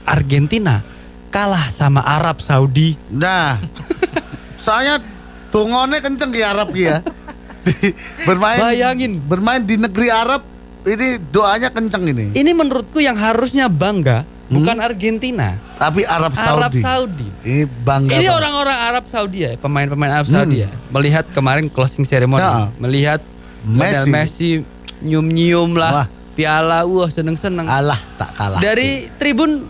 Argentina 0.09 0.81
kalah 1.29 1.69
sama 1.69 2.01
Arab 2.01 2.41
Saudi. 2.41 2.97
Nah, 3.13 3.61
soalnya 4.65 4.97
tungone 5.53 6.01
kenceng 6.01 6.33
di 6.33 6.41
Arab 6.41 6.73
ya. 6.73 7.05
Di- 7.69 7.93
bermain 8.29 8.65
Bayangin. 8.65 9.21
bermain 9.21 9.61
di 9.61 9.77
negeri 9.77 10.09
Arab 10.09 10.41
ini 10.89 11.21
doanya 11.29 11.69
kenceng 11.69 12.09
ini. 12.09 12.33
Ini 12.33 12.51
menurutku 12.57 12.97
yang 12.97 13.21
harusnya 13.21 13.69
bangga 13.69 14.25
bukan 14.49 14.77
Argentina, 14.79 15.61
Tapi 15.77 16.03
Arab 16.03 16.33
Arab 16.33 16.73
Saudi. 16.73 16.81
Saudi. 16.81 17.29
Ini 17.43 17.63
bangga. 17.65 18.17
Ini 18.17 18.27
orang-orang 18.29 18.79
Arab 18.79 19.05
Saudi 19.07 19.39
ya, 19.43 19.53
pemain-pemain 19.55 20.11
Arab 20.15 20.27
Saudi 20.27 20.65
ya. 20.65 20.71
Melihat 20.89 21.29
kemarin 21.31 21.69
closing 21.69 22.03
ceremony, 22.03 22.41
Ya. 22.41 22.73
melihat 22.77 23.21
Messi. 23.63 24.09
Messi 24.09 24.51
nyium-nyium 24.99 25.73
Wah. 25.73 26.03
lah, 26.03 26.07
piala, 26.33 26.83
wah 26.83 27.07
seneng-seneng. 27.07 27.65
Alah 27.65 28.01
tak 28.17 28.33
kalah. 28.33 28.59
Dari 28.59 29.13
tribun 29.15 29.69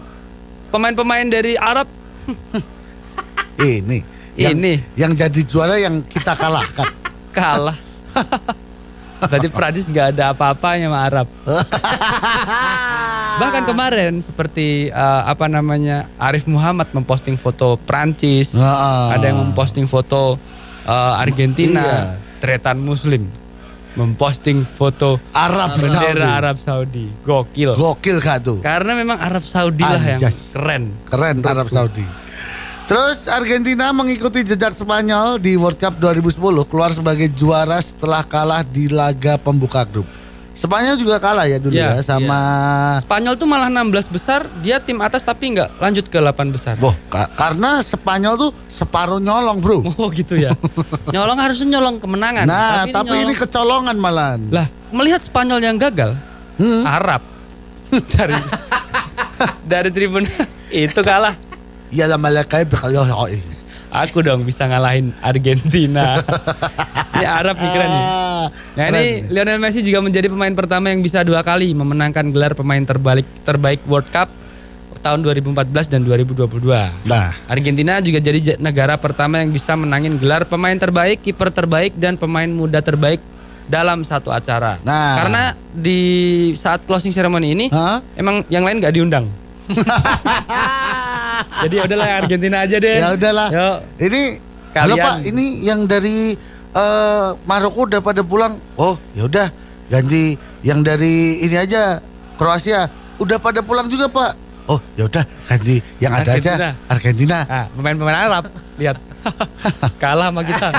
pemain-pemain 0.69 1.27
dari 1.27 1.55
Arab 1.55 1.89
ini. 3.59 4.17
Yang, 4.39 4.55
Ini. 4.55 4.75
yang 4.95 5.13
jadi 5.13 5.41
juara 5.43 5.75
yang 5.77 5.99
kita 6.01 6.31
kalahkan. 6.33 6.87
kalah. 7.37 7.75
Berarti 9.19 9.49
Prancis 9.51 9.87
nggak 9.91 10.15
ada 10.15 10.31
apa-apanya 10.31 10.87
sama 10.91 10.99
Arab. 11.03 11.27
Bahkan 13.43 13.63
kemarin 13.67 14.13
seperti 14.23 14.91
eh, 14.91 15.23
apa 15.27 15.47
namanya 15.47 16.07
Arif 16.19 16.47
Muhammad 16.47 16.91
memposting 16.95 17.39
foto 17.39 17.79
Prancis, 17.83 18.55
Heeh. 18.55 19.07
ada 19.15 19.25
yang 19.31 19.39
memposting 19.51 19.87
foto 19.87 20.39
eh, 20.87 21.23
Argentina, 21.23 21.83
Iya. 21.83 22.03
Tretan 22.39 22.79
Muslim 22.79 23.27
memposting 23.99 24.63
foto 24.63 25.19
Arab 25.35 25.75
bendera 25.75 25.99
Saudi. 26.15 26.23
Arab 26.23 26.57
Saudi, 26.63 27.07
gokil. 27.27 27.75
Gokil 27.75 28.17
gak 28.23 28.47
tuh? 28.47 28.59
Karena 28.63 28.95
memang 28.95 29.19
Arab 29.19 29.43
Saudi 29.43 29.83
lah 29.83 29.99
yang 29.99 30.23
keren. 30.55 30.95
Keren 31.11 31.37
Arab 31.43 31.67
Saudi. 31.67 32.07
Terus 32.89 33.29
Argentina 33.29 33.93
mengikuti 33.93 34.41
jejak 34.41 34.73
Spanyol 34.73 35.37
di 35.37 35.55
World 35.55 35.77
Cup 35.77 36.01
2010 36.01 36.41
keluar 36.65 36.89
sebagai 36.89 37.29
juara 37.29 37.77
setelah 37.79 38.25
kalah 38.25 38.65
di 38.65 38.89
laga 38.89 39.37
pembuka 39.37 39.85
grup. 39.85 40.09
Spanyol 40.53 40.97
juga 40.97 41.23
kalah 41.23 41.47
ya 41.47 41.55
dulu 41.57 41.71
Ya, 41.71 41.95
ya, 41.95 42.03
sama 42.03 42.41
Spanyol 42.99 43.39
tuh 43.39 43.47
malah 43.47 43.71
16 43.71 44.11
besar, 44.11 44.43
dia 44.59 44.81
tim 44.81 44.99
atas 44.99 45.23
tapi 45.23 45.55
nggak 45.55 45.79
lanjut 45.79 46.09
ke 46.09 46.19
8 46.19 46.35
besar. 46.51 46.75
Boh, 46.75 46.97
ka- 47.07 47.31
karena 47.31 47.79
Spanyol 47.79 48.35
tuh 48.35 48.51
separuh 48.67 49.21
nyolong, 49.21 49.61
Bro. 49.61 49.85
Oh 49.95 50.09
gitu 50.09 50.35
ya. 50.35 50.57
nyolong 51.15 51.39
harusnya 51.39 51.79
nyolong 51.79 52.01
kemenangan. 52.01 52.43
Nah, 52.43 52.89
tapi, 52.89 53.07
ini 53.13 53.31
nyolong- 53.31 53.39
kecolongan 53.39 53.97
malahan. 53.97 54.41
lah 54.49 54.67
melihat 54.91 55.21
Spanyol 55.23 55.61
yang 55.61 55.77
gagal, 55.77 56.17
Hmm. 56.57 56.83
Arab 56.83 57.21
dari 58.17 58.35
dari 59.71 59.93
tribun 59.93 60.25
itu 60.73 61.01
kalah. 61.05 61.37
Ya 61.89 62.05
lah 62.05 62.21
malaikat 62.21 62.69
berkali 62.69 62.97
Aku 63.89 64.21
dong 64.21 64.45
bisa 64.45 64.69
ngalahin 64.69 65.17
Argentina. 65.25 66.21
ini 67.17 67.25
Arab 67.25 67.57
nih 67.57 67.71
keren 67.73 67.89
nih. 67.89 68.07
Nah 68.77 68.85
ini 68.93 69.05
Lionel 69.33 69.57
Messi 69.57 69.81
juga 69.81 70.05
menjadi 70.05 70.29
pemain 70.29 70.53
pertama 70.53 70.93
yang 70.93 71.01
bisa 71.01 71.25
dua 71.25 71.41
kali 71.41 71.73
memenangkan 71.73 72.29
gelar 72.29 72.53
pemain 72.53 72.85
terbaik 72.85 73.25
terbaik 73.49 73.81
World 73.89 74.13
Cup 74.13 74.29
tahun 75.01 75.25
2014 75.25 75.95
dan 75.95 76.01
2022. 76.05 77.07
Nah, 77.07 77.31
Argentina 77.47 78.03
juga 78.03 78.19
jadi 78.19 78.59
negara 78.59 78.99
pertama 78.99 79.39
yang 79.39 79.55
bisa 79.55 79.79
menangin 79.79 80.19
gelar 80.19 80.43
pemain 80.45 80.75
terbaik, 80.75 81.23
kiper 81.23 81.55
terbaik, 81.55 81.95
dan 81.95 82.19
pemain 82.19 82.51
muda 82.51 82.83
terbaik 82.83 83.23
dalam 83.71 84.03
satu 84.03 84.35
acara. 84.35 84.83
Nah. 84.83 85.15
Karena 85.23 85.43
di 85.71 86.01
saat 86.59 86.83
closing 86.83 87.15
ceremony 87.15 87.55
ini, 87.55 87.67
Hah? 87.71 88.03
emang 88.19 88.43
yang 88.51 88.67
lain 88.67 88.83
nggak 88.83 88.95
diundang. 88.95 89.31
jadi 91.67 91.75
ya 91.75 91.83
udahlah 91.89 92.07
Argentina 92.23 92.57
aja 92.63 92.77
deh. 92.79 92.97
ya 92.99 93.09
udahlah. 93.15 93.49
Yuk. 93.51 93.77
Ini 93.99 94.23
Sekalian. 94.69 94.85
halo 94.85 94.95
Pak, 95.01 95.15
ini 95.27 95.45
yang 95.65 95.81
dari 95.89 96.37
eh, 96.73 97.29
Maroko 97.49 97.89
udah 97.89 98.01
pada 98.05 98.23
pulang. 98.23 98.55
Oh, 98.79 98.95
ya 99.17 99.27
udah 99.27 99.49
ganti 99.89 100.37
yang 100.63 100.85
dari 100.85 101.41
ini 101.41 101.57
aja 101.57 101.99
Kroasia 102.37 102.87
udah 103.19 103.39
pada 103.41 103.65
pulang 103.65 103.89
juga 103.91 104.07
Pak. 104.07 104.33
Oh, 104.69 104.79
ya 104.95 105.09
udah 105.09 105.25
ganti 105.49 105.81
yang 105.97 106.13
ada 106.13 106.37
Argentina. 106.37 106.55
aja 106.55 106.69
Argentina. 106.93 107.37
Ah, 107.49 107.67
pemain-pemain 107.73 108.19
Arab, 108.29 108.45
lihat. 108.77 108.97
kalah 110.03 110.29
sama 110.31 110.43
kita. 110.47 110.69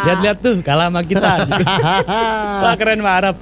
Lihat-lihat 0.00 0.36
tuh, 0.40 0.56
kalah 0.64 0.88
sama 0.88 1.04
kita. 1.04 1.44
Wah, 2.64 2.74
keren 2.80 3.04
mah 3.04 3.20
Arab. 3.20 3.36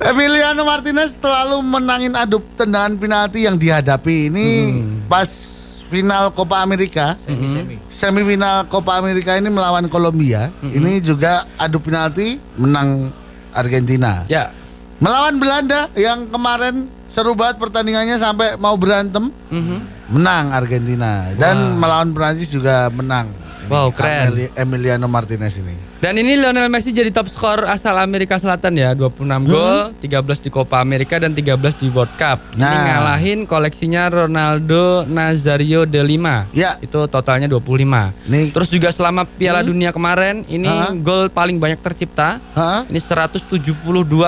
Emiliano 0.00 0.64
Martinez 0.64 1.12
selalu 1.12 1.60
menangin 1.60 2.16
adu 2.16 2.40
tendangan 2.56 2.96
penalti 2.96 3.44
yang 3.44 3.60
dihadapi 3.60 4.32
ini 4.32 4.48
Hmm. 4.72 5.04
pas 5.04 5.28
final 5.92 6.32
Copa 6.32 6.64
America. 6.64 7.20
Semi-semi. 7.20 7.76
Semifinal 7.86 8.64
Copa 8.64 8.96
America 8.96 9.36
ini 9.36 9.52
melawan 9.52 9.84
Kolombia. 9.86 10.48
Hmm. 10.64 10.72
Ini 10.72 11.04
juga 11.04 11.44
adu 11.54 11.76
penalti 11.78 12.40
menang 12.56 13.12
Argentina. 13.52 14.24
Ya, 14.26 14.54
Melawan 15.00 15.36
Belanda 15.36 15.88
yang 15.92 16.28
kemarin 16.28 16.84
seru 17.08 17.32
banget 17.32 17.56
pertandingannya 17.56 18.16
sampai 18.16 18.56
mau 18.56 18.76
berantem. 18.76 19.28
mhm. 19.48 20.00
Menang 20.10 20.50
Argentina 20.50 21.30
dan 21.34 21.78
melawan 21.78 22.10
Prancis 22.10 22.50
juga 22.50 22.90
menang. 22.90 23.30
Ini 23.70 23.78
Wow, 23.78 23.94
keren. 23.94 24.26
Emili- 24.26 24.50
Emiliano 24.52 25.06
Martinez 25.06 25.54
ini. 25.54 25.70
Dan 25.96 26.16
ini 26.16 26.34
Lionel 26.34 26.66
Messi 26.66 26.90
jadi 26.90 27.06
top 27.08 27.28
skor 27.28 27.62
asal 27.64 27.94
Amerika 27.94 28.34
Selatan 28.34 28.74
ya, 28.74 28.90
26 28.92 29.46
gol, 29.46 29.94
13 29.94 30.10
di 30.40 30.50
Copa 30.50 30.80
Amerika 30.80 31.16
dan 31.16 31.30
13 31.30 31.54
di 31.76 31.86
World 31.86 32.10
Cup. 32.14 32.42
Ini 32.50 32.58
Nah. 32.58 32.82
ngalahin 32.98 33.46
koleksinya 33.46 34.10
Ronaldo 34.10 35.06
Nazario 35.06 35.84
de 35.84 36.02
Lima. 36.02 36.50
Ya. 36.50 36.80
Itu 36.80 37.06
totalnya 37.06 37.46
25. 37.46 38.10
Nih, 38.26 38.50
Terus 38.50 38.66
juga 38.68 38.90
selama 38.90 39.22
Piala 39.24 39.62
Dunia 39.62 39.92
kemarin 39.92 40.42
ini 40.44 40.66
Hah? 40.66 40.90
gol 40.96 41.30
paling 41.30 41.54
banyak 41.54 41.78
tercipta. 41.78 42.42
Hah? 42.50 42.82
Ini 42.84 42.98
172 42.98 43.70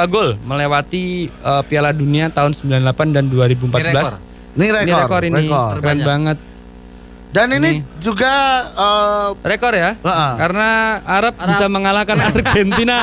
gol 0.07 0.38
melewati 0.40 1.03
eh, 1.26 1.62
Piala 1.66 1.90
Dunia 1.90 2.28
tahun 2.28 2.55
98 2.55 3.11
dan 3.11 3.26
2014. 3.26 3.74
Ini 3.74 3.90
rekor. 3.90 4.14
Ini 4.53 4.66
rekor, 4.68 4.84
Ini 4.84 4.93
rekor 4.95 5.20
ini. 5.24 5.36
rekor. 5.43 5.74
Keren 5.80 6.01
banget. 6.05 6.38
Dan 7.33 7.49
ini, 7.57 7.80
juga 7.97 8.33
eh, 8.76 9.28
Rekor 9.41 9.72
ya. 9.72 9.97
Heeh. 9.97 10.33
Karena 10.37 11.01
Arab, 11.09 11.35
bisa 11.41 11.64
mengalahkan 11.64 12.20
Argentina. 12.28 13.01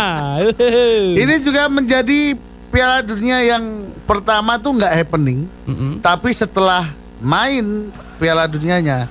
ini 1.26 1.36
juga 1.42 1.66
menjadi 1.66 2.38
Piala 2.70 3.02
Dunia 3.02 3.42
yang 3.42 3.90
pertama 4.06 4.62
tuh 4.62 4.78
nggak 4.78 4.94
happening, 4.94 5.50
Mm-mm. 5.66 5.98
tapi 6.06 6.30
setelah 6.30 6.86
main 7.18 7.90
Piala 8.22 8.46
Dunianya, 8.46 9.10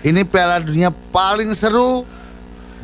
ini 0.00 0.24
Piala 0.24 0.56
Dunia 0.64 0.88
paling 1.12 1.52
seru 1.52 2.08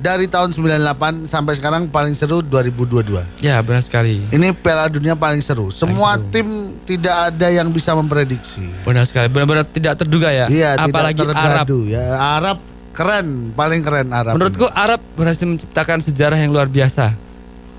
dari 0.03 0.27
tahun 0.27 0.51
98 0.51 1.31
sampai 1.31 1.55
sekarang 1.55 1.87
paling 1.87 2.11
seru 2.19 2.43
2022. 2.43 3.23
Ya 3.39 3.63
benar 3.63 3.87
sekali. 3.87 4.27
Ini 4.35 4.51
Piala 4.51 4.91
Dunia 4.91 5.15
paling 5.15 5.39
seru. 5.39 5.71
Semua 5.71 6.19
tim 6.19 6.75
tidak 6.83 7.31
ada 7.31 7.49
yang 7.55 7.71
bisa 7.71 7.95
memprediksi. 7.95 8.67
Benar 8.83 9.07
sekali. 9.07 9.31
Benar-benar 9.31 9.63
tidak 9.71 10.03
terduga 10.03 10.35
ya. 10.35 10.51
Iya, 10.51 10.75
Apalagi 10.75 11.23
tidak 11.23 11.39
Arab. 11.39 11.67
ya. 11.87 12.03
Arab 12.19 12.59
keren, 12.91 13.55
paling 13.55 13.81
keren 13.87 14.11
Arab. 14.11 14.35
Menurutku 14.35 14.67
ini. 14.67 14.75
Arab 14.75 15.01
berhasil 15.15 15.47
menciptakan 15.47 16.03
sejarah 16.03 16.37
yang 16.37 16.51
luar 16.51 16.67
biasa. 16.67 17.15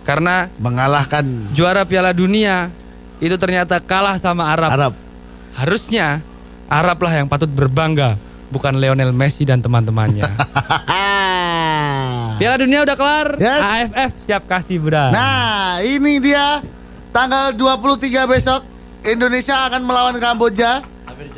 Karena 0.07 0.47
mengalahkan 0.59 1.51
juara 1.51 1.83
Piala 1.83 2.15
Dunia 2.15 2.71
itu 3.19 3.35
ternyata 3.35 3.83
kalah 3.83 4.15
sama 4.15 4.47
Arab. 4.47 4.71
Arab. 4.71 4.93
Harusnya 5.59 6.23
Arab 6.71 6.97
lah 7.03 7.13
yang 7.19 7.27
patut 7.27 7.51
berbangga, 7.51 8.15
bukan 8.47 8.79
Lionel 8.79 9.11
Messi 9.11 9.43
dan 9.43 9.59
teman-temannya. 9.59 10.27
Piala 12.43 12.59
Dunia 12.59 12.83
udah 12.83 12.97
kelar. 12.99 13.27
Yes. 13.39 13.61
AFF 13.63 14.11
siap 14.27 14.43
kasih 14.51 14.83
bra. 14.83 15.15
Nah, 15.15 15.79
ini 15.79 16.19
dia 16.19 16.59
tanggal 17.15 17.55
23 17.55 18.03
besok 18.27 18.67
Indonesia 18.99 19.63
akan 19.63 19.79
melawan 19.79 20.19
Kamboja 20.19 20.83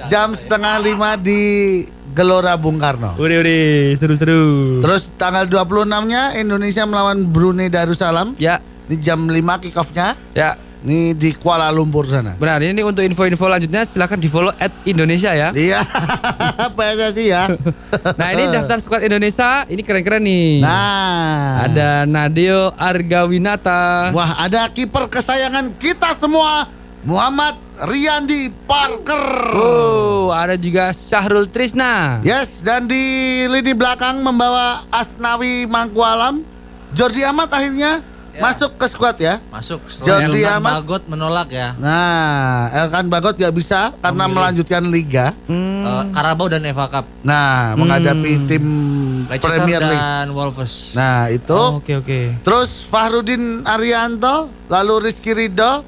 jam 0.10 0.34
setengah 0.34 0.82
lima 0.82 1.14
di 1.14 1.86
Gelora 2.10 2.58
Bung 2.58 2.82
Karno. 2.82 3.14
Uri 3.22 3.38
uri 3.38 3.62
seru-seru. 3.94 4.82
Terus 4.82 5.06
tanggal 5.14 5.46
26-nya 5.46 6.42
Indonesia 6.42 6.90
melawan 6.90 7.22
Brunei 7.30 7.70
Darussalam. 7.70 8.34
Ya, 8.42 8.58
Ini 8.90 8.98
jam 8.98 9.30
5 9.30 9.62
kick 9.62 9.78
off-nya. 9.78 10.18
ya. 10.34 10.58
Ini 10.86 11.18
di 11.18 11.34
Kuala 11.34 11.74
Lumpur 11.74 12.06
sana. 12.06 12.38
Benar, 12.38 12.62
ini 12.62 12.86
untuk 12.86 13.02
info-info 13.02 13.50
lanjutnya 13.50 13.82
silahkan 13.84 14.16
di 14.16 14.30
follow 14.30 14.54
at 14.56 14.70
Indonesia 14.86 15.34
ya. 15.34 15.50
Iya, 15.50 15.82
PSSI 16.78 17.26
ya. 17.26 17.50
Nah 18.22 18.28
ini 18.30 18.54
daftar 18.54 18.78
skuad 18.78 19.02
Indonesia, 19.02 19.66
ini 19.66 19.82
keren-keren 19.82 20.22
nih. 20.22 20.62
Nah, 20.62 21.66
Ada 21.66 22.06
Nadeo 22.06 22.70
Argawinata. 22.78 24.14
wah 24.14 24.38
ada 24.38 24.70
kiper 24.70 25.10
kesayangan 25.10 25.74
kita 25.74 26.14
semua, 26.14 26.70
Muhammad 27.02 27.58
Riyandi 27.82 28.54
Parker. 28.64 29.26
Oh, 29.58 30.30
ada 30.30 30.54
juga 30.54 30.94
Syahrul 30.94 31.50
Trisna. 31.50 32.22
Yes, 32.22 32.62
dan 32.62 32.86
di 32.86 33.02
lini 33.44 33.74
belakang 33.74 34.22
membawa 34.22 34.86
Asnawi 34.88 35.66
Mangkualam, 35.66 36.46
Jordi 36.94 37.26
Amat 37.26 37.50
akhirnya 37.52 38.06
Ya. 38.36 38.42
masuk 38.44 38.76
ke 38.76 38.86
skuad 38.86 39.16
ya. 39.16 39.40
Masuk 39.48 39.80
Jordi 40.04 40.44
Elkan. 40.44 40.60
Bagot 40.60 41.08
menolak 41.08 41.48
ya. 41.48 41.72
Nah, 41.76 42.68
Elkan 42.70 43.08
Bagot 43.08 43.32
gak 43.34 43.56
bisa 43.56 43.96
karena 43.96 44.24
Memilih. 44.24 44.36
melanjutkan 44.36 44.84
liga. 44.84 45.32
Hmm. 45.48 45.88
Eh, 45.88 46.04
Karabau 46.12 46.46
dan 46.46 46.60
Eva 46.62 46.86
Cup. 46.86 47.08
Nah, 47.22 47.74
menghadapi 47.74 48.44
tim 48.44 48.66
Leicester 49.26 49.48
Premier 49.48 49.80
League. 49.82 49.96
dan 49.98 50.28
Wolves. 50.30 50.92
Nah 50.92 51.32
itu. 51.32 51.56
Oh, 51.56 51.80
Oke 51.80 51.96
oke. 51.96 52.36
Terus 52.38 52.84
Fahrudin 52.84 53.64
Arianto, 53.64 54.52
lalu 54.68 55.08
Rizky 55.08 55.32
Ridho, 55.32 55.88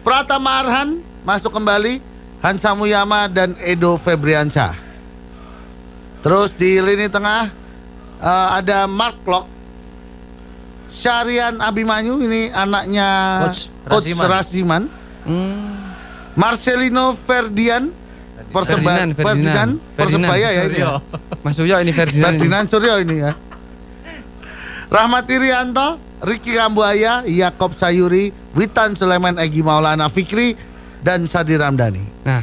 Pratama 0.00 0.62
Arhan 0.62 0.96
masuk 1.20 1.50
kembali, 1.50 1.98
Hansa 2.38 2.70
Muyama 2.72 3.26
dan 3.26 3.58
Edo 3.58 3.98
Febriansyah. 3.98 4.72
Terus 6.20 6.52
di 6.52 6.78
lini 6.78 7.08
tengah 7.08 7.50
eh, 8.16 8.48
ada 8.54 8.86
Mark 8.86 9.18
Klok, 9.20 9.44
Syarian 10.90 11.58
Abimanyu 11.58 12.18
ini 12.18 12.50
anaknya 12.50 13.08
Coach 13.46 13.70
Coach 13.84 14.06
Rasiman. 14.10 14.28
Rasiman, 14.28 14.82
Hmm. 15.20 15.76
Marcelino 16.32 17.12
Ferdian, 17.14 17.92
Perseba 18.48 18.80
Ferdinand, 18.80 19.10
Ferdinand, 19.12 19.12
Ferdinand. 19.14 19.70
Persebaya 19.94 20.48
ya 20.48 20.62
ini. 20.64 20.78
ya. 20.78 20.92
Mas 21.40 21.54
Suryo 21.54 21.76
ini 21.78 21.92
Ferdinand. 21.92 22.24
Ferdinand 22.34 22.66
Suryo 22.66 22.94
ini 22.98 23.16
ya. 23.20 23.32
Rahmat 24.88 25.26
Irianto, 25.28 25.88
Ricky 26.20 26.52
Kambuaya, 26.52 27.22
Yakob 27.22 27.72
Sayuri, 27.72 28.28
Witan 28.50 28.94
Sulaiman 28.94 29.38
Egi 29.38 29.60
Maulana 29.60 30.08
Fikri, 30.08 30.58
dan 30.98 31.24
Sadi 31.24 31.54
Ramdhani. 31.54 32.02
Nah, 32.24 32.42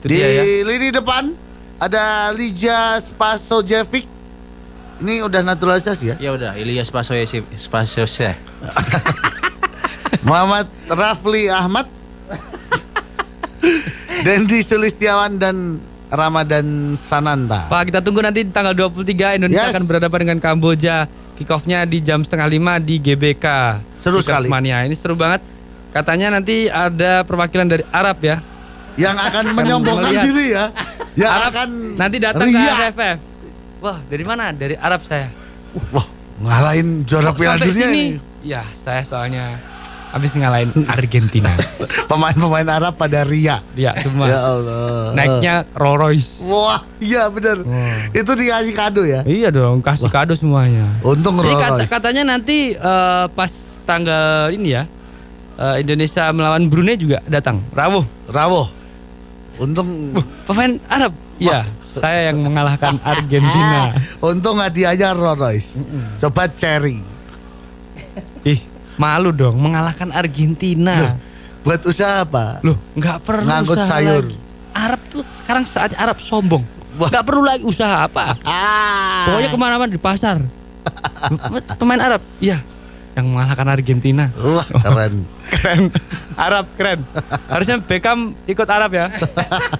Di 0.00 0.08
dia 0.08 0.40
ya. 0.40 0.42
lini 0.64 0.88
depan 0.88 1.36
ada 1.76 2.30
Lija 2.32 2.96
Spasojevic. 2.98 4.08
Ini 5.02 5.18
udah 5.26 5.42
naturalisasi 5.42 6.14
ya. 6.14 6.16
Ya 6.22 6.30
udah, 6.30 6.54
Ilyas 6.54 6.86
Pasoye 6.88 7.26
Spasose. 7.58 8.38
Muhammad 10.28 10.70
Rafli 10.86 11.50
Ahmad, 11.50 11.90
Dendi 14.26 14.62
Sulistiawan 14.62 15.34
dan 15.34 15.82
Ramadan 16.06 16.94
Sananta. 16.94 17.66
Pak, 17.66 17.90
kita 17.90 17.98
tunggu 17.98 18.22
nanti 18.22 18.46
tanggal 18.46 18.76
23 18.76 19.42
Indonesia 19.42 19.66
Yes. 19.66 19.74
akan 19.74 19.84
berhadapan 19.88 20.18
dengan 20.28 20.38
Kamboja. 20.38 21.10
Kick-off-nya 21.34 21.82
di 21.82 21.98
jam 21.98 22.22
setengah 22.22 22.46
lima 22.46 22.78
di 22.78 23.00
GBK. 23.00 23.46
Seru 23.98 24.20
Kickers 24.20 24.46
sekali. 24.46 24.46
Mania. 24.46 24.84
Ini 24.86 24.94
seru 24.94 25.18
banget. 25.18 25.42
Katanya 25.90 26.38
nanti 26.38 26.70
ada 26.70 27.26
perwakilan 27.26 27.66
dari 27.66 27.82
Arab 27.90 28.20
ya. 28.22 28.38
Yang 28.94 29.16
akan 29.18 29.44
menyombongkan 29.56 30.12
diri 30.22 30.52
ya. 30.52 30.70
Yang 31.16 31.32
Arab 31.32 31.48
akan 31.50 31.68
nanti 31.98 32.16
datang 32.20 32.46
ke 32.46 32.60
AFF. 32.60 33.31
Wah, 33.82 33.98
dari 34.06 34.22
mana? 34.22 34.54
Dari 34.54 34.78
Arab 34.78 35.02
saya. 35.02 35.26
Wah, 35.90 36.06
ngalahin 36.38 37.02
juara 37.02 37.34
Kok 37.34 37.36
Piala 37.36 37.58
Dunia 37.58 37.86
ini. 37.90 38.04
Ya, 38.40 38.62
saya 38.70 39.02
soalnya 39.02 39.58
habis 40.08 40.30
ngalahin 40.32 40.70
Argentina. 40.86 41.50
Pemain-pemain 42.10 42.68
Arab 42.68 42.94
pada 42.94 43.26
ria. 43.26 43.58
Dia 43.74 43.90
semua 43.98 44.30
Ya 44.30 44.38
Allah. 44.38 45.10
naiknya 45.18 45.54
Rolls 45.74 45.98
Royce. 45.98 46.30
Wah, 46.44 46.86
iya 46.98 47.26
benar. 47.26 47.58
Itu 48.12 48.30
dikasih 48.32 48.70
kado 48.70 49.02
ya. 49.02 49.26
Iya 49.26 49.50
dong, 49.50 49.82
kasih 49.82 50.06
kado 50.06 50.38
semuanya. 50.38 50.86
Untung 51.02 51.34
Rolls 51.34 51.50
kata- 51.52 51.74
Royce. 51.74 51.90
katanya 51.90 52.22
nanti 52.28 52.78
eh, 52.78 53.24
pas 53.34 53.50
tanggal 53.82 54.54
ini 54.54 54.78
ya 54.78 54.86
eh, 55.58 55.82
Indonesia 55.82 56.30
melawan 56.30 56.70
Brunei 56.70 56.94
juga 56.94 57.18
datang. 57.26 57.58
Rawuh. 57.72 58.06
Rawuh. 58.30 58.70
Untung 59.58 60.14
Pemain 60.46 60.78
Arab. 60.86 61.10
Iya, 61.36 61.66
saya 61.96 62.32
yang 62.32 62.40
mengalahkan 62.40 62.96
Argentina. 63.02 63.92
untung 64.28 64.58
hadiahnya 64.62 65.12
Rolls 65.12 65.38
Royce. 65.38 65.70
Coba 66.20 66.48
cherry. 66.48 67.00
Ih, 68.42 68.60
malu 68.96 69.30
dong 69.30 69.60
mengalahkan 69.60 70.10
Argentina. 70.10 71.16
Buat 71.62 71.86
usaha 71.86 72.26
apa? 72.26 72.58
Loh, 72.66 72.74
nggak 72.98 73.18
perlu 73.22 73.46
Ngangkut 73.46 73.76
usaha 73.78 73.90
sayur. 73.98 74.24
lagi. 74.26 74.36
Arab 74.72 75.00
tuh 75.12 75.22
sekarang 75.30 75.64
saatnya 75.68 75.98
Arab 76.00 76.18
sombong. 76.18 76.64
Wah. 76.98 77.08
Nggak 77.08 77.24
perlu 77.24 77.42
lagi 77.44 77.62
usaha 77.62 78.08
apa. 78.08 78.34
Ah. 78.42 79.30
Pokoknya 79.30 79.48
ke 79.52 79.58
mana-mana 79.60 79.90
di 79.92 80.00
pasar. 80.00 80.42
Pemain 81.80 82.02
Arab, 82.02 82.20
iya, 82.42 82.58
yang 83.14 83.30
mengalahkan 83.30 83.68
Argentina. 83.70 84.34
Wah, 84.34 84.66
keren. 84.66 85.22
Keren. 85.52 85.92
Arab 86.34 86.64
keren. 86.74 87.04
Harusnya 87.46 87.76
Beckham 87.78 88.18
ikut 88.42 88.64
Arab 88.66 88.90
ya. 88.90 89.06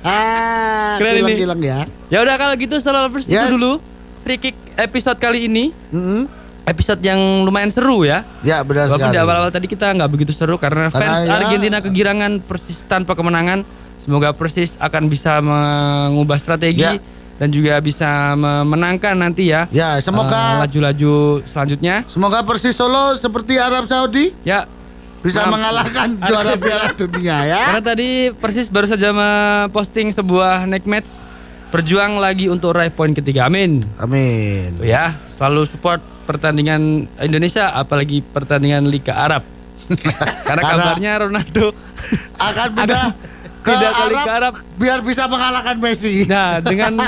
Keren 0.99 1.13
ini. 1.15 1.33
Kilang-kilang 1.39 1.61
ya. 1.61 1.79
Ya 2.09 2.19
udah 2.21 2.37
kalau 2.37 2.55
gitu 2.55 2.75
setelah 2.77 3.07
lovers 3.07 3.25
Yes. 3.25 3.49
itu 3.49 3.57
dulu 3.57 3.81
free 4.21 4.39
kick 4.39 4.57
episode 4.77 5.17
kali 5.17 5.47
ini. 5.47 5.73
Mm-mm. 5.89 6.29
Episode 6.63 7.01
yang 7.01 7.19
lumayan 7.43 7.69
seru 7.69 8.05
ya. 8.05 8.23
Ya, 8.41 8.63
benar 8.63 8.87
Walaupun 8.87 9.03
sekali. 9.03 9.17
di 9.17 9.21
awal-awal 9.21 9.51
tadi 9.51 9.67
kita 9.67 9.91
nggak 9.91 10.07
begitu 10.09 10.31
seru 10.31 10.55
karena 10.57 10.87
Karena 10.87 10.95
fans 11.11 11.19
ya- 11.21 11.35
Argentina 11.37 11.79
kegirangan 11.81 12.33
Persis 12.41 12.79
tanpa 12.87 13.13
kemenangan. 13.13 13.67
Semoga 13.99 14.31
Persis 14.31 14.77
akan 14.77 15.03
bisa 15.07 15.39
mengubah 15.39 16.37
strategi 16.37 16.87
Ya. 16.87 17.03
dan 17.35 17.49
juga 17.49 17.79
bisa 17.79 18.07
memenangkan 18.37 19.15
nanti 19.17 19.49
ya. 19.49 19.67
Ya, 19.71 19.99
semoga 19.99 20.39
eh, 20.55 20.59
laju-laju 20.63 21.15
selanjutnya. 21.45 22.07
semoga 22.07 22.43
Persis 22.43 22.75
Solo 22.75 23.15
seperti 23.15 23.57
Arab 23.57 23.87
Saudi 23.87 24.31
Ya, 24.43 24.67
bisa 25.23 25.47
Maaf. 25.47 25.53
mengalahkan 25.55 26.09
juara 26.29 26.55
Piala 26.59 26.91
Dunia 26.93 27.37
ya. 27.47 27.61
Karena 27.71 27.83
tadi 27.83 28.11
Persis 28.35 28.67
baru 28.67 28.91
saja 28.91 29.15
memposting 29.15 30.11
sebuah 30.11 30.67
neck 30.67 30.85
match 30.85 31.11
berjuang 31.73 32.21
lagi 32.21 32.53
untuk 32.53 32.77
raih 32.77 32.93
poin 32.93 33.17
ketiga. 33.17 33.49
Amin. 33.49 33.81
Amin. 33.97 34.77
Tuh 34.77 34.85
ya, 34.85 35.17
selalu 35.33 35.65
support 35.65 36.03
pertandingan 36.29 37.09
Indonesia 37.23 37.73
apalagi 37.73 38.21
pertandingan 38.21 38.85
Liga 38.91 39.17
Arab. 39.17 39.47
Karena 40.47 40.63
kabarnya 40.63 41.13
Ronaldo 41.27 41.75
Akan 42.39 42.69
pindah 42.79 43.11
ke 43.63 43.71
pindah 43.71 43.91
ke 43.91 44.03
Arab, 44.03 44.11
Liga 44.11 44.33
Arab. 44.35 44.55
biar 44.79 44.99
bisa 45.07 45.27
mengalahkan 45.31 45.79
Messi. 45.79 46.27
Nah, 46.27 46.59
dengan 46.59 46.99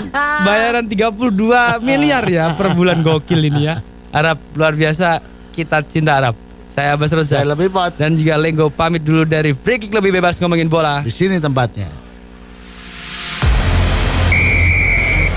bayaran 0.46 0.86
32 0.86 1.82
miliar 1.82 2.24
ya 2.30 2.54
per 2.54 2.72
bulan 2.78 3.02
gokil 3.02 3.42
ini 3.42 3.68
ya. 3.68 3.82
Arab 4.14 4.38
luar 4.54 4.78
biasa, 4.78 5.18
kita 5.50 5.82
cinta 5.82 6.14
Arab. 6.14 6.43
Saya 6.74 6.98
Abbas 6.98 7.14
Rosa 7.14 7.38
Saya 7.38 7.46
lebih 7.46 7.70
pot. 7.70 7.94
dan 7.94 8.18
juga 8.18 8.34
Lenggo 8.34 8.66
pamit 8.66 9.06
dulu 9.06 9.22
dari 9.22 9.54
Free 9.54 9.78
Kick 9.78 9.94
lebih 9.94 10.10
bebas 10.10 10.42
ngomongin 10.42 10.66
bola. 10.66 11.06
Di 11.06 11.14
sini 11.14 11.38
tempatnya. 11.38 11.86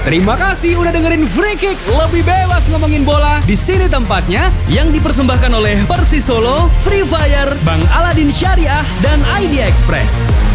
Terima 0.01 0.33
kasih 0.33 0.81
udah 0.81 0.89
dengerin 0.89 1.29
Free 1.29 1.53
Kick 1.61 1.77
lebih 1.93 2.25
bebas 2.25 2.65
ngomongin 2.73 3.05
bola. 3.05 3.37
Di 3.45 3.53
sini 3.53 3.85
tempatnya 3.85 4.49
yang 4.65 4.89
dipersembahkan 4.89 5.51
oleh 5.53 5.85
Persis 5.85 6.25
Solo, 6.25 6.73
Free 6.81 7.05
Fire, 7.05 7.53
Bang 7.61 7.85
Aladin 7.93 8.33
Syariah, 8.33 8.81
dan 9.05 9.21
Idea 9.37 9.69
Express. 9.69 10.46